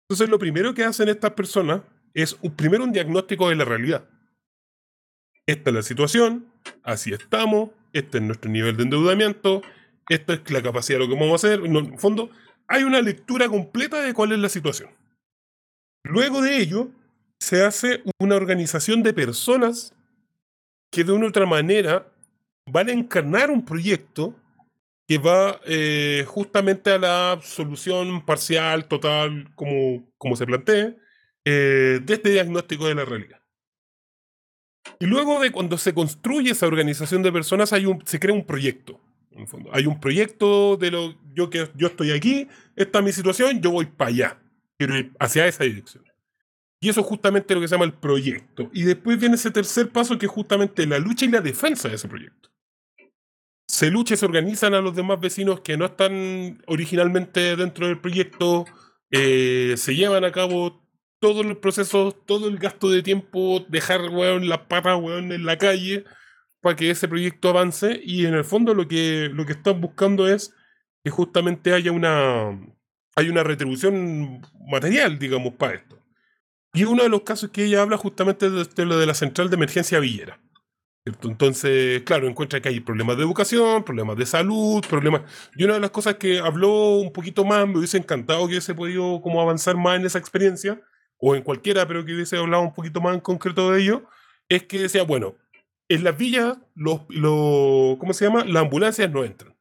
[0.08, 1.82] Entonces, lo primero que hacen estas personas
[2.14, 4.08] es primero un diagnóstico de la realidad.
[5.46, 6.46] Esta es la situación,
[6.82, 9.62] así estamos, este es nuestro nivel de endeudamiento,
[10.08, 11.64] esta es la capacidad de lo que vamos a hacer.
[11.64, 12.30] en el fondo,
[12.68, 14.90] hay una lectura completa de cuál es la situación.
[16.04, 16.90] Luego de ello,
[17.38, 19.94] se hace una organización de personas
[20.90, 22.06] que de una u otra manera
[22.70, 24.34] van a encarnar un proyecto
[25.06, 30.96] que va eh, justamente a la solución parcial, total, como, como se plantee,
[31.44, 33.40] eh, de este diagnóstico de la realidad.
[34.98, 38.44] Y luego de cuando se construye esa organización de personas, hay un, se crea un
[38.44, 39.00] proyecto.
[39.72, 43.70] Hay un proyecto de lo yo que yo estoy aquí, esta es mi situación, yo
[43.70, 44.38] voy para allá.
[44.78, 46.04] Quiero ir hacia esa dirección.
[46.80, 48.70] Y eso es justamente lo que se llama el proyecto.
[48.72, 51.96] Y después viene ese tercer paso que es justamente la lucha y la defensa de
[51.96, 52.50] ese proyecto.
[53.68, 58.64] Se lucha se organizan a los demás vecinos que no están originalmente dentro del proyecto.
[59.10, 60.82] eh, se llevan a cabo
[61.20, 65.58] todos los procesos, todo el gasto de tiempo, dejar weón, las patas weón, en la
[65.58, 66.04] calle
[66.60, 68.00] para que ese proyecto avance.
[68.02, 70.54] Y en el fondo lo que, lo que están buscando es
[71.04, 72.50] que justamente haya una,
[73.16, 76.02] hay una retribución material, digamos, para esto.
[76.74, 79.48] Y uno de los casos que ella habla justamente es de lo de la central
[79.50, 80.40] de emergencia Villera.
[81.06, 85.22] Entonces, claro, encuentra que hay problemas de educación, problemas de salud, problemas...
[85.54, 88.74] Y una de las cosas que habló un poquito más, me hubiese encantado que hubiese
[88.74, 90.80] podido como avanzar más en esa experiencia,
[91.18, 94.04] o en cualquiera, pero que hubiese hablado un poquito más en concreto de ello,
[94.48, 95.36] es que decía, bueno,
[95.88, 97.02] en las villas, los,
[97.98, 98.44] ¿cómo se llama?
[98.44, 99.56] Las ambulancias no entran.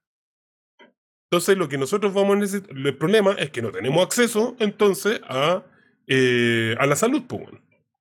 [1.30, 5.22] Entonces, lo que nosotros vamos a necesitar, el problema es que no tenemos acceso, entonces,
[5.28, 5.64] a,
[6.08, 7.44] eh, a la salud, pues.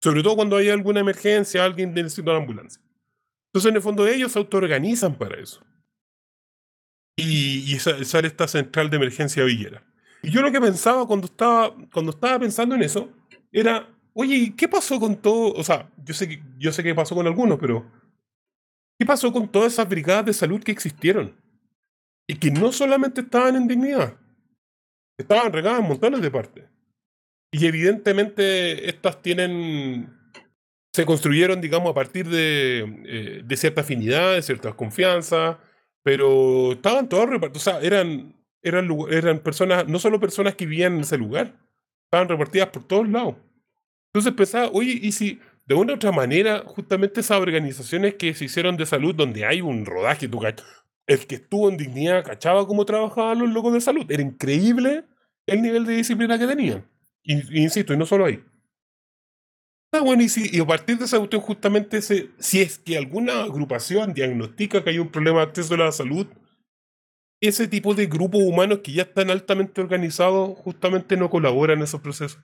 [0.01, 2.84] Sobre todo cuando hay alguna emergencia, alguien necesita una ambulancia.
[3.55, 5.65] Entonces, en el fondo, ellos se autoorganizan para eso.
[7.17, 9.85] Y, y sa- sale esta central de emergencia villera.
[10.23, 13.13] Y yo lo que pensaba cuando estaba, cuando estaba pensando en eso
[13.53, 15.53] era, oye, ¿y ¿qué pasó con todo?
[15.53, 17.89] O sea, yo sé que, yo sé qué pasó con algunos, pero
[18.99, 21.37] ¿qué pasó con todas esas brigadas de salud que existieron?
[22.29, 24.17] Y que no solamente estaban en dignidad,
[25.17, 26.65] estaban regadas en montones de partes.
[27.53, 30.13] Y evidentemente estas tienen,
[30.95, 35.59] se construyeron, digamos, a partir de, eh, de cierta afinidad, de cierta confianza,
[36.05, 40.95] pero estaban todas repartidas, o sea, eran, eran, eran personas, no solo personas que vivían
[40.95, 41.59] en ese lugar,
[42.05, 43.35] estaban repartidas por todos lados.
[44.13, 48.45] Entonces pensaba, oye, ¿y si de una u otra manera, justamente esas organizaciones que se
[48.45, 50.41] hicieron de salud, donde hay un rodaje, tú
[51.09, 54.09] el que estuvo en dignidad cachaba cómo trabajaban los locos de salud.
[54.09, 55.03] Era increíble
[55.45, 56.89] el nivel de disciplina que tenían.
[57.25, 58.45] Insisto, y no solo ahí.
[59.95, 63.45] Ah, bueno, y, si, y a partir de esa cuestión, justamente, si es que alguna
[63.45, 66.27] agrupación diagnostica que hay un problema de acceso a la salud,
[67.41, 72.01] ese tipo de grupos humanos que ya están altamente organizados, justamente no colaboran en esos
[72.01, 72.43] procesos.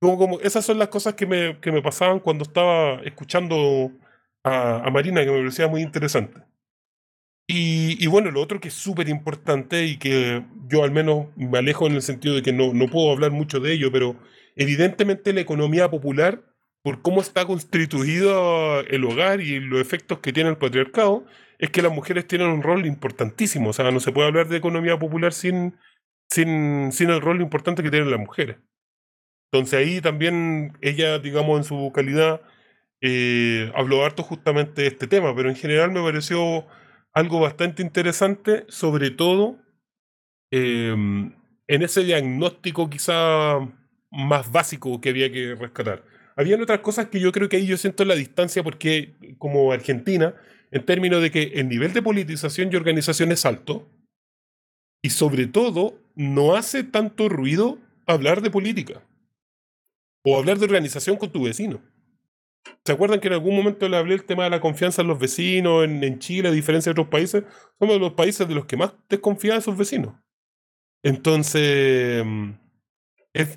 [0.00, 3.92] Como, como, esas son las cosas que me, que me pasaban cuando estaba escuchando
[4.42, 6.42] a, a Marina, que me parecía muy interesante.
[7.46, 11.58] Y, y bueno, lo otro que es súper importante y que yo al menos me
[11.58, 14.16] alejo en el sentido de que no, no puedo hablar mucho de ello, pero
[14.56, 16.42] evidentemente la economía popular,
[16.82, 21.24] por cómo está constituido el hogar y los efectos que tiene el patriarcado,
[21.58, 23.70] es que las mujeres tienen un rol importantísimo.
[23.70, 25.76] O sea, no se puede hablar de economía popular sin,
[26.28, 28.56] sin, sin el rol importante que tienen las mujeres.
[29.52, 32.40] Entonces ahí también ella, digamos, en su calidad,
[33.00, 36.66] eh, habló harto justamente de este tema, pero en general me pareció
[37.12, 39.58] algo bastante interesante, sobre todo
[40.50, 43.58] eh, en ese diagnóstico quizá
[44.12, 46.04] más básico que había que rescatar.
[46.36, 50.34] Habían otras cosas que yo creo que ahí yo siento la distancia porque como Argentina,
[50.70, 53.88] en términos de que el nivel de politización y organización es alto,
[55.02, 59.02] y sobre todo no hace tanto ruido hablar de política
[60.24, 61.80] o hablar de organización con tu vecino.
[62.84, 65.18] ¿Se acuerdan que en algún momento le hablé el tema de la confianza en los
[65.18, 67.42] vecinos en, en Chile, a diferencia de otros países?
[67.78, 70.14] Somos los países de los que más desconfían de sus vecinos.
[71.02, 72.50] Entonces, mm,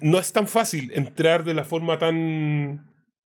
[0.02, 2.92] no es tan fácil entrar de la forma tan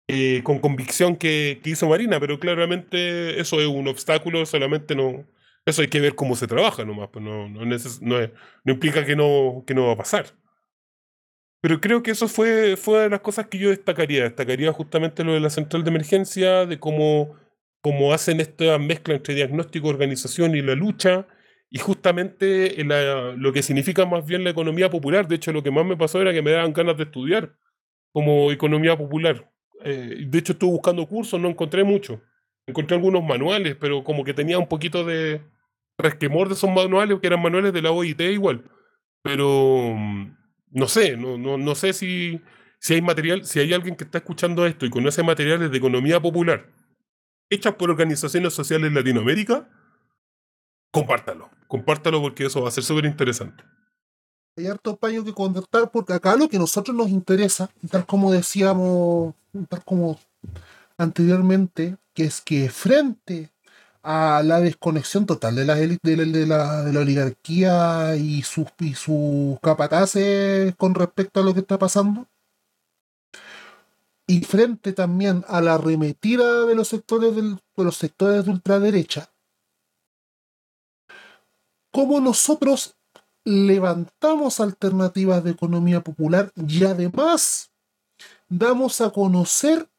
[0.07, 5.25] eh, con convicción que, que hizo Marina, pero claramente eso es un obstáculo, solamente no.
[5.65, 9.63] Eso hay que ver cómo se trabaja nomás, pues no, no, no, implica que no,
[9.65, 10.25] que no va a pasar.
[11.61, 14.23] Pero creo que eso fue, fue de las cosas que yo destacaría.
[14.23, 17.35] Destacaría justamente lo de la central de emergencia, de cómo,
[17.81, 21.27] cómo hacen esta mezcla entre diagnóstico, organización y la lucha,
[21.71, 25.27] y justamente la- lo que significa más bien la economía popular.
[25.27, 27.55] De hecho, lo que más me pasó era que me daban ganas de estudiar
[28.13, 29.49] como economía popular.
[29.83, 32.21] Eh, de hecho, estuve buscando cursos, no encontré mucho.
[32.67, 35.41] Encontré algunos manuales, pero como que tenía un poquito de
[35.97, 38.63] resquemor de esos manuales, que eran manuales de la OIT igual.
[39.23, 40.37] Pero mm,
[40.71, 42.41] no sé, no, no, no sé si,
[42.79, 46.19] si hay material, si hay alguien que está escuchando esto y conoce materiales de economía
[46.21, 46.67] popular
[47.51, 49.69] hechas por organizaciones sociales en Latinoamérica,
[50.91, 51.49] compártalo.
[51.71, 53.63] Compártalo porque eso va a ser súper interesante.
[54.57, 59.33] Hay harto paño que contar porque acá lo que nosotros nos interesa, tal como decíamos,
[59.69, 60.19] tal como
[60.97, 63.51] anteriormente, que es que frente
[64.03, 68.93] a la desconexión total de la, de de la, de la oligarquía y sus, y
[68.93, 72.27] sus capataces con respecto a lo que está pasando,
[74.27, 79.29] y frente también a la arremetida de los sectores del, de los sectores de ultraderecha,
[81.91, 82.95] cómo nosotros
[83.43, 87.71] levantamos alternativas de economía popular y además
[88.49, 89.89] damos a conocer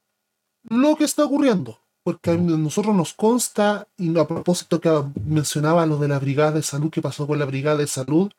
[0.65, 1.79] lo que está ocurriendo.
[2.05, 4.91] Porque a nosotros nos consta, y a propósito que
[5.25, 8.33] mencionaba lo de la brigada de salud, que pasó con la brigada de salud,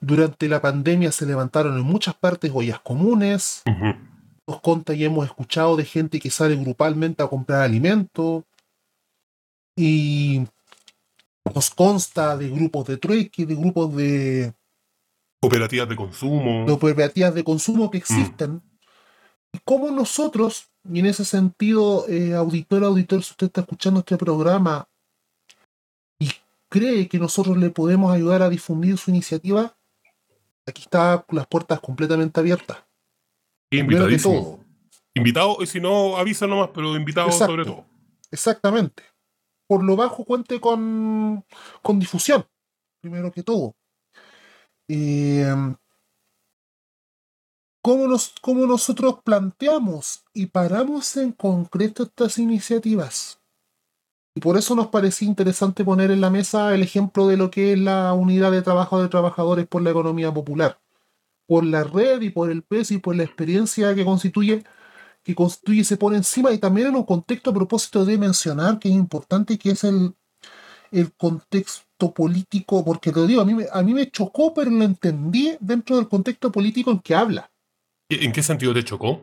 [0.00, 3.62] durante la pandemia se levantaron en muchas partes ollas comunes,
[4.46, 8.44] nos conta y hemos escuchado de gente que sale grupalmente a comprar alimentos,
[9.76, 10.46] y
[11.54, 14.54] nos consta de grupos de trueque, de grupos de
[15.40, 16.66] Cooperativas de consumo.
[16.66, 18.62] de cooperativas de consumo que existen.
[19.52, 24.18] Y cómo nosotros, y en ese sentido, eh, auditor, auditor, si usted está escuchando este
[24.18, 24.86] programa
[26.18, 26.30] y
[26.68, 29.74] cree que nosotros le podemos ayudar a difundir su iniciativa,
[30.66, 32.78] aquí está las puertas completamente abiertas.
[33.70, 34.34] Invitadísimo.
[34.34, 34.60] todo.
[35.14, 37.52] Invitado, y si no, avisa nomás, pero invitado Exacto.
[37.52, 37.84] sobre todo.
[38.30, 39.02] Exactamente.
[39.70, 41.44] Por lo bajo cuente con,
[41.80, 42.44] con difusión,
[43.00, 43.76] primero que todo.
[44.88, 45.46] Eh,
[47.80, 53.40] ¿cómo, nos, cómo nosotros planteamos y paramos en concreto estas iniciativas?
[54.34, 57.74] Y por eso nos parecía interesante poner en la mesa el ejemplo de lo que
[57.74, 60.80] es la unidad de trabajo de trabajadores por la economía popular.
[61.46, 64.64] Por la red y por el peso y por la experiencia que constituye
[65.22, 68.78] que constituye y se pone encima y también en un contexto a propósito de mencionar
[68.78, 70.14] que es importante que es el,
[70.90, 74.70] el contexto político, porque te lo digo, a mí, me, a mí me chocó, pero
[74.70, 77.50] lo entendí dentro del contexto político en que habla.
[78.08, 79.22] ¿En qué sentido te chocó?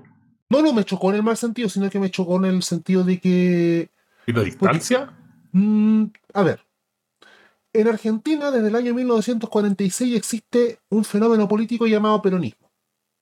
[0.50, 3.04] No, no me chocó en el mal sentido, sino que me chocó en el sentido
[3.04, 3.92] de que,
[4.26, 5.14] ¿Y la distancia?
[5.52, 6.62] mm, a ver,
[7.74, 12.72] en Argentina desde el año 1946 existe un fenómeno político llamado peronismo.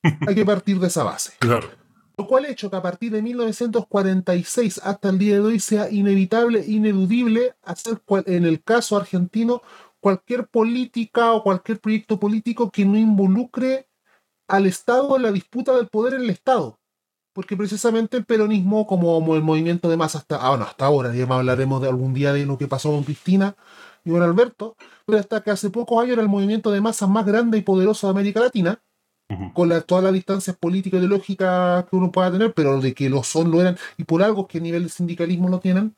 [0.28, 1.32] Hay que partir de esa base.
[1.38, 1.68] Claro.
[2.18, 5.90] Lo cual ha hecho que a partir de 1946 hasta el día de hoy sea
[5.90, 9.60] inevitable, ineludible hacer cual- en el caso argentino
[10.00, 13.88] cualquier política o cualquier proyecto político que no involucre
[14.48, 16.78] al Estado en la disputa del poder en el Estado.
[17.34, 21.24] Porque precisamente el peronismo, como el movimiento de masa hasta, ah, bueno, hasta ahora, ya
[21.24, 23.56] hablaremos de algún día de lo que pasó con Cristina
[24.04, 24.76] y con Alberto,
[25.06, 28.06] pero hasta que hace pocos años era el movimiento de masas más grande y poderoso
[28.06, 28.82] de América Latina,
[29.54, 33.24] Con todas las distancias políticas y ideológicas que uno pueda tener, pero de que lo
[33.24, 35.96] son, lo eran, y por algo que a nivel de sindicalismo lo tienen,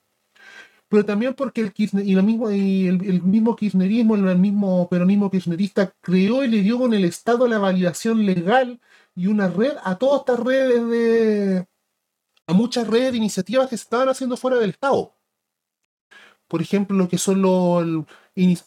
[0.88, 5.92] pero también porque el, Kirchner, y mismo, el, el mismo kirchnerismo, el mismo peronismo kirchnerista
[6.00, 8.80] creó y le dio con el Estado la validación legal
[9.14, 11.66] y una red a todas estas redes de...
[12.46, 15.14] a muchas redes de iniciativas que se estaban haciendo fuera del Estado.
[16.48, 18.06] Por ejemplo, lo que son los,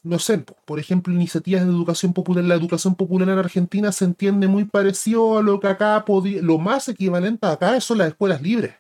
[0.04, 2.44] no sé, por ejemplo, iniciativas de educación popular.
[2.44, 6.58] La educación popular en Argentina se entiende muy parecido a lo que acá podría, lo
[6.58, 8.76] más equivalente acá son las escuelas libres.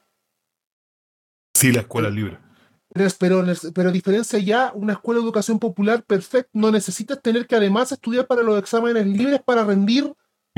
[1.54, 2.38] Sí, la escuela libre.
[2.94, 6.72] Pero, pero, en el- pero a diferencia ya, una escuela de educación popular perfecta, no
[6.72, 10.14] necesitas tener que además estudiar para los exámenes libres para rendir,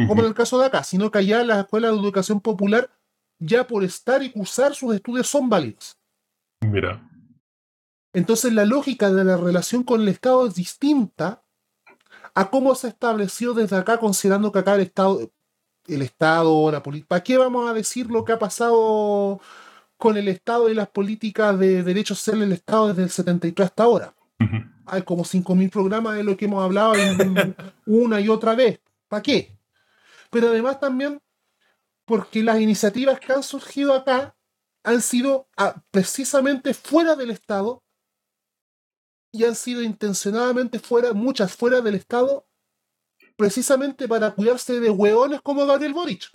[0.07, 2.89] como en el caso de acá, sino que allá las escuelas de educación popular,
[3.37, 5.95] ya por estar y cursar sus estudios son válidos.
[6.61, 7.07] Mira.
[8.13, 11.43] Entonces la lógica de la relación con el Estado es distinta
[12.35, 15.31] a cómo se estableció desde acá, considerando que acá el Estado,
[15.87, 17.09] el Estado, la política.
[17.09, 19.39] ¿Para qué vamos a decir lo que ha pasado
[19.97, 23.83] con el Estado y las políticas de derechos sociales del Estado desde el 73 hasta
[23.83, 24.15] ahora?
[24.85, 28.79] Hay como 5.000 programas de lo que hemos hablado en- una y otra vez.
[29.07, 29.57] ¿Para qué?
[30.29, 31.21] Pero además también
[32.05, 34.35] porque las iniciativas que han surgido acá
[34.83, 37.82] han sido ah, precisamente fuera del Estado
[39.33, 42.45] y han sido intencionadamente fuera, muchas fuera del Estado,
[43.35, 46.29] precisamente para cuidarse de hueones como Gabriel Boric.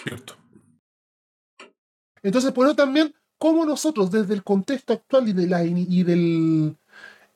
[0.00, 0.36] Cierto.
[2.22, 6.76] Entonces, por eso también, cómo nosotros, desde el contexto actual y de la, y del,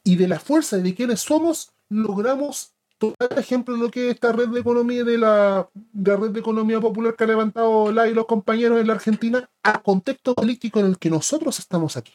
[0.05, 4.31] y de la fuerza de quienes somos, logramos tomar ejemplo de lo que es esta
[4.31, 8.07] red de economía de la, de la red de economía popular que ha levantado la
[8.07, 12.12] y los compañeros en la Argentina al contexto político en el que nosotros estamos aquí.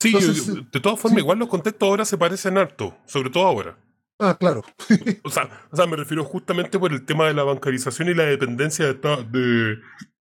[0.00, 0.66] Sí, Entonces, yo- sí.
[0.72, 1.22] de todas formas, Sí.
[1.24, 3.78] igual los contextos ahora se parecen harto, sobre todo ahora.
[4.18, 4.62] Ah, claro.
[5.24, 8.24] O sea, o sea, me refiero justamente por el tema de la bancarización y la
[8.24, 9.76] dependencia de, de-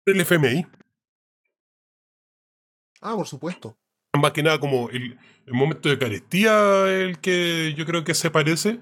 [0.06, 0.66] del FMI.
[3.00, 3.76] Ah, por supuesto.
[4.18, 8.30] más que nada como el, el momento de carestía el que yo creo que se
[8.30, 8.80] parece.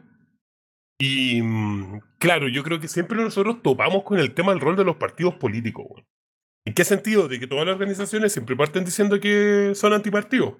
[1.00, 4.84] Y mm, claro, yo creo que siempre nosotros topamos con el tema del rol de
[4.84, 5.86] los partidos políticos.
[5.90, 6.06] weón.
[6.66, 7.28] ¿En qué sentido?
[7.28, 10.54] De que todas las organizaciones siempre parten diciendo que son antipartidos.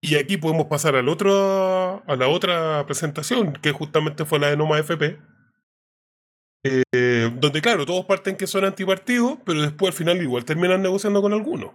[0.00, 4.56] Y aquí podemos pasar al otro, a la otra presentación, que justamente fue la de
[4.56, 5.18] Noma FP.
[6.92, 11.22] eh, donde, claro, todos parten que son antipartidos, pero después al final igual terminan negociando
[11.22, 11.72] con algunos.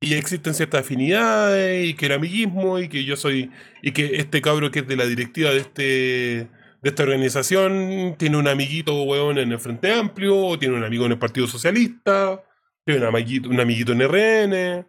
[0.00, 3.50] Y existen ciertas afinidades, y que el amiguismo, y que yo soy.
[3.82, 6.48] Y que este cabro que es de la directiva de este.
[6.80, 11.12] De esta organización tiene un amiguito, weón, en el Frente Amplio, tiene un amigo en
[11.12, 12.42] el Partido Socialista,
[12.84, 14.86] tiene un amiguito, un amiguito en RN.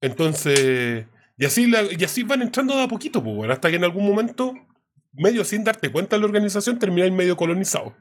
[0.00, 1.06] Entonces,
[1.36, 3.84] y así, la- y así van entrando de a poquito, pues, weón, hasta que en
[3.84, 4.54] algún momento,
[5.12, 7.94] medio sin darte cuenta de la organización, termináis medio colonizado.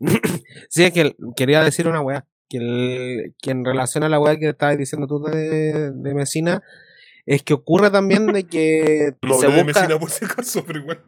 [0.68, 2.26] Sí, es que quería decir una weá.
[2.48, 6.62] Que, el- que en relación a la weá que estabas diciendo tú de, de Mesina,
[7.26, 9.80] es que ocurre también de que No se hablé de busca.
[9.80, 11.02] Mesina por si acaso, pero igual.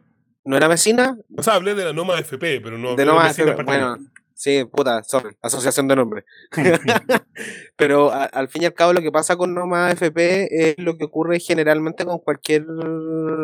[0.47, 1.17] ¿No era Mesina?
[1.37, 3.27] O sea, hablé de la Noma FP, pero no hablé De de, no más.
[3.37, 3.97] Mesina en particular.
[3.97, 5.35] Bueno, sí, puta, sorry.
[5.41, 6.23] Asociación de nombres.
[7.75, 10.97] Pero a- al fin y al cabo lo que pasa con Noma FP es lo
[10.97, 12.65] que ocurre generalmente con cualquier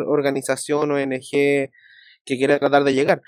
[0.06, 1.70] organización o ONG que
[2.38, 3.22] quiera tratar de llegar.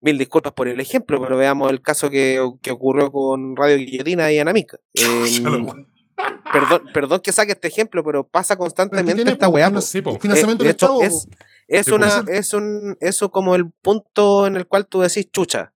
[0.00, 4.30] Mil disculpas por el ejemplo, pero veamos el caso que, que ocurrió con Radio Guillotina
[4.30, 4.78] y Anamica.
[4.94, 5.86] Em,
[6.52, 9.70] perdón, perdón que saque este ejemplo, pero pasa Pero constantemente tiene, esta weá.
[9.70, 9.80] po.
[10.18, 11.28] Financiamiento Eh, de hecho, es.
[11.68, 15.72] Es una, es un, eso como el punto en el cual tú decís, chucha,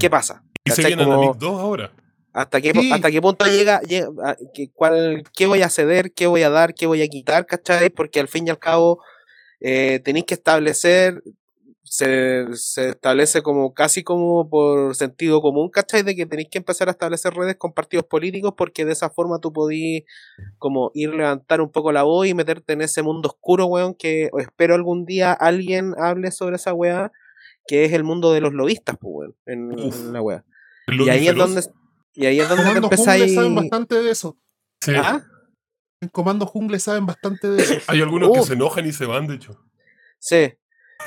[0.00, 0.42] ¿qué pasa?
[0.64, 1.92] Y se vienen a Como- 2 ahora.
[2.32, 2.90] ¿Hasta qué, Sí.
[2.90, 6.50] hasta qué punto llega, llega a- que, cuál, qué voy a ceder, qué voy a
[6.50, 7.90] dar, qué voy a quitar, ¿cachai?
[7.90, 9.00] Porque al fin y al cabo
[9.60, 11.22] eh, tenéis que establecer,
[11.84, 16.02] se, se establece como casi como por sentido común, ¿cachai?
[16.02, 19.38] De que tenéis que empezar a establecer redes con partidos políticos porque de esa forma
[19.38, 20.04] tú podís
[20.58, 24.30] como ir levantar un poco la voz y meterte en ese mundo oscuro, weón, que
[24.38, 27.12] espero algún día alguien hable sobre esa weá,
[27.66, 30.00] que es el mundo de los lobistas, pues, weón, en, Uf.
[30.00, 30.44] en la weá.
[30.88, 31.62] Y ahí es donde
[32.14, 33.34] y ahí es donde te empezáis.
[33.34, 34.38] saben bastante de eso.
[34.80, 34.92] Sí.
[34.96, 35.22] ¿Ah?
[36.00, 37.74] En Comando Jungle saben bastante de eso.
[37.88, 39.60] Hay algunos que se enojan y se van, de hecho.
[40.18, 40.54] Sí.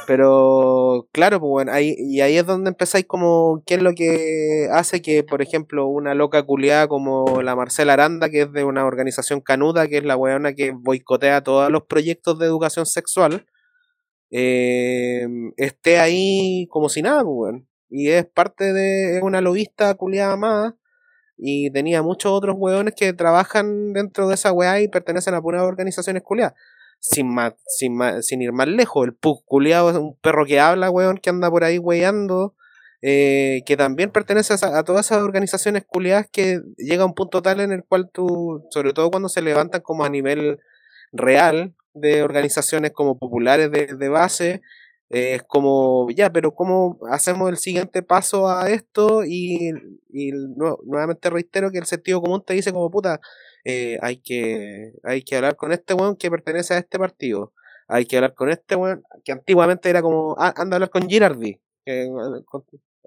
[0.05, 4.69] Pero claro, pues bueno, ahí, y ahí es donde empezáis como qué es lo que
[4.71, 8.85] hace que, por ejemplo, una loca culiada como la Marcela Aranda, que es de una
[8.85, 13.45] organización canuda, que es la weona que boicotea todos los proyectos de educación sexual,
[14.31, 15.27] eh,
[15.57, 17.67] esté ahí como si nada, pues weón.
[17.89, 20.73] Y es parte de es una lobista culiada más.
[21.37, 25.63] Y tenía muchos otros weones que trabajan dentro de esa weá y pertenecen a puras
[25.63, 26.55] organizaciones culiadas
[26.99, 30.59] sin, más, sin, más- sin ir más lejos, el Pug culiado es un perro que
[30.59, 32.55] habla, weón, que anda por ahí weyando,
[33.01, 37.41] eh, que también pertenece a, a todas esas organizaciones culiadas que llega a un punto
[37.41, 40.59] tal en el cual tú, sobre todo cuando se levantan como a nivel
[41.11, 44.61] real de organizaciones como populares de, base,
[45.09, 49.23] es como, ya, pero ¿cómo hacemos el siguiente paso a esto?
[49.25, 49.69] Y,
[50.09, 53.19] y nue- nuevamente reitero que el sentido común te dice como puta,
[53.67, 57.53] eh, hay que hay que hablar con este weón que pertenece a este partido.
[57.89, 61.07] Hay que hablar con este weón que antiguamente era como, ah, anda a hablar con
[61.09, 61.59] Girardi.
[61.85, 62.09] que, eh,
[62.45, 62.65] con-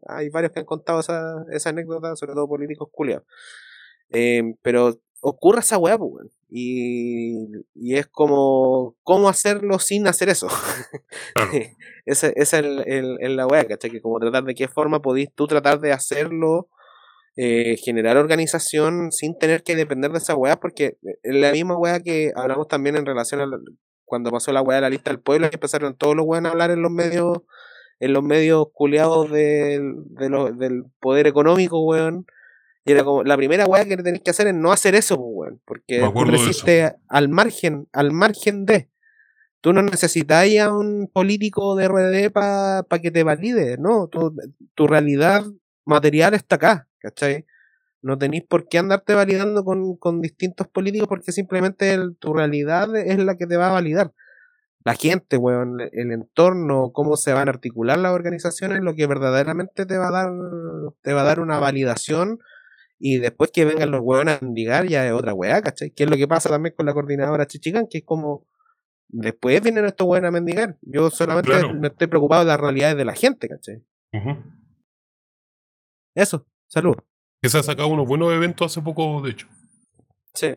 [0.08, 3.24] hay varios que han contado esa, esa anécdota, sobre todo políticos culiados.
[4.10, 6.30] Eh, pero ocurre esa weá, pues, weón.
[6.48, 10.48] Y, y es como, ¿cómo hacerlo sin hacer eso?
[11.34, 11.52] Claro.
[12.06, 13.90] esa esa es el, el- el la weá, ¿cachai?
[13.90, 16.68] Que como tratar de qué forma podís tú tratar de hacerlo
[17.42, 22.00] eh, generar organización sin tener que depender de esa weá, porque es la misma weá
[22.00, 23.58] que hablamos también en relación a la-
[24.04, 26.52] cuando pasó la weá de la lista del pueblo, que empezaron todos los weones a
[26.52, 27.38] hablar en los medios,
[27.98, 32.26] en los medios culiados del, de lo- del poder económico, weón.
[32.84, 35.28] Y era como, la primera weá que tenéis que hacer es no hacer eso, pues,
[35.32, 38.90] weón, porque tú resistes al margen, al margen de.
[39.62, 44.08] Tú no necesitas a un político de RD para que te valide, ¿no?
[44.08, 44.34] Tu,
[44.74, 45.44] tu realidad
[45.86, 47.46] material está acá, ¿cachai?
[48.02, 52.94] No tenéis por qué andarte validando con, con distintos políticos porque simplemente el- tu realidad
[52.96, 54.12] es la que te va a validar.
[54.84, 59.84] La gente, weón, el entorno, cómo se van a articular las organizaciones, lo que verdaderamente
[59.84, 60.30] te va a dar,
[61.02, 62.38] te va a dar una validación
[62.98, 65.90] y después que vengan los weones a mendigar ya es otra weá, ¿cachai?
[65.90, 68.46] Que es lo que pasa también con la coordinadora Chichigán, que es como
[69.08, 70.78] después vienen estos weones a mendigar.
[70.80, 71.74] Yo solamente Claro.
[71.74, 73.84] me estoy preocupado de las realidades de la gente, ¿cachai?
[76.14, 76.96] Eso, salud.
[77.42, 79.46] Que se ha sacado unos buenos eventos hace poco, de hecho.
[80.34, 80.54] Sí.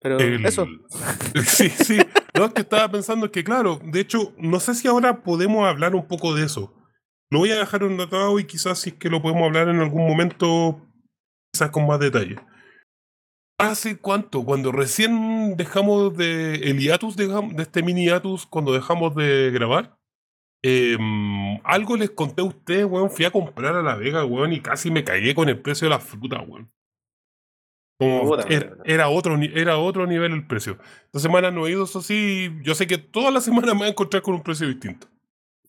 [0.00, 0.66] Pero El- eso.
[1.46, 1.98] Sí, sí.
[2.34, 5.94] No, es que estaba pensando que, claro, de hecho, no sé si ahora podemos hablar
[5.94, 6.72] un poco de eso.
[7.30, 10.06] Lo voy a dejar anotado y quizás si es que lo podemos hablar en algún
[10.06, 10.86] momento,
[11.52, 12.36] quizás con más detalle.
[13.58, 14.44] ¿Hace cuánto?
[14.44, 17.26] Cuando recién dejamos de el hiatus, de
[17.58, 19.96] este mini hiatus, cuando dejamos de grabar,
[20.66, 23.10] em, algo les conté a ustedes, weón.
[23.10, 25.90] Fui a comprar a La Vega, weón, y casi me cagué con el precio de
[25.90, 26.70] las frutas, weón.
[27.98, 28.46] Como Puta
[28.84, 30.78] era, otro, era otro nivel el precio.
[31.06, 32.50] Esta semana no he ido, eso sí.
[32.62, 35.06] Yo sé que toda la semana me voy a encontrar con un precio distinto.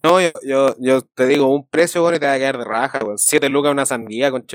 [0.03, 2.65] No, yo, yo, yo te digo, un precio, weón, y te va a quedar de
[2.65, 3.17] raja, weón.
[3.17, 4.45] Siete lucas una sandía, con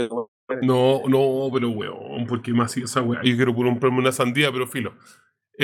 [0.62, 3.22] No, no, pero weón, ¿por qué me hacía esa weá?
[3.22, 4.94] Yo quiero comprarme una sandía, pero filo.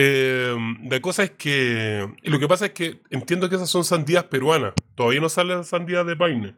[0.01, 0.57] Eh,
[0.89, 2.09] la cosa es que.
[2.23, 4.73] Lo que pasa es que entiendo que esas son sandías peruanas.
[4.95, 6.55] Todavía no salen sandías de Paine.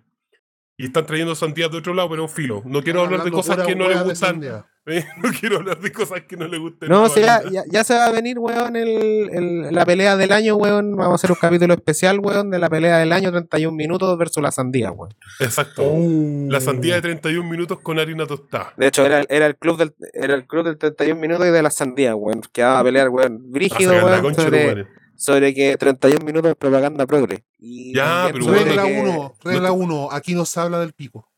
[0.81, 2.63] Y están trayendo sandías de otro lado, pero filo.
[2.65, 4.43] No quiero hablar de cosas que no de gustan.
[4.87, 5.05] ¿eh?
[5.23, 6.89] No quiero hablar de cosas que no les gusten.
[6.89, 8.89] No, o sea, ya, ya se va a venir, weón, el,
[9.31, 10.97] el- la pelea del año, weón.
[10.97, 14.43] Vamos a hacer un capítulo especial, weón, de la pelea del año 31 minutos versus
[14.43, 15.15] la sandía, weón.
[15.39, 15.83] Exacto.
[15.85, 16.47] Oh.
[16.49, 18.73] La sandía de 31 minutos con harina tostada.
[18.79, 21.63] De hecho, era, era el club del era el club del 31 minutos y de
[21.63, 22.41] la sandía, weón.
[22.53, 24.87] Que va a pelear, weón, brígido, weón, sobre.
[25.21, 27.45] Sobre que 31 minutos de propaganda progre.
[27.59, 30.93] Y Ya, pero sobre bueno, Regla que- 1, regla 1, aquí no se habla del
[30.95, 31.29] pico.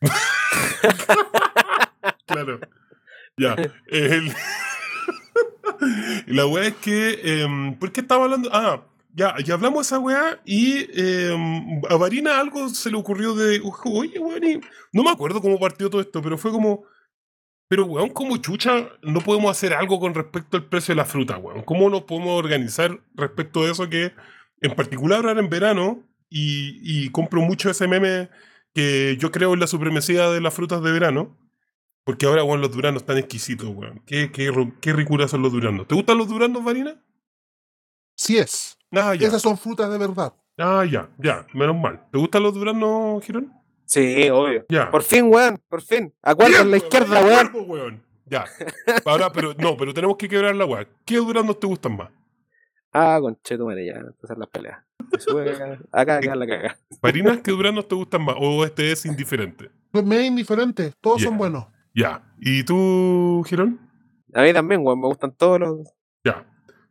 [2.26, 2.60] Claro.
[3.38, 3.56] Ya.
[3.86, 4.32] El-
[6.26, 7.20] la weá es que.
[7.42, 8.50] em, ¿Por qué estaba hablando?
[8.52, 8.82] Ah,
[9.14, 13.60] ya, ya hablamos de esa weá y em, a Varina algo se le ocurrió de.
[13.84, 14.60] Oye, weón, y-
[14.92, 16.84] no me acuerdo cómo partió todo esto, pero fue como.
[17.68, 21.36] Pero, weón, como chucha, no podemos hacer algo con respecto al precio de la fruta,
[21.36, 21.62] weón.
[21.62, 24.12] ¿Cómo nos podemos organizar respecto de eso que,
[24.60, 28.30] en particular ahora en verano, y, y compro mucho ese meme
[28.74, 31.36] que yo creo en la supremacía de las frutas de verano?
[32.04, 34.02] Porque ahora, weón, los duranos están exquisitos, weón.
[34.06, 34.50] ¿Qué, qué,
[34.80, 35.86] qué ricura son los duranos?
[35.86, 37.02] ¿Te gustan los duranos, Varina?
[38.16, 38.78] Sí es.
[38.92, 39.28] Ah, ya.
[39.28, 40.34] Esas son frutas de verdad.
[40.56, 41.46] Ah, ya, ya.
[41.52, 42.08] Menos mal.
[42.10, 43.52] ¿Te gustan los duranos, Girón?
[43.88, 44.66] Sí, obvio.
[44.68, 44.90] Ya.
[44.90, 46.12] Por fin, weón, por fin.
[46.22, 47.70] Acuerdo en la Bien, izquierda, weón, weón.
[47.70, 48.02] weón.
[48.26, 48.44] Ya.
[49.06, 50.86] Ahora, pero no, pero tenemos que quebrar la weá.
[51.06, 52.10] ¿Qué duranos te gustan más?
[52.92, 54.78] Ah, conche tu madre, ya, empezar las peleas.
[55.18, 55.50] Sube
[55.92, 56.78] acá, acá la caga.
[57.00, 58.36] Varinas, ¿qué duranos te gustan más?
[58.38, 59.70] ¿O este es indiferente?
[59.90, 61.66] Pues me es indiferente, todos son buenos.
[61.94, 62.22] Ya.
[62.38, 63.80] ¿Y tú, Girón?
[64.34, 65.78] A mí también, weón, me gustan todos los.
[66.24, 66.44] Ya.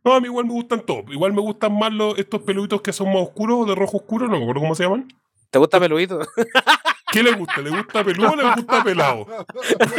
[0.04, 1.04] No, a mí igual me gustan todos.
[1.10, 4.36] Igual me gustan más los, estos peluditos que son más oscuros, de rojo oscuro, no
[4.36, 5.06] me acuerdo cómo se llaman.
[5.50, 6.20] ¿Te gusta peludito?
[7.12, 7.60] ¿Qué le gusta?
[7.60, 9.26] ¿Le gusta peludo o le gusta pelado?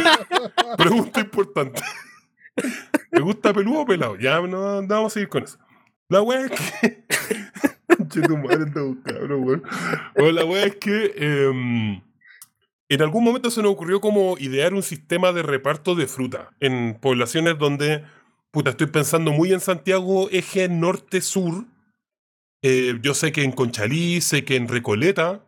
[0.78, 1.82] Pregunta importante.
[3.10, 4.16] ¿Le gusta peludo o pelado?
[4.16, 5.58] Ya, no, no vamos a seguir con eso.
[6.08, 7.04] La wea es que.
[8.08, 9.62] Che, tu madre está buscando, weón.
[10.16, 11.12] Bueno, la wea es que.
[11.16, 12.00] em,
[12.88, 16.98] en algún momento se nos ocurrió como idear un sistema de reparto de fruta en
[17.00, 18.04] poblaciones donde.
[18.52, 21.64] Puta, estoy pensando muy en Santiago, eje norte-sur.
[22.62, 25.46] Eh, yo sé que en Conchalí, sé que en Recoleta.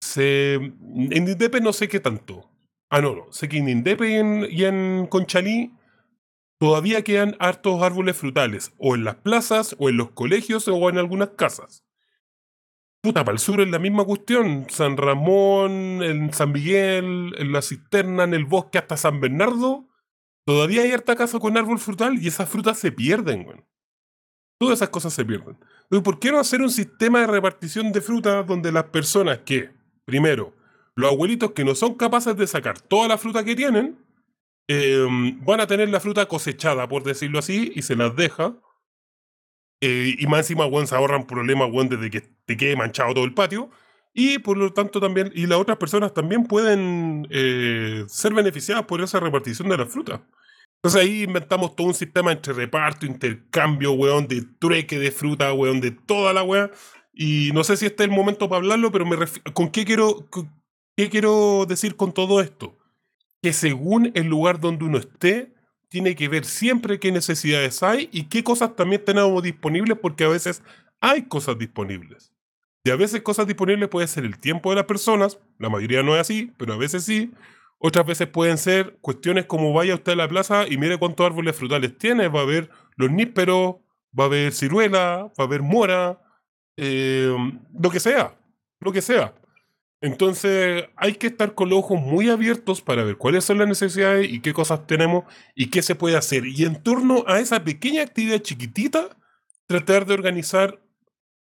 [0.00, 2.48] Se, en Indepe no sé qué tanto.
[2.90, 3.32] Ah, no, no.
[3.32, 5.72] Sé que en Indepe y en, y en Conchalí
[6.58, 10.98] todavía quedan hartos árboles frutales, o en las plazas, o en los colegios, o en
[10.98, 11.84] algunas casas.
[13.00, 14.66] Puta, para el sur es la misma cuestión.
[14.68, 19.88] San Ramón, en San Miguel, en la cisterna, en el bosque, hasta San Bernardo.
[20.44, 23.58] Todavía hay harta casa con árbol frutal y esas frutas se pierden, güey.
[24.58, 25.58] Todas esas cosas se pierden.
[25.88, 29.70] ¿Por qué no hacer un sistema de repartición de frutas donde las personas que,
[30.04, 30.54] primero,
[30.94, 33.96] los abuelitos que no son capaces de sacar toda la fruta que tienen,
[34.68, 35.06] eh,
[35.40, 38.54] van a tener la fruta cosechada, por decirlo así, y se las deja.
[39.80, 43.32] Eh, y más encima, se ahorran problemas, weón, desde que te quede manchado todo el
[43.32, 43.70] patio.
[44.12, 49.00] Y por lo tanto también, y las otras personas también pueden eh, ser beneficiadas por
[49.00, 50.20] esa repartición de las frutas.
[50.82, 55.80] Entonces ahí inventamos todo un sistema entre reparto, intercambio, weón, de trueque de fruta, weón,
[55.80, 56.70] de toda la weá.
[57.12, 59.16] Y no sé si este es el momento para hablarlo, pero me
[59.52, 60.52] ¿con qué quiero, con-
[60.96, 62.78] qué quiero decir con todo esto?
[63.42, 65.52] Que según el lugar donde uno esté,
[65.88, 70.28] tiene que ver siempre qué necesidades hay y qué cosas también tenemos disponibles, porque a
[70.28, 70.62] veces
[71.00, 72.32] hay cosas disponibles.
[72.84, 76.14] Y a veces cosas disponibles puede ser el tiempo de las personas, la mayoría no
[76.14, 77.32] es así, pero a veces sí.
[77.78, 81.56] Otras veces pueden ser cuestiones como vaya usted a la plaza y mire cuántos árboles
[81.56, 82.28] frutales tiene.
[82.28, 83.76] Va a haber los nísperos,
[84.18, 86.20] va a haber ciruela, va a haber mora,
[86.76, 87.34] eh,
[87.78, 88.36] lo que sea,
[88.80, 89.34] lo que sea.
[90.00, 94.28] Entonces hay que estar con los ojos muy abiertos para ver cuáles son las necesidades
[94.30, 95.24] y qué cosas tenemos
[95.54, 96.46] y qué se puede hacer.
[96.46, 99.08] Y en torno a esa pequeña actividad chiquitita,
[99.66, 100.80] tratar de organizar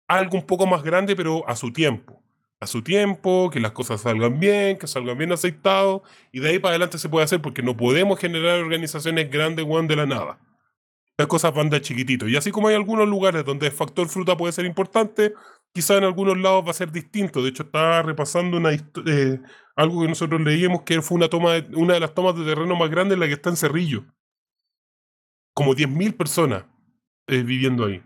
[0.09, 2.24] algo un poco más grande, pero a su tiempo.
[2.67, 6.71] Su tiempo, que las cosas salgan bien, que salgan bien aceitados, y de ahí para
[6.73, 10.39] adelante se puede hacer porque no podemos generar organizaciones grandes, weón, de la nada.
[11.19, 12.29] Las cosas van de chiquitito.
[12.29, 15.35] Y así como hay algunos lugares donde el factor fruta puede ser importante,
[15.73, 17.43] quizá en algunos lados va a ser distinto.
[17.43, 19.41] De hecho, estaba repasando una eh,
[19.77, 22.77] algo que nosotros leíamos que fue una toma de- una de las tomas de terreno
[22.77, 24.05] más grandes, la que está en Cerrillo.
[25.55, 26.65] como 10.000 personas
[27.29, 28.03] eh, viviendo ahí.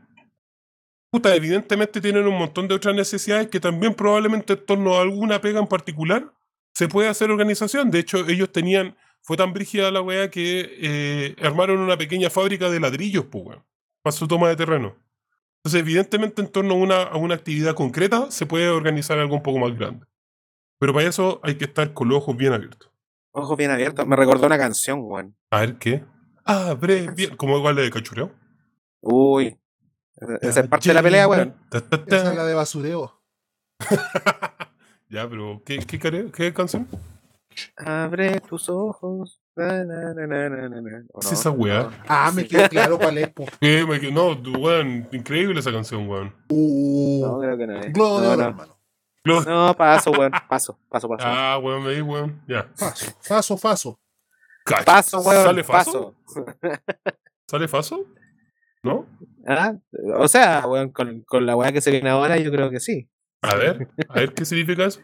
[1.19, 5.41] Puta, evidentemente tienen un montón de otras necesidades que también probablemente en torno a alguna
[5.41, 6.33] pega en particular
[6.73, 7.91] se puede hacer organización.
[7.91, 12.71] De hecho, ellos tenían, fue tan brígida la weá que eh, armaron una pequeña fábrica
[12.71, 13.59] de ladrillos, pues,
[14.01, 14.95] para su toma de terreno.
[15.57, 19.43] Entonces, evidentemente, en torno a una, a una actividad concreta se puede organizar algo un
[19.43, 20.07] poco más grande.
[20.79, 22.93] Pero para eso hay que estar con los ojos bien abiertos.
[23.33, 24.07] Ojos bien abiertos.
[24.07, 25.35] Me recordó una canción, weón.
[25.51, 26.05] A ver qué.
[26.45, 27.35] Abre bien.
[27.37, 28.31] Como igual de cachureo.
[29.01, 29.59] Uy.
[30.41, 31.55] Esa es parte de la pelea, weón.
[32.07, 33.21] Esa es la de basureo.
[35.09, 36.89] ya, pero ¿qué, qué, canción?
[37.77, 39.41] Abre tus ojos.
[39.57, 41.05] Na, na, na, na, na, na, na.
[41.13, 41.33] ¿O ¿Qué no?
[41.33, 41.83] es esa weá?
[41.85, 41.91] No.
[42.07, 43.45] Ah, me quedó claro cuál es, po.
[43.61, 43.85] ¿Qué?
[43.85, 46.33] Me qued- No, weón, increíble esa canción, weón.
[46.49, 47.93] Uh, No, creo que no es.
[47.93, 48.79] Globo de No, hermano.
[49.25, 50.33] No, paso, weón.
[50.49, 51.25] Paso, paso, paso.
[51.27, 52.41] Ah, weón, me di, weón.
[52.47, 52.69] Ya.
[52.77, 54.01] Faso, faso, faso.
[54.65, 54.85] Cacha.
[54.85, 55.45] Paso, weón.
[55.45, 56.15] ¿Sale Faso?
[56.25, 56.55] paso.
[57.49, 58.05] ¿Sale Faso?
[58.83, 59.07] ¿No?
[59.51, 59.73] Ah,
[60.19, 60.63] O sea,
[60.93, 63.09] con, con la weá que se viene ahora, yo creo que sí.
[63.43, 65.01] A ver, a ver qué significa eso.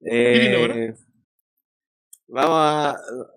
[0.00, 0.74] viene ahora?
[0.76, 0.94] Eh,
[2.26, 2.96] vamos a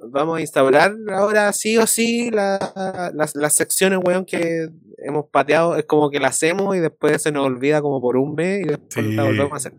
[0.09, 4.69] vamos a instaurar ahora sí o sí la- las, las secciones, weón, que
[5.05, 5.75] hemos pateado.
[5.77, 8.67] Es como que las hacemos y después se nos olvida como por un mes y
[8.69, 9.13] después Sí.
[9.13, 9.73] la volvemos a hacer.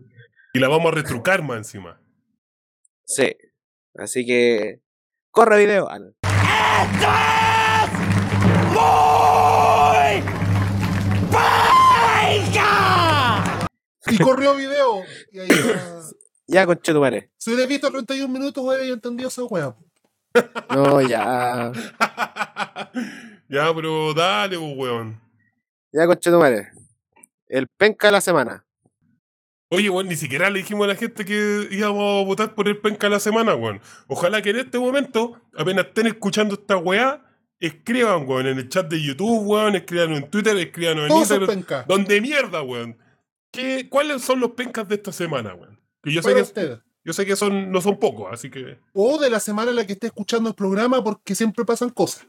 [0.53, 1.99] Y la vamos a retrucar más encima.
[3.05, 3.35] Sí.
[3.95, 4.79] Así que.
[5.31, 5.87] Corre video.
[5.89, 5.99] Ah,
[14.07, 15.03] Y corrió video.
[15.31, 16.01] Y ahí está.
[16.45, 17.31] Ya, conchetumare.
[17.37, 19.75] Si hubiera visto 31 minutos, hubiera entendido esa wea.
[20.69, 21.71] No, ya.
[23.49, 25.21] ya, pero dale, pues, weón.
[25.93, 26.71] Ya, conchetumare.
[27.47, 28.65] El penca de la semana.
[29.69, 32.77] Oye, weón, ni siquiera le dijimos a la gente que íbamos a votar por el
[32.77, 33.79] penca de la semana, weón.
[34.07, 37.25] Ojalá que en este momento, apenas estén escuchando esta weá,
[37.59, 41.47] escriban, weón, en el chat de YouTube, weón, escriban en Twitter, escriban en Instagram.
[41.47, 41.85] penca.
[41.87, 42.97] Donde mierda, weón.
[43.53, 45.79] ¿Qué, ¿Cuáles son los pencas de esta semana, weón?
[46.01, 46.79] Que yo sé que, usted.
[47.05, 49.85] yo sé que son, no son pocos, así que O de la semana en la
[49.85, 52.27] que esté escuchando el programa, porque siempre pasan cosas.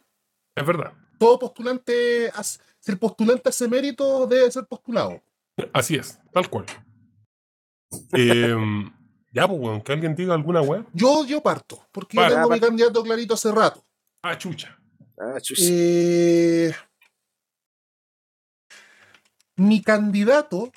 [0.55, 0.93] es verdad.
[1.19, 2.31] Todo postulante,
[2.79, 5.23] si el postulante hace mérito, debe ser postulado.
[5.73, 6.67] Así es, tal cual.
[8.13, 8.93] Em,
[9.33, 10.85] ya, pues, weón, que alguien diga alguna weá.
[10.93, 12.61] Yo, yo parto, porque Para, yo tengo para.
[12.61, 13.83] mi candidato clarito hace rato.
[14.23, 14.79] Ah, chucha.
[15.17, 15.59] Ah, chus.
[15.63, 16.75] Eh,
[19.57, 20.73] mi candidato,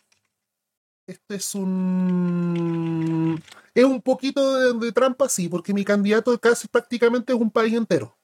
[1.07, 3.41] este es un.
[3.73, 7.73] Es un poquito de, de trampa, sí, porque mi candidato casi prácticamente es un país
[7.73, 8.17] entero.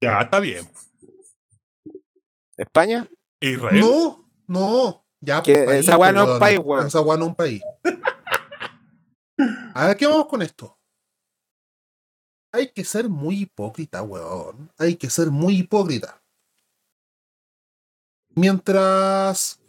[0.00, 0.68] Ya, está bien.
[2.56, 3.08] ¿España?
[3.40, 3.80] Israel.
[3.80, 5.42] No, no, ya.
[5.42, 6.40] Pues, país, esa weá no es weón.
[6.40, 6.86] país, weón.
[6.86, 7.62] Esa weá no es un país.
[9.74, 10.78] A ver, ¿qué vamos con esto?
[12.52, 14.70] Hay que ser muy hipócrita, weón.
[14.78, 16.22] Hay que ser muy hipócrita.
[18.36, 19.60] Mientras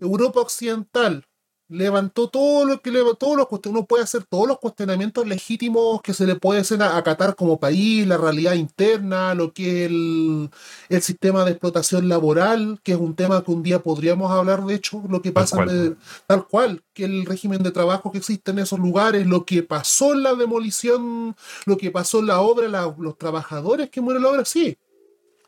[0.00, 1.26] Europa Occidental
[1.70, 6.26] levantó todo lo que los cuestion- uno puede hacer todos los cuestionamientos legítimos que se
[6.26, 10.50] le puede hacer a, a Qatar como país, la realidad interna, lo que es el,
[10.88, 14.74] el sistema de explotación laboral, que es un tema que un día podríamos hablar, de
[14.74, 15.68] hecho, lo que Tal pasa cual.
[15.68, 19.62] de- tal cual, que el régimen de trabajo que existe en esos lugares, lo que
[19.62, 21.36] pasó en la demolición,
[21.66, 24.76] lo que pasó en la obra, la- los trabajadores que mueren en la obra, sí,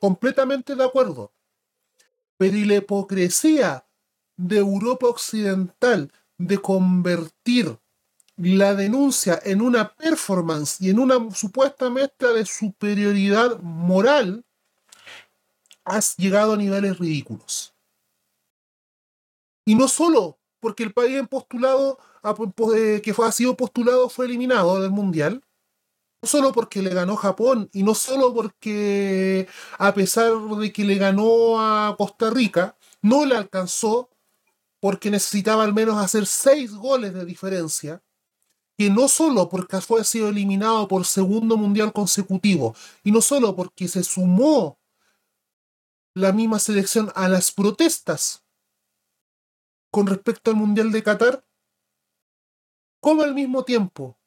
[0.00, 1.32] completamente de acuerdo.
[2.38, 3.84] Pero y la hipocresía
[4.42, 7.78] de Europa Occidental de convertir
[8.36, 14.44] la denuncia en una performance y en una supuesta muestra de superioridad moral,
[15.84, 17.74] has llegado a niveles ridículos.
[19.64, 21.98] Y no solo porque el país postulado,
[22.74, 25.44] eh, que ha sido postulado fue eliminado del Mundial,
[26.20, 29.48] no solo porque le ganó Japón y no solo porque
[29.78, 34.08] a pesar de que le ganó a Costa Rica, no le alcanzó
[34.82, 38.02] porque necesitaba al menos hacer seis goles de diferencia,
[38.76, 43.86] que no solo porque fue sido eliminado por segundo mundial consecutivo, y no solo porque
[43.86, 44.80] se sumó
[46.14, 48.44] la misma selección a las protestas
[49.92, 51.46] con respecto al mundial de Qatar,
[53.00, 54.18] como al mismo tiempo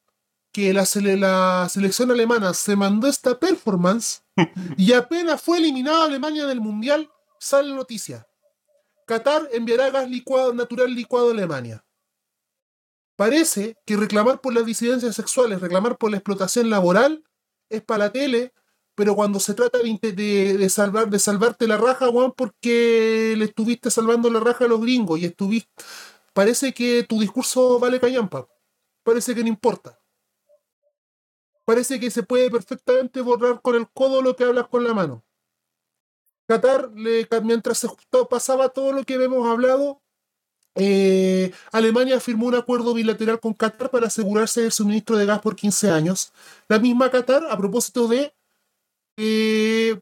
[0.54, 4.24] que la, sele- la selección alemana se mandó esta performance
[4.78, 8.26] y apenas fue eliminada Alemania del mundial, sale noticia.
[9.06, 11.86] Qatar enviará gas licuado, natural licuado a Alemania.
[13.16, 17.24] Parece que reclamar por las disidencias sexuales, reclamar por la explotación laboral,
[17.70, 18.54] es para la tele,
[18.96, 24.30] pero cuando se trata de, salvar, de salvarte la raja, Juan, porque le estuviste salvando
[24.30, 25.70] la raja a los gringos y estuviste.
[26.34, 28.48] Parece que tu discurso vale callampa.
[29.04, 30.00] Parece que no importa.
[31.66, 35.25] Parece que se puede perfectamente borrar con el codo lo que hablas con la mano.
[36.48, 37.88] Qatar, le- mientras se
[38.30, 40.02] pasaba todo lo que hemos hablado,
[40.76, 45.56] eh, Alemania firmó un acuerdo bilateral con Qatar para asegurarse del suministro de gas por
[45.56, 46.34] 15 años.
[46.68, 48.34] La misma Qatar, a propósito de,
[49.18, 50.00] eh,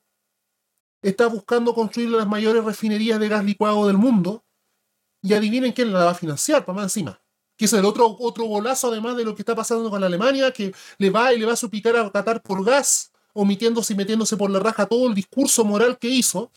[1.02, 4.44] está buscando construir las mayores refinerías de gas licuado del mundo.
[5.26, 7.22] Y adivinen quién la va a financiar, para más encima.
[7.58, 10.74] Que es el otro, otro golazo, además de lo que está pasando con Alemania, que
[10.98, 14.50] le va y le va a suplicar a Qatar por gas, omitiéndose y metiéndose por
[14.50, 16.52] la raja todo el discurso moral que hizo.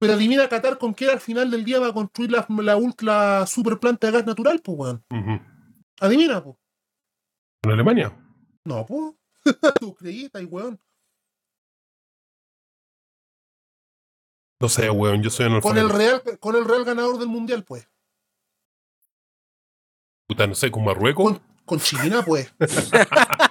[0.00, 3.46] Pero adivina Qatar con qué al final del día va a construir la, la ultra
[3.46, 5.04] super planta de gas natural, pues, weón.
[6.00, 6.56] Adivina, pues.
[7.64, 8.16] ¿En Alemania?
[8.64, 9.14] No, pues.
[9.80, 10.80] Tú creíste, ahí, weón.
[14.60, 15.98] No sé, weón, yo soy Con el, analfabeto.
[16.24, 17.88] real, con el real ganador del mundial, pues.
[20.28, 21.24] Puta, no sé, con Marruecos.
[21.32, 22.52] Con, con China, pues.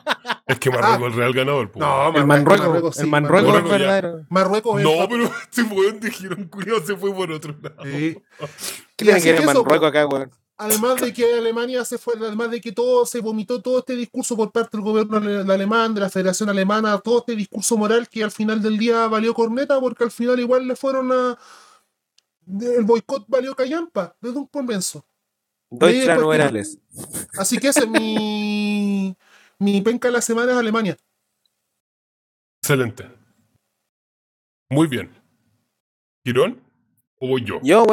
[0.47, 1.71] Es que Marruecos es el real ganador.
[1.71, 1.79] po.
[1.79, 4.25] No, El Marruecos, Marruecos, sí, el Marruecos es Marruecos verdadero.
[4.29, 7.83] Marruecos es No, el- pero este weón dijeron, culiao, se fue por otro lado.
[7.83, 8.17] Sí.
[8.95, 10.31] ¿Qué tiene que ver Marruecos acá, weón?
[10.59, 14.35] Además de que Alemania se fue, además de que todo se vomitó todo este discurso
[14.35, 18.23] por parte del gobierno ale- alemán, de la Federación Alemana, todo este discurso moral que
[18.23, 21.37] al final del día valió corneta, porque al final igual le fueron a.
[22.61, 25.05] El boicot valió callampa, desde un comienzo.
[25.69, 26.65] Deutschland.
[27.37, 29.16] Así que ese es mi.
[29.59, 30.97] Mi penca de la semana es Alemania.
[32.61, 33.05] Excelente.
[34.69, 35.11] Muy bien.
[36.25, 36.61] ¿Girón?
[37.19, 37.59] ¿O voy yo?
[37.63, 37.85] Yo,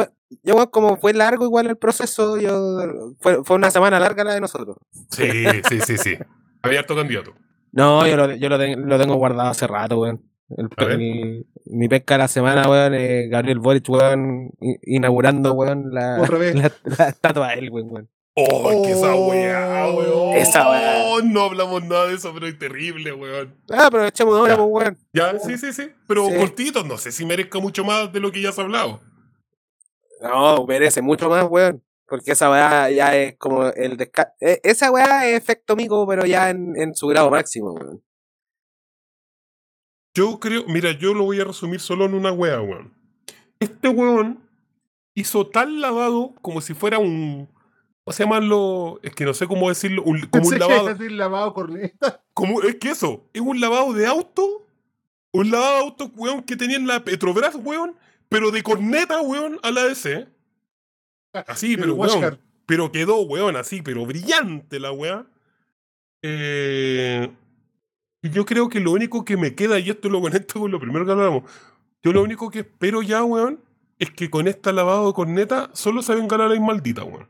[0.43, 4.41] yo, como fue largo igual el proceso, yo fue, fue una semana larga la de
[4.41, 4.77] nosotros.
[5.09, 5.29] Sí,
[5.69, 6.15] sí, sí, sí.
[6.61, 7.33] Había harto candidato.
[7.71, 10.21] No, yo, lo, yo lo, ten- lo tengo guardado hace rato, weón.
[10.49, 14.51] El- el- mi pesca de la semana, weón, eh, Gabriel Boric, weón,
[14.83, 16.55] inaugurando, weón, la, Otra vez.
[16.55, 18.09] la, la estatua de él, weón, weón.
[18.37, 19.29] ¡Oh, que esa Oh.
[19.29, 20.35] weá, weón!
[20.35, 21.21] Esa weá.
[21.23, 23.55] No hablamos nada de eso, pero es terrible, weón.
[23.71, 24.57] Ah, pero echemos ahora, Ya.
[24.57, 24.97] pues, weón.
[25.13, 25.89] Ya, sí, sí, sí.
[26.07, 26.35] Pero Sí.
[26.37, 28.99] cortito, no sé si merezca mucho más de lo que ya has hablado.
[30.21, 31.81] No, merece mucho más, weón.
[32.07, 36.23] Porque esa weá ya es como el desca eh, Esa weá es efecto mico, pero
[36.25, 38.03] ya en, en su grado máximo, weón.
[40.13, 42.93] Yo creo, mira, yo lo voy a resumir solo en una wea, weón.
[43.59, 44.39] Este weón
[45.13, 47.49] hizo tal lavado como si fuera un.
[48.05, 48.99] ¿Cómo se llamarlo?
[49.01, 50.03] Es que no sé cómo decirlo.
[50.03, 50.89] un- como un lavado.
[50.89, 52.21] es decir, lavado corneta.
[52.35, 54.63] Como, es que eso, es un lavado de auto.
[55.31, 57.95] Un lavado de auto, weón, que tenía en la Petrobras, weón.
[58.29, 60.27] Pero de corneta, weón, a la DC.
[61.47, 62.39] Así, pero weón.
[62.67, 65.25] Pero quedó, weón, así, pero brillante la weá.
[66.21, 67.31] Eh,
[68.21, 70.79] y yo creo que lo único que me queda, y esto lo conecto con lo
[70.79, 71.43] primero que hablamos,
[72.03, 73.61] yo lo único que espero ya, weón,
[73.99, 77.27] es que con esta lavado de corneta solo se venga la ley maldita, weón.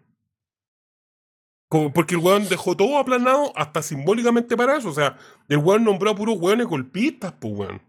[1.93, 4.89] Porque el weón dejó todo aplanado hasta simbólicamente para eso.
[4.89, 7.81] O sea, el weón nombró a puros weones golpistas, pues weón.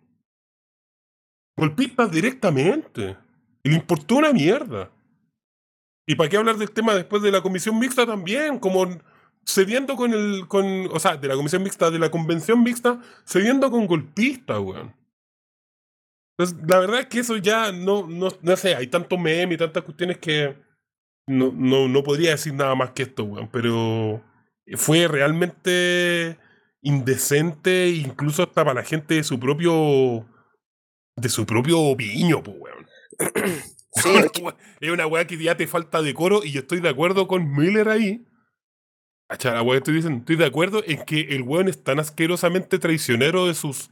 [1.57, 3.17] Golpistas directamente.
[3.63, 4.91] Y le importó una mierda.
[6.07, 8.59] ¿Y para qué hablar del tema después de la comisión mixta también?
[8.59, 8.87] Como
[9.45, 10.47] cediendo con el.
[10.47, 14.95] Con, o sea, de la comisión mixta, de la convención mixta, cediendo con golpistas, weón.
[16.39, 19.59] Entonces, la verdad es que eso ya no, no, no sé, hay tantos memes y
[19.59, 20.55] tantas cuestiones que
[21.27, 23.48] no, no, no podría decir nada más que esto, weón.
[23.53, 24.23] Pero
[24.77, 26.39] fue realmente
[26.82, 30.27] indecente, incluso hasta para la gente de su propio.
[31.16, 32.86] de su propio piño, pues, weón.
[33.97, 34.43] Sí, es que-
[34.81, 37.89] es una weá que ya te falta decoro y yo estoy de acuerdo con Miller
[37.89, 38.27] ahí.
[39.27, 41.98] Cacha, la weá que estoy diciendo, estoy de acuerdo en que el weón es tan
[41.98, 43.90] asquerosamente traicionero de sus.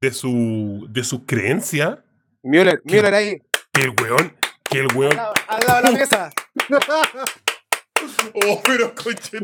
[0.00, 0.86] de su.
[0.88, 1.98] de sus creencias.
[2.42, 3.42] Müller, Müller ahí.
[3.72, 4.34] Que el weón.
[4.64, 5.14] Que el weón.
[5.48, 6.30] Al lado, de la mesa.
[8.46, 9.38] Oh, pero coche.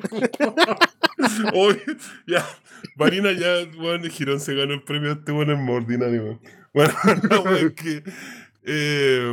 [1.55, 1.73] oh,
[2.27, 2.47] ya.
[2.97, 6.39] Marina ya, weón, el Girón se ganó el premio este weón es muy ordinario.
[6.73, 6.95] Bueno,
[7.45, 8.03] weá es que.
[8.63, 9.33] eh,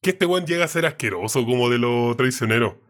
[0.00, 2.80] que este weón llega a ser asqueroso como de lo traicionero.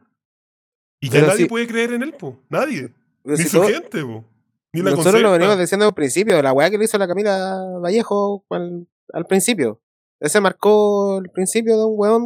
[1.00, 2.40] Y ya Pero nadie puede creer en él, po.
[2.48, 2.92] Nadie.
[3.24, 4.24] Ni si su todo- gente, po.
[4.72, 7.56] Ni la Nosotros lo venimos diciendo al principio, la weá que le hizo la Camila
[7.82, 9.80] Vallejo al, al principio.
[10.24, 12.22] Ese marcó el principio de un weón.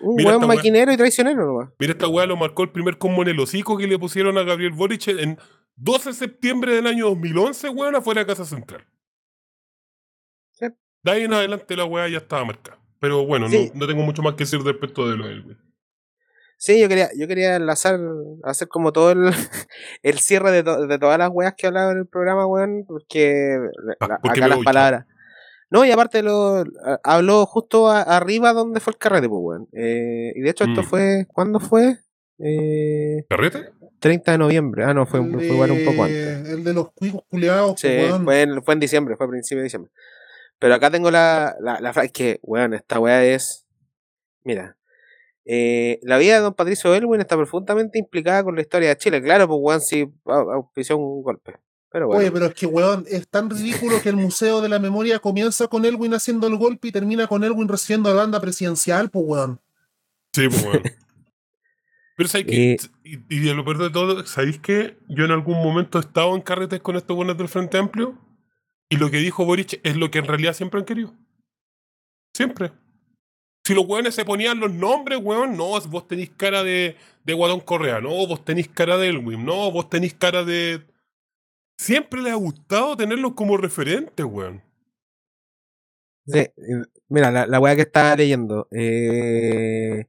[0.00, 1.70] Un Mira weón maquinero y traicionero nomás.
[1.78, 4.42] Mira, esta weá lo marcó el primer combo en el hocico que le pusieron a
[4.42, 5.38] Gabriel Boric en
[5.76, 8.84] 12 de septiembre del año 2011, weón, afuera de Casa Central.
[10.52, 10.66] Sí.
[11.02, 12.78] De ahí en adelante la weá ya estaba marcada.
[12.98, 13.70] Pero bueno, Sí.
[13.74, 15.58] no, no tengo mucho más que decir respecto de lo de él, weón.
[16.58, 18.00] Sí, yo quería, yo quería enlazar,
[18.42, 19.26] hacer como todo el,
[20.02, 23.58] el cierre de, to- de todas las weas que hablaba en el programa, weón, porque,
[24.00, 25.06] Ah, la- ¿por qué acá me las voy, palabras.
[25.70, 29.68] No, y aparte lo a- habló justo a- arriba donde fue el carrete, pues, weón.
[29.72, 30.84] Eh, y de hecho esto Mm.
[30.84, 31.98] fue, ¿cuándo fue?
[32.38, 33.70] Eh, ¿Carrete?
[33.98, 34.84] 30 de noviembre.
[34.84, 36.48] Ah, no, fue, el, fue igual un poco antes.
[36.48, 38.24] el de los cuicos culiados, Sí, pues, weón.
[38.24, 39.90] fue en, fue en diciembre, fue a principios de diciembre.
[40.58, 43.66] Pero acá tengo la, la, la frase que, weón, esta weá es.
[44.44, 44.76] Mira.
[45.48, 49.22] eh, la vida de don Patricio Elwin está profundamente implicada con la historia de Chile.
[49.22, 51.54] Claro, pues weón, sí au- auspició un golpe.
[51.96, 52.20] Pero bueno.
[52.20, 55.66] Oye, pero es que, weón, es tan ridículo que el Museo de la Memoria comienza
[55.66, 59.60] con Elwin haciendo el golpe y termina con Elwin recibiendo la banda presidencial, pues, weón.
[60.34, 60.82] Sí, pues, weón.
[62.18, 62.72] Pero ¿sabéis qué?
[62.72, 62.76] Eh.
[63.02, 66.34] Y, y de lo peor de todo, ¿sabéis que yo en algún momento he estado
[66.34, 68.18] en carretes con estos buenos del Frente Amplio?
[68.90, 71.14] Y lo que dijo Boric es lo que en realidad siempre han querido.
[72.34, 72.72] Siempre.
[73.64, 76.94] Si los weones se ponían los nombres, weón, no, vos tenés cara de,
[77.24, 80.94] de Guadón Correa, no, vos tenés cara de Elwin, no, vos tenés cara de...
[81.78, 84.62] Siempre les ha gustado tenerlos como referentes, weón.
[86.26, 86.44] Sí,
[87.08, 88.66] mira, la, la weá que estaba leyendo.
[88.72, 90.06] Eh,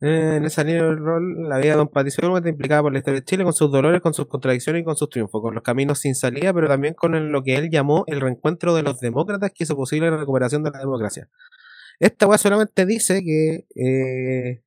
[0.00, 3.20] en esa línea del rol, la vida de Don Patricio está implicada por la historia
[3.20, 6.00] de Chile, con sus dolores, con sus contradicciones y con sus triunfos, con los caminos
[6.00, 9.64] sin salida, pero también con lo que él llamó el reencuentro de los demócratas que
[9.64, 11.28] hizo posible la recuperación de la democracia.
[12.00, 14.62] Esta weá solamente dice que eh,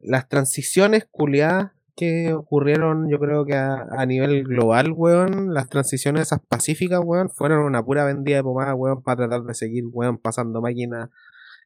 [0.00, 6.22] las transiciones culiadas que ocurrieron, yo creo que a, a nivel global, weón, las transiciones
[6.22, 10.18] esas pacíficas, weón, fueron una pura vendida de pomada, weón, para tratar de seguir, weón,
[10.18, 11.10] pasando máquinas.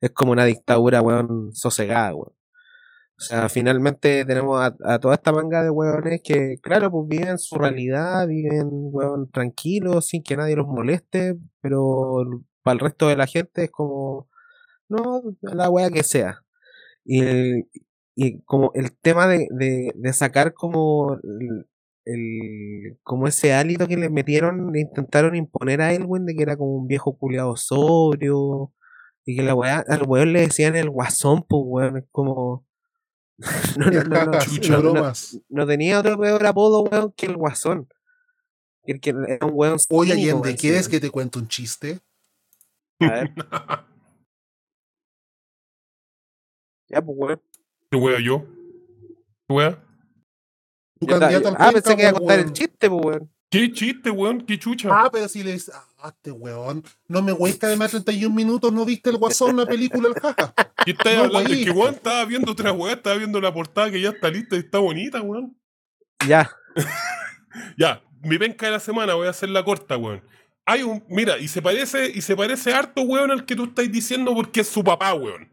[0.00, 2.32] Es como una dictadura, weón, sosegada, weón.
[3.18, 7.38] O sea, finalmente tenemos a, a toda esta manga de weones que, claro, pues viven
[7.38, 12.24] su realidad, viven, weón, tranquilos, sin que nadie los moleste, pero
[12.62, 14.28] para el resto de la gente es como,
[14.88, 16.44] no, la wea que sea.
[17.04, 17.64] Y,
[18.20, 21.66] y como el tema de, de, de sacar como el,
[22.04, 26.56] el- como ese hálito que le metieron, le intentaron imponer a Elwin de que era
[26.56, 28.72] como un viejo culiado sobrio,
[29.24, 32.66] y que la weá, al weón le decían el guasón, pues weón, es como
[33.78, 35.38] no, no, no, no, no, no, bromas.
[35.48, 37.88] no tenía otro peor apodo, weón, que el guasón.
[38.82, 42.00] El que era un weón Oye, Allende, ¿quieres que te cuente un chiste?
[42.98, 43.30] A ver.
[46.88, 47.40] Ya, pues weón.
[47.90, 48.44] ¿Qué wea yo?
[49.48, 49.84] ¿Qué wea?
[51.58, 53.30] Ah, pensé que iba a contar el chiste, pues weón.
[53.50, 54.42] ¿Qué chiste, weón?
[54.42, 54.90] ¿Qué chucha?
[54.92, 58.70] Ah, pero si le dices, ah, este weón, no me cuesta de más 31 minutos,
[58.72, 60.54] ¿no viste el guasón, la película, el jaja?
[60.84, 61.52] ¿Qué estás no, hablando?
[61.52, 64.56] Es que, weón, estaba viendo otra weá, estaba viendo la portada que ya está lista
[64.56, 65.56] y está bonita, weón.
[66.26, 66.50] Ya.
[67.76, 70.22] Ya, mi penca de la semana, voy a hacerla corta, weón.
[70.64, 73.90] Hay un, mira, y se parece, y se parece harto, weón, al que tú estás
[73.90, 75.50] diciendo porque es su papá, weón.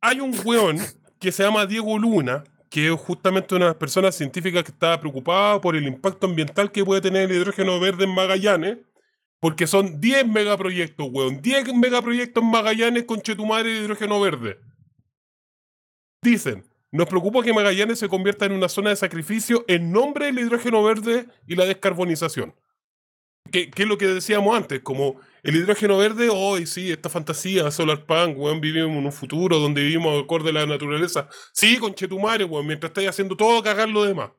[0.00, 0.78] Hay un weón
[1.18, 5.76] que se llama Diego Luna, que es justamente una personas científicas que estaba preocupada por
[5.76, 8.78] el impacto ambiental que puede tener el hidrógeno verde en Magallanes,
[9.40, 11.40] porque son 10 megaproyectos, weón.
[11.40, 14.58] 10 megaproyectos en Magallanes con Chetumare de hidrógeno verde.
[16.22, 20.38] Dicen, nos preocupa que Magallanes se convierta en una zona de sacrificio en nombre del
[20.40, 22.54] hidrógeno verde y la descarbonización.
[23.52, 24.80] ¿Qué, qué es lo que decíamos antes?
[24.80, 29.58] Como el hidrógeno verde, hoy sí, esta fantasía, solar punk, weón, vivimos en un futuro
[29.58, 31.28] donde vivimos acorde a la naturaleza.
[31.52, 34.30] Sí, con Chetumare, weón, mientras estáis haciendo todo cagar lo demás.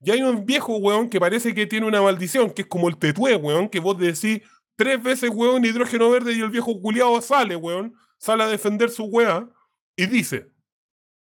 [0.00, 2.96] Y hay un viejo, weón, que parece que tiene una maldición, que es como el
[2.96, 4.42] tetué, weón, que vos decís
[4.76, 9.04] tres veces, weón, hidrógeno verde y el viejo culiado sale, weón, sale a defender su
[9.04, 9.48] weá
[9.96, 10.50] y dice,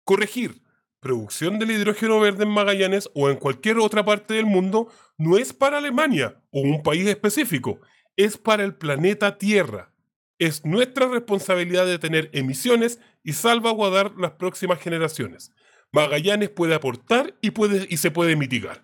[0.03, 0.61] corregir,
[0.99, 5.53] producción del hidrógeno verde en Magallanes o en cualquier otra parte del mundo no es
[5.53, 7.79] para Alemania o un país específico,
[8.17, 9.91] es para el planeta Tierra.
[10.39, 15.51] Es nuestra responsabilidad de tener emisiones y salvaguardar las próximas generaciones.
[15.91, 18.83] Magallanes puede aportar y, puede, y se puede mitigar.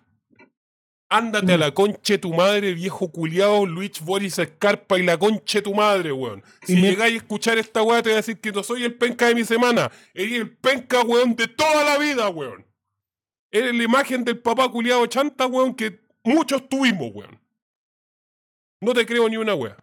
[1.10, 5.74] Ándate a la conche tu madre, viejo culiao, Luis Boris Escarpa y la conche tu
[5.74, 6.42] madre, weón.
[6.62, 8.94] Si me- llegáis a escuchar esta weá, te voy a decir que no soy el
[8.94, 9.90] penca de mi semana.
[10.14, 12.64] Eres el penca, weón, de toda la vida, weón.
[13.50, 17.38] Eres la imagen del papá culiao chanta, weón, que muchos tuvimos, weón.
[18.82, 19.76] No te creo ni una weá.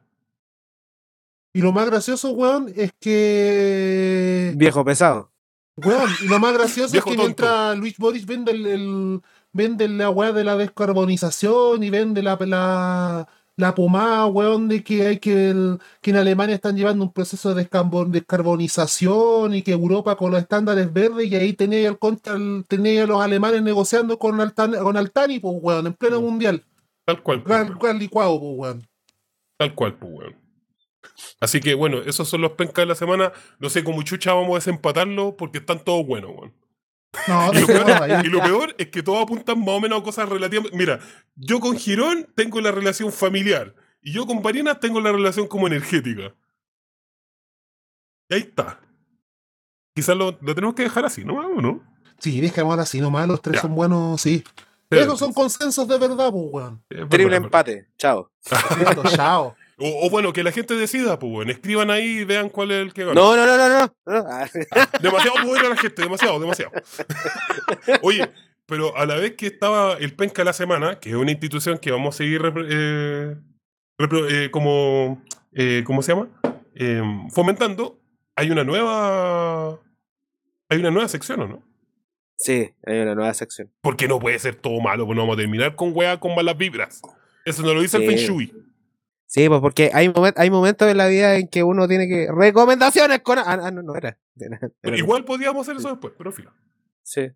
[1.54, 4.54] Y lo más gracioso, weón, es que.
[4.56, 5.32] Viejo pesado.
[5.78, 7.24] Weón, y lo más gracioso es que tonto.
[7.24, 9.22] mientras Luis Boris vende el, el-
[9.52, 15.08] vende la weá de la descarbonización y vende la, la, la pomada, weón, de que
[15.08, 19.72] hay que, el- que en Alemania están llevando un proceso de descarbo- descarbonización y que
[19.72, 23.64] Europa con los estándares verdes y ahí tenéis al contra el- tenéis a los alemanes
[23.64, 26.64] negociando con Altani, con Altani pues weón, en pleno mundial.
[27.06, 27.42] Tal cual.
[27.42, 27.80] pues, Gran, weón.
[27.80, 28.88] gran licuado, pues weón.
[29.60, 30.36] Tal cual, pues, weón.
[31.42, 33.34] Así que, bueno, esos son los pencas de la semana.
[33.60, 36.54] No sé cómo chucha vamos a desempatarlo porque están todos buenos, weón.
[37.28, 40.00] No, Y lo, no, peor, y lo peor es que todos apuntan más o menos
[40.00, 40.78] a cosas relativamente.
[40.78, 41.00] Mira,
[41.36, 43.76] yo con Girón tengo la relación familiar.
[44.02, 46.34] Y yo con Varinas tengo la relación como energética.
[48.30, 48.80] Y ahí está.
[49.94, 51.34] Quizás lo, lo tenemos que dejar así, ¿no?
[51.36, 51.84] ¿O no?
[52.20, 53.62] Sí, dejémoslo así nomás, los tres Ya.
[53.64, 54.44] son buenos, sí.
[54.90, 56.84] Pero- Esos son consensos de verdad, pues weón.
[56.90, 57.88] verdad, Triple empate.
[57.98, 58.32] Chao.
[58.80, 59.56] Listo, chao.
[59.78, 61.50] O, o bueno, que la gente decida, pues, weón.
[61.50, 63.14] Escriban ahí y vean cuál es el que gana.
[63.14, 63.94] No, no, no, no, no.
[64.06, 64.26] no.
[64.28, 64.48] Ah,
[65.02, 66.72] Demasiado poder a la gente, demasiado, demasiado.
[68.02, 68.30] Oye,
[68.66, 71.78] pero a la vez que estaba el Penca de la Semana, que es una institución
[71.78, 73.36] que vamos a seguir eh,
[74.30, 76.28] eh, como, eh, ¿cómo se llama?
[76.76, 77.02] Eh,
[77.32, 78.00] fomentando,
[78.36, 79.80] hay una nueva,
[80.70, 81.64] hay una nueva sección, ¿o no?
[82.42, 83.70] Sí, hay una nueva sección.
[83.82, 86.58] Porque no puede ser todo malo, pues no vamos a terminar con weá con malas
[86.58, 87.02] vibras.
[87.46, 88.08] Eso no lo dice el.
[88.08, 88.54] Feng Shui.
[89.28, 92.28] Sí, pues porque hay, momen- hay momentos en la vida en que uno tiene que.
[92.34, 93.40] Recomendaciones con.
[93.40, 94.18] Ah, no, no era.
[94.40, 96.54] Era- Pero igual podíamos hacer eso después, pero filo.
[97.04, 97.30] Sí.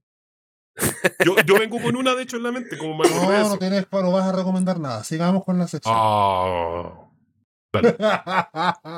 [1.24, 3.50] Yo, yo vengo con una, de hecho, en la mente, como me No, eso.
[3.50, 5.04] no tienes, no vas a recomendar nada.
[5.04, 5.94] Sigamos con la sección.
[5.96, 7.10] Ah.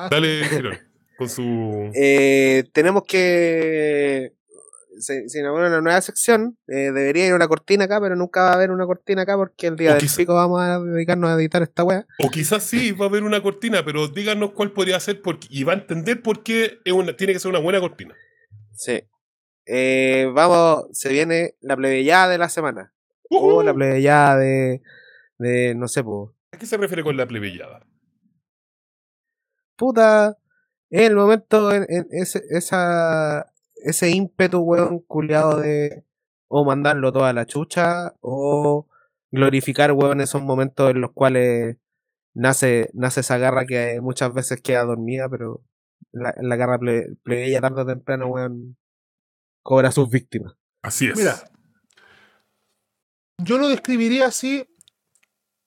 [0.09, 0.77] Dale, Girón,
[1.17, 1.91] con su...
[1.93, 4.33] Eh, tenemos que.
[4.99, 6.57] Se, se inaugura una nueva sección.
[6.67, 9.67] eh, debería ir una cortina acá, pero nunca va a haber una cortina acá porque
[9.67, 12.05] el día O del quizá- pico vamos a dedicarnos a editar esta wea.
[12.19, 15.63] O quizás sí va a haber una cortina, pero díganos cuál podría ser porque, y
[15.63, 18.15] va a entender por qué es una, tiene que ser una buena cortina.
[18.73, 19.03] Sí.
[19.67, 22.93] Eh, vamos, se viene la plebeyada de la semana.
[23.31, 24.81] O la plebeyada de.
[25.39, 26.29] de no sé, pues.
[26.51, 27.85] ¿A qué se refiere con la plebeyada?
[29.75, 30.37] puta,
[30.89, 33.51] en el momento, en, en ese, esa,
[33.85, 36.03] ese ímpetu, weón, culiado de
[36.47, 38.87] o mandarlo toda la chucha, o
[39.31, 41.77] glorificar, weón, esos momentos en los cuales
[42.33, 45.63] nace, nace esa garra que muchas veces queda dormida, pero
[46.11, 48.77] la, la garra ple- plebeya tarde o temprano, weón,
[49.63, 50.55] cobra a sus víctimas.
[50.83, 51.17] Así es.
[51.17, 51.35] Mira.
[53.43, 54.67] Yo lo describiría así.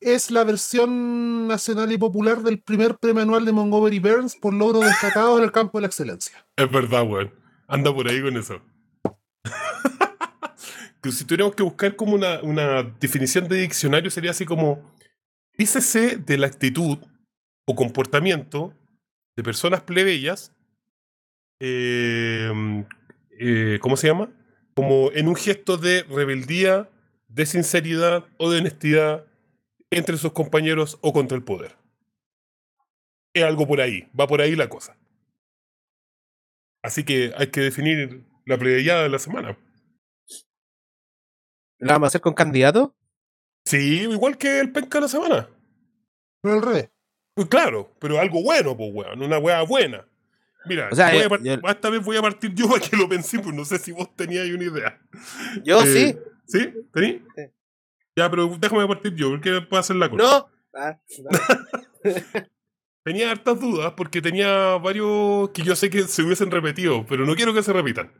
[0.01, 4.85] Es la versión nacional y popular del primer premio anual de Montgomery Burns por logros
[4.85, 6.47] destacados en el campo de la excelencia.
[6.57, 7.35] Es verdad, weón.
[7.69, 8.61] Anda por ahí con eso.
[11.13, 14.83] si tuviéramos que buscar como una, una definición de diccionario sería así como
[15.57, 16.99] dícese de la actitud
[17.65, 18.75] o comportamiento
[19.37, 20.53] de personas plebeyas
[21.61, 22.85] eh,
[23.39, 24.31] eh, ¿cómo se llama?
[24.75, 26.89] Como en un gesto de rebeldía,
[27.29, 29.25] de sinceridad o de honestidad
[29.91, 31.77] entre sus compañeros o contra el poder.
[33.33, 34.98] Es algo por ahí, va por ahí la cosa.
[36.83, 39.59] Así que hay que definir la plebeyada de la semana.
[41.79, 42.95] ¿La vamos a hacer con candidato?
[43.65, 45.49] Sí, igual que el penca de la semana.
[46.43, 46.91] Pero al revés.
[47.35, 50.07] Pues claro, pero algo bueno, pues weón, una weá buena.
[50.67, 52.81] Mira, O sea, voy yo- a par- yo- esta vez voy a partir yo para
[52.81, 55.01] que lo pensé, pues no sé si vos teníais una idea.
[55.65, 56.19] Yo Eh, sí.
[56.47, 56.73] ¿Sí?
[56.93, 57.23] ¿Tení?
[57.37, 57.43] Sí.
[58.17, 60.23] Ya, pero déjame partir yo, porque puedo hacer la cosa.
[60.23, 60.49] No.
[60.75, 60.97] Ah,
[63.05, 67.35] Tenía hartas dudas porque tenía varios que yo sé que se hubiesen repetido, pero no
[67.35, 68.13] quiero que se repitan.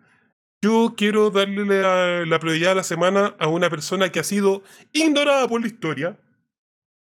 [0.63, 4.63] Yo quiero darle la, la prioridad de la semana a una persona que ha sido
[4.93, 6.19] ignorada por la historia,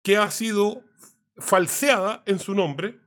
[0.03, 0.83] que ha sido
[1.37, 3.01] falseada en su nombre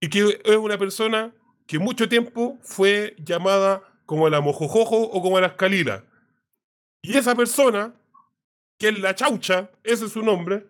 [0.00, 1.34] y que es una persona
[1.66, 6.04] que mucho tiempo fue llamada como la mojojojo o como la escalila.
[7.02, 7.94] Y esa persona,
[8.78, 10.66] que es la chaucha, ese es su nombre,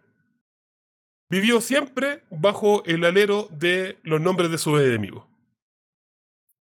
[1.34, 5.24] vivió siempre bajo el alero de los nombres de sus enemigos.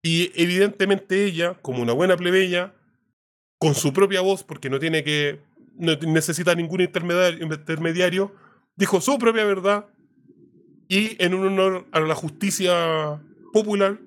[0.02, 2.74] Y evidentemente ella, como una buena plebeya,
[3.60, 5.42] con su propia voz, porque no tiene que,
[5.76, 8.34] no necesita ningún intermediario,
[8.78, 9.88] dijo su propia verdad
[10.88, 13.22] y en un honor a la justicia
[13.52, 14.00] popular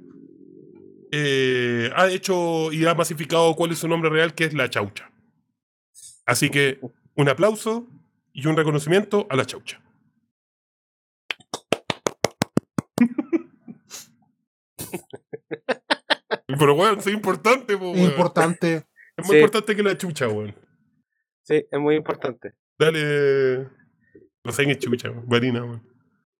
[1.12, 5.10] eh, ha hecho y ha masificado cuál es su nombre real, que es la chaucha.
[6.24, 6.80] Así que
[7.16, 7.86] un aplauso
[8.32, 9.84] y un reconocimiento a la chaucha.
[16.58, 18.10] Pero weón, es importante, po, Es weón.
[18.10, 18.74] importante.
[18.76, 18.84] Es
[19.18, 19.34] más Sí.
[19.36, 20.54] importante que la chucha, weón.
[21.42, 22.52] sí, es muy importante.
[22.78, 23.68] Dale.
[24.44, 25.26] No sé qué chucha, weón.
[25.28, 25.86] Varina, weón.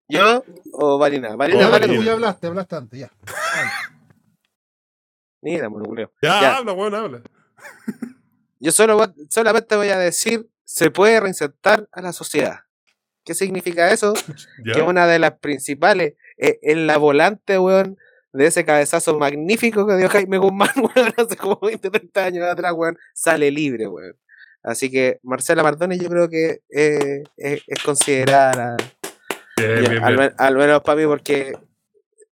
[0.09, 1.35] ¿Yo o Varina?
[1.37, 3.11] Varina, Oh, tú ya hablaste, hablaste antes, ya.
[5.43, 6.13] Mira, monoculeo.
[6.23, 6.57] Ya, Ya.
[6.57, 7.23] habla, weón, habla.
[8.61, 8.99] Yo solo,
[9.31, 12.61] solamente voy a decir, se puede reinsertar a la sociedad.
[13.25, 14.15] ¿Qué significa eso?
[14.65, 14.75] Ya.
[14.75, 17.97] Que una de las principales, eh, en la volante, weón,
[18.35, 22.73] de ese cabezazo magnífico que dio Jaime Guzmán, weón, hace como 20, 30 años atrás,
[22.77, 24.17] weón, sale libre, weón.
[24.63, 28.77] Así que Marcela Mardones yo creo que eh, es, es considerada,
[29.57, 30.29] Bien, ya, bien, al, bien.
[30.29, 31.53] men- al menos para mí, porque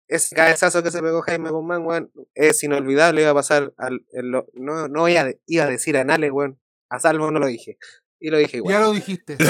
[0.07, 4.47] ese cabezazo que se pegó Jaime Guzmán, weón, es inolvidable, iba a pasar al, lo-
[4.53, 5.11] no, no a,
[5.45, 6.59] iba a decir anales, weón,
[6.89, 7.77] a salvo no lo dije.
[8.19, 8.73] Y lo dije igual.
[8.75, 9.35] Ya lo dijiste.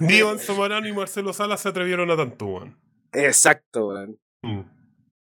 [0.00, 2.78] Ni Iván Somarano ni Marcelo Salas se atrevieron a tanto, weón.
[3.12, 4.18] Exacto, weón.
[4.42, 4.62] Mm,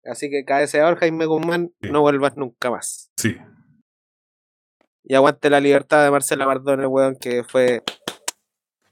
[0.05, 1.90] Así que cabeceador Jaime Guzmán, Sí.
[1.90, 3.10] no vuelvas nunca más.
[3.16, 3.36] Sí.
[5.05, 7.82] Y aguante la libertad de Marcela Mardones, weón, que fue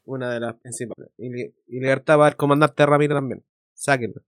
[0.05, 1.11] Una de las principales.
[1.19, 3.45] Y, li- y Libertad va al comandante Ramírez también.
[3.75, 4.23] Sáquenlo.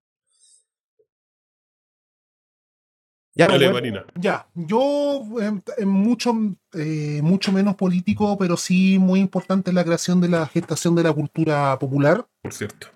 [3.35, 4.07] Ya, Dale, bueno, Marina.
[4.15, 6.33] Ya, yo em, em, mucho,
[6.75, 11.13] eh, mucho menos político, pero sí muy importante la creación de la gestación de la
[11.13, 12.27] cultura popular.
[12.43, 12.89] Por cierto.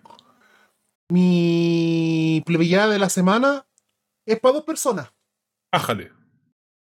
[1.10, 3.66] Mi plebeyada de la semana
[4.26, 5.12] es para dos personas
[5.72, 6.12] Ájale.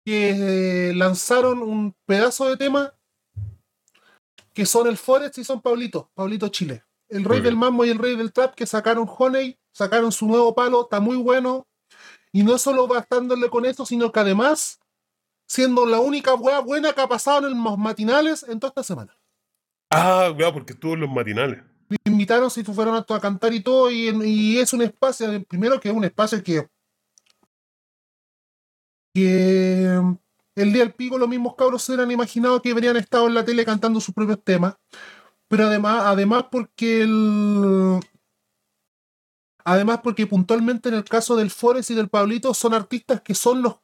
[0.06, 2.94] que lanzaron un pedazo de tema
[4.54, 6.86] que son el Forest y son Pablito, Pablito Chile.
[7.10, 10.56] El rey del mambo y el rey del trap que sacaron Honey, sacaron su nuevo
[10.56, 11.68] palo, está muy bueno.
[12.32, 14.80] Y no solo bastándole con eso, sino que además
[15.48, 19.18] siendo la única wea buena que ha pasado en los matinales en toda esta semana.
[19.92, 21.62] Ah, claro, porque estuvo en los matinales.
[22.06, 26.04] Invitaron si fueron a, cantar y todo, y, es un espacio, primero que es un
[26.04, 26.68] espacio que,
[29.14, 30.02] que
[30.56, 33.46] el día del pico los mismos cabros se hubieran imaginado que habrían estado en la
[33.46, 34.76] tele cantando sus propios temas,
[35.48, 38.00] pero además, además porque el...
[39.68, 43.64] Además porque puntualmente en el caso del Forest y del Pablito son artistas que son
[43.64, 43.78] los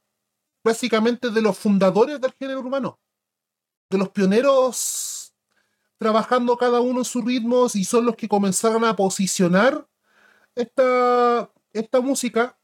[0.64, 3.00] básicamente de los fundadores del género urbano,
[3.90, 5.21] de los pioneros
[6.02, 9.88] trabajando cada uno en sus ritmos y son los que comenzaron a posicionar
[10.56, 12.58] esta, esta música,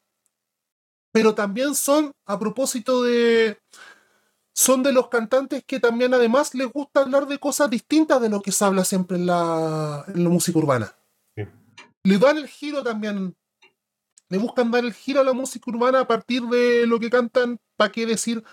[1.11, 3.59] pero también son, a propósito de,
[4.55, 8.41] son de los cantantes que también además les gusta hablar de cosas distintas de lo
[8.41, 10.95] que se habla siempre en la, en la música urbana.
[11.35, 11.43] Sí.
[12.05, 13.37] Le dan el giro también,
[14.29, 17.59] le buscan dar el giro a la música urbana a partir de lo que cantan,
[17.75, 18.43] para qué decir,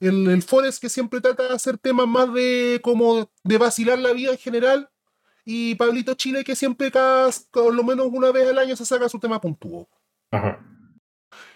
[0.00, 4.12] el, el Forest que siempre trata de hacer temas más de como de vacilar la
[4.12, 4.90] vida en general
[5.44, 9.08] y Pablito Chile que siempre cada, por lo menos una vez al año se saca
[9.08, 9.88] su tema puntúo.
[10.30, 10.60] Ajá.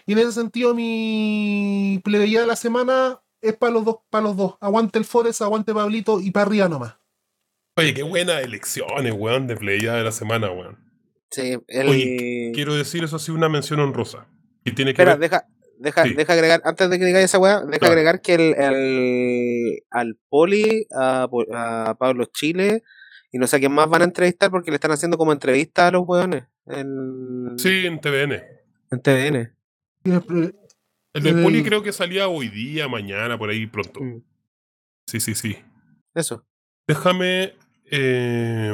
[0.05, 4.35] Y en ese sentido mi plebeya de la semana es para los dos, para los
[4.37, 4.55] dos.
[4.59, 6.95] Aguante el Forest, aguante Pablito y para arriba nomás.
[7.77, 10.77] Oye, qué buenas elecciones, weón, de playa de la semana, weón.
[11.31, 11.87] sí, el...
[11.87, 14.27] Oye, Quiero decir, eso sí, una mención honrosa.
[14.65, 15.29] Y tiene que Espera, ver.
[15.29, 15.47] deja,
[15.79, 16.13] deja, Sí.
[16.13, 17.93] deja agregar, antes de que digáis esa weá, deja Claro.
[17.93, 22.83] agregar que el, el- al Poli, a, a Pablo Chile,
[23.31, 25.87] y no sé a quién más van a entrevistar porque le están haciendo como entrevista
[25.87, 28.43] a los weones en, Sí, en TVN.
[28.91, 29.53] en TVN.
[31.13, 33.99] El del Poli creo que salía hoy día, mañana, por ahí pronto.
[34.01, 34.21] Mm,
[35.07, 35.57] Sí, sí, sí.
[36.13, 36.45] Eso.
[36.87, 37.55] Déjame.
[37.91, 38.71] eh,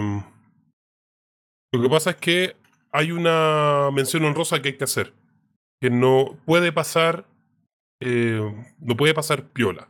[1.72, 2.56] lo que pasa es que
[2.92, 5.14] hay una mención honrosa que hay que hacer.
[5.82, 7.26] Que no puede pasar.
[8.02, 8.42] eh,
[8.80, 9.90] no puede pasar piola.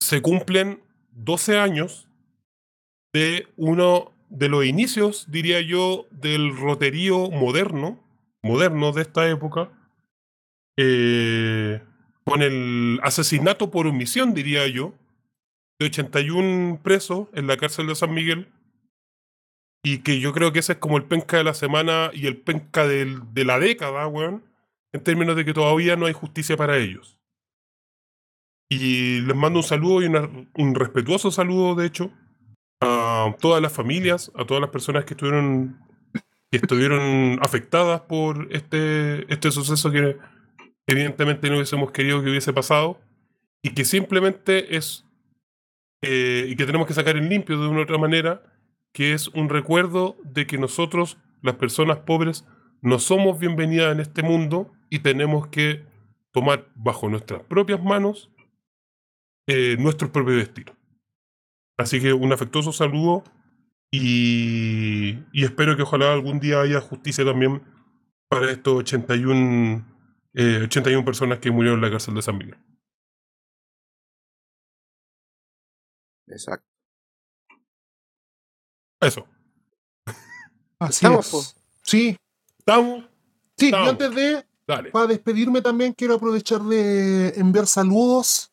[0.00, 0.82] Se cumplen
[1.12, 2.08] 12 años
[3.12, 7.98] de uno de los inicios, diría yo, del roterío moderno,
[8.42, 9.70] moderno de esta época,
[10.78, 11.82] eh,
[12.24, 14.94] con el asesinato por omisión, diría yo,
[15.80, 18.52] de 81 presos en la cárcel de San Miguel,
[19.92, 22.36] y que yo creo que ese es como el penca de la semana y el
[22.36, 24.42] penca del- de la década, weón,
[24.92, 27.16] en términos de que todavía no hay justicia para ellos.
[28.70, 32.10] Y les mando un saludo y una- un respetuoso saludo, de hecho,
[32.82, 35.78] a todas las familias, a todas las personas que estuvieron,
[36.50, 40.16] que estuvieron afectadas por este, este suceso que
[40.86, 43.00] evidentemente no hubiésemos querido que hubiese pasado
[43.62, 45.04] y que simplemente es,
[46.02, 48.42] eh, y que tenemos que sacar en limpio de una u otra manera,
[48.92, 52.46] que es un recuerdo de que nosotros, las personas pobres,
[52.82, 55.84] no somos bienvenidas en este mundo y tenemos que
[56.32, 58.30] tomar bajo nuestras propias manos
[59.48, 60.76] eh, nuestro propio destino.
[61.78, 63.24] Así que un afectuoso saludo
[63.90, 67.62] y, espero que ojalá algún día haya justicia también
[68.28, 69.86] para estos 81,
[70.34, 72.58] eh, 81 personas que murieron en la cárcel de San Miguel.
[76.26, 76.67] Exacto.
[79.00, 79.26] Eso.
[80.78, 81.32] Así Estamos, es.
[81.32, 81.42] po.
[81.82, 82.16] Sí,
[82.58, 83.04] ¿Estamos?
[83.56, 84.90] sí, y antes de, Dale.
[84.90, 88.52] para despedirme también quiero aprovechar de enviar saludos.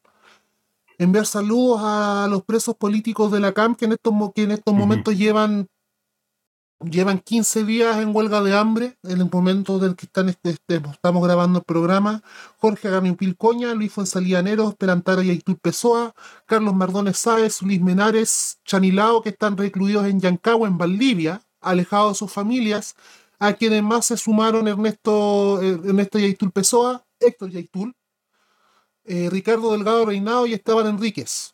[0.97, 4.73] Enviar saludos a los presos políticos de la CAM que en estos, que en estos
[4.73, 5.67] momentos llevan,
[6.79, 10.81] llevan 15 días en huelga de hambre, en el momento del que están, este- este-
[10.91, 12.21] estamos grabando el programa.
[12.57, 16.13] Jorge Agampil Coña, Luis Fuenzalía Neros, Perantaro y Aitul Pessoa,
[16.45, 22.19] Carlos Mardones Sáez, Luis Menares, Chanilao, que están recluidos en Yancagua, en Valdivia, alejados de
[22.19, 22.95] sus familias,
[23.39, 27.93] a quienes más se sumaron Ernesto, eh, Ernesto Yaitul Pessoa, Héctor Yaitul,
[29.05, 31.53] eh, Ricardo Delgado Reinado y Esteban Enríquez,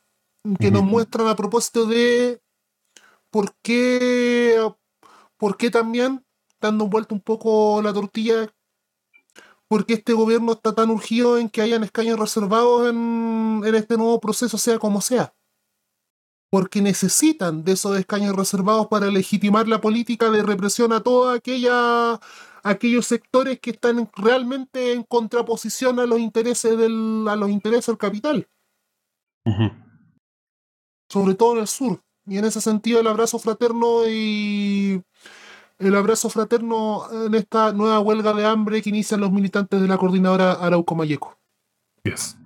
[0.60, 2.41] que nos muestran a propósito de
[3.30, 4.60] por qué,
[5.41, 6.23] por qué también,
[6.61, 8.53] dando vuelta un poco la tortilla,
[9.68, 13.97] por qué este gobierno está tan urgido en que hayan escaños reservados en, en este
[13.97, 15.34] nuevo proceso, sea como sea.
[16.51, 23.05] porque necesitan de esos escaños reservados para legitimar la política de represión a todos aquellos
[23.07, 28.49] sectores que están realmente en contraposición a los intereses del, a los intereses del capital.
[31.09, 32.03] Sobre todo en el sur.
[32.26, 35.01] Y en ese sentido el abrazo fraterno y
[35.81, 39.97] el abrazo fraterno en esta nueva huelga de hambre que inician los militantes de la
[39.97, 41.37] coordinadora Arauco Mayeco.
[42.03, 42.37] Yes.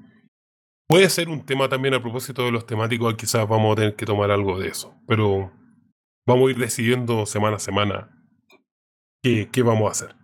[0.87, 4.05] Puede ser un tema también a propósito de los temáticos, quizás vamos a tener que
[4.05, 5.51] tomar algo de eso, pero
[6.27, 8.27] vamos a ir decidiendo semana a semana
[9.23, 10.15] qué, qué vamos a hacer.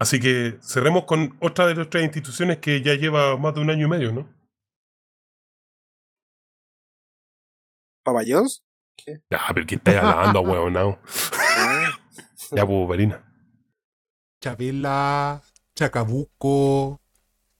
[0.00, 3.86] Así que cerremos con otra de nuestras instituciones que ya lleva más de un año
[3.86, 4.28] y medio, ¿no?
[8.04, 8.62] ¿Papayons?
[9.06, 10.74] Ya, pero ¿quién está hablando, weón?
[12.56, 13.20] Ya, Verina.
[14.40, 15.42] Chabela,
[15.74, 17.00] Chacabuco,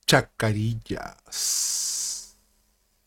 [0.06, 1.93] Chacarillas.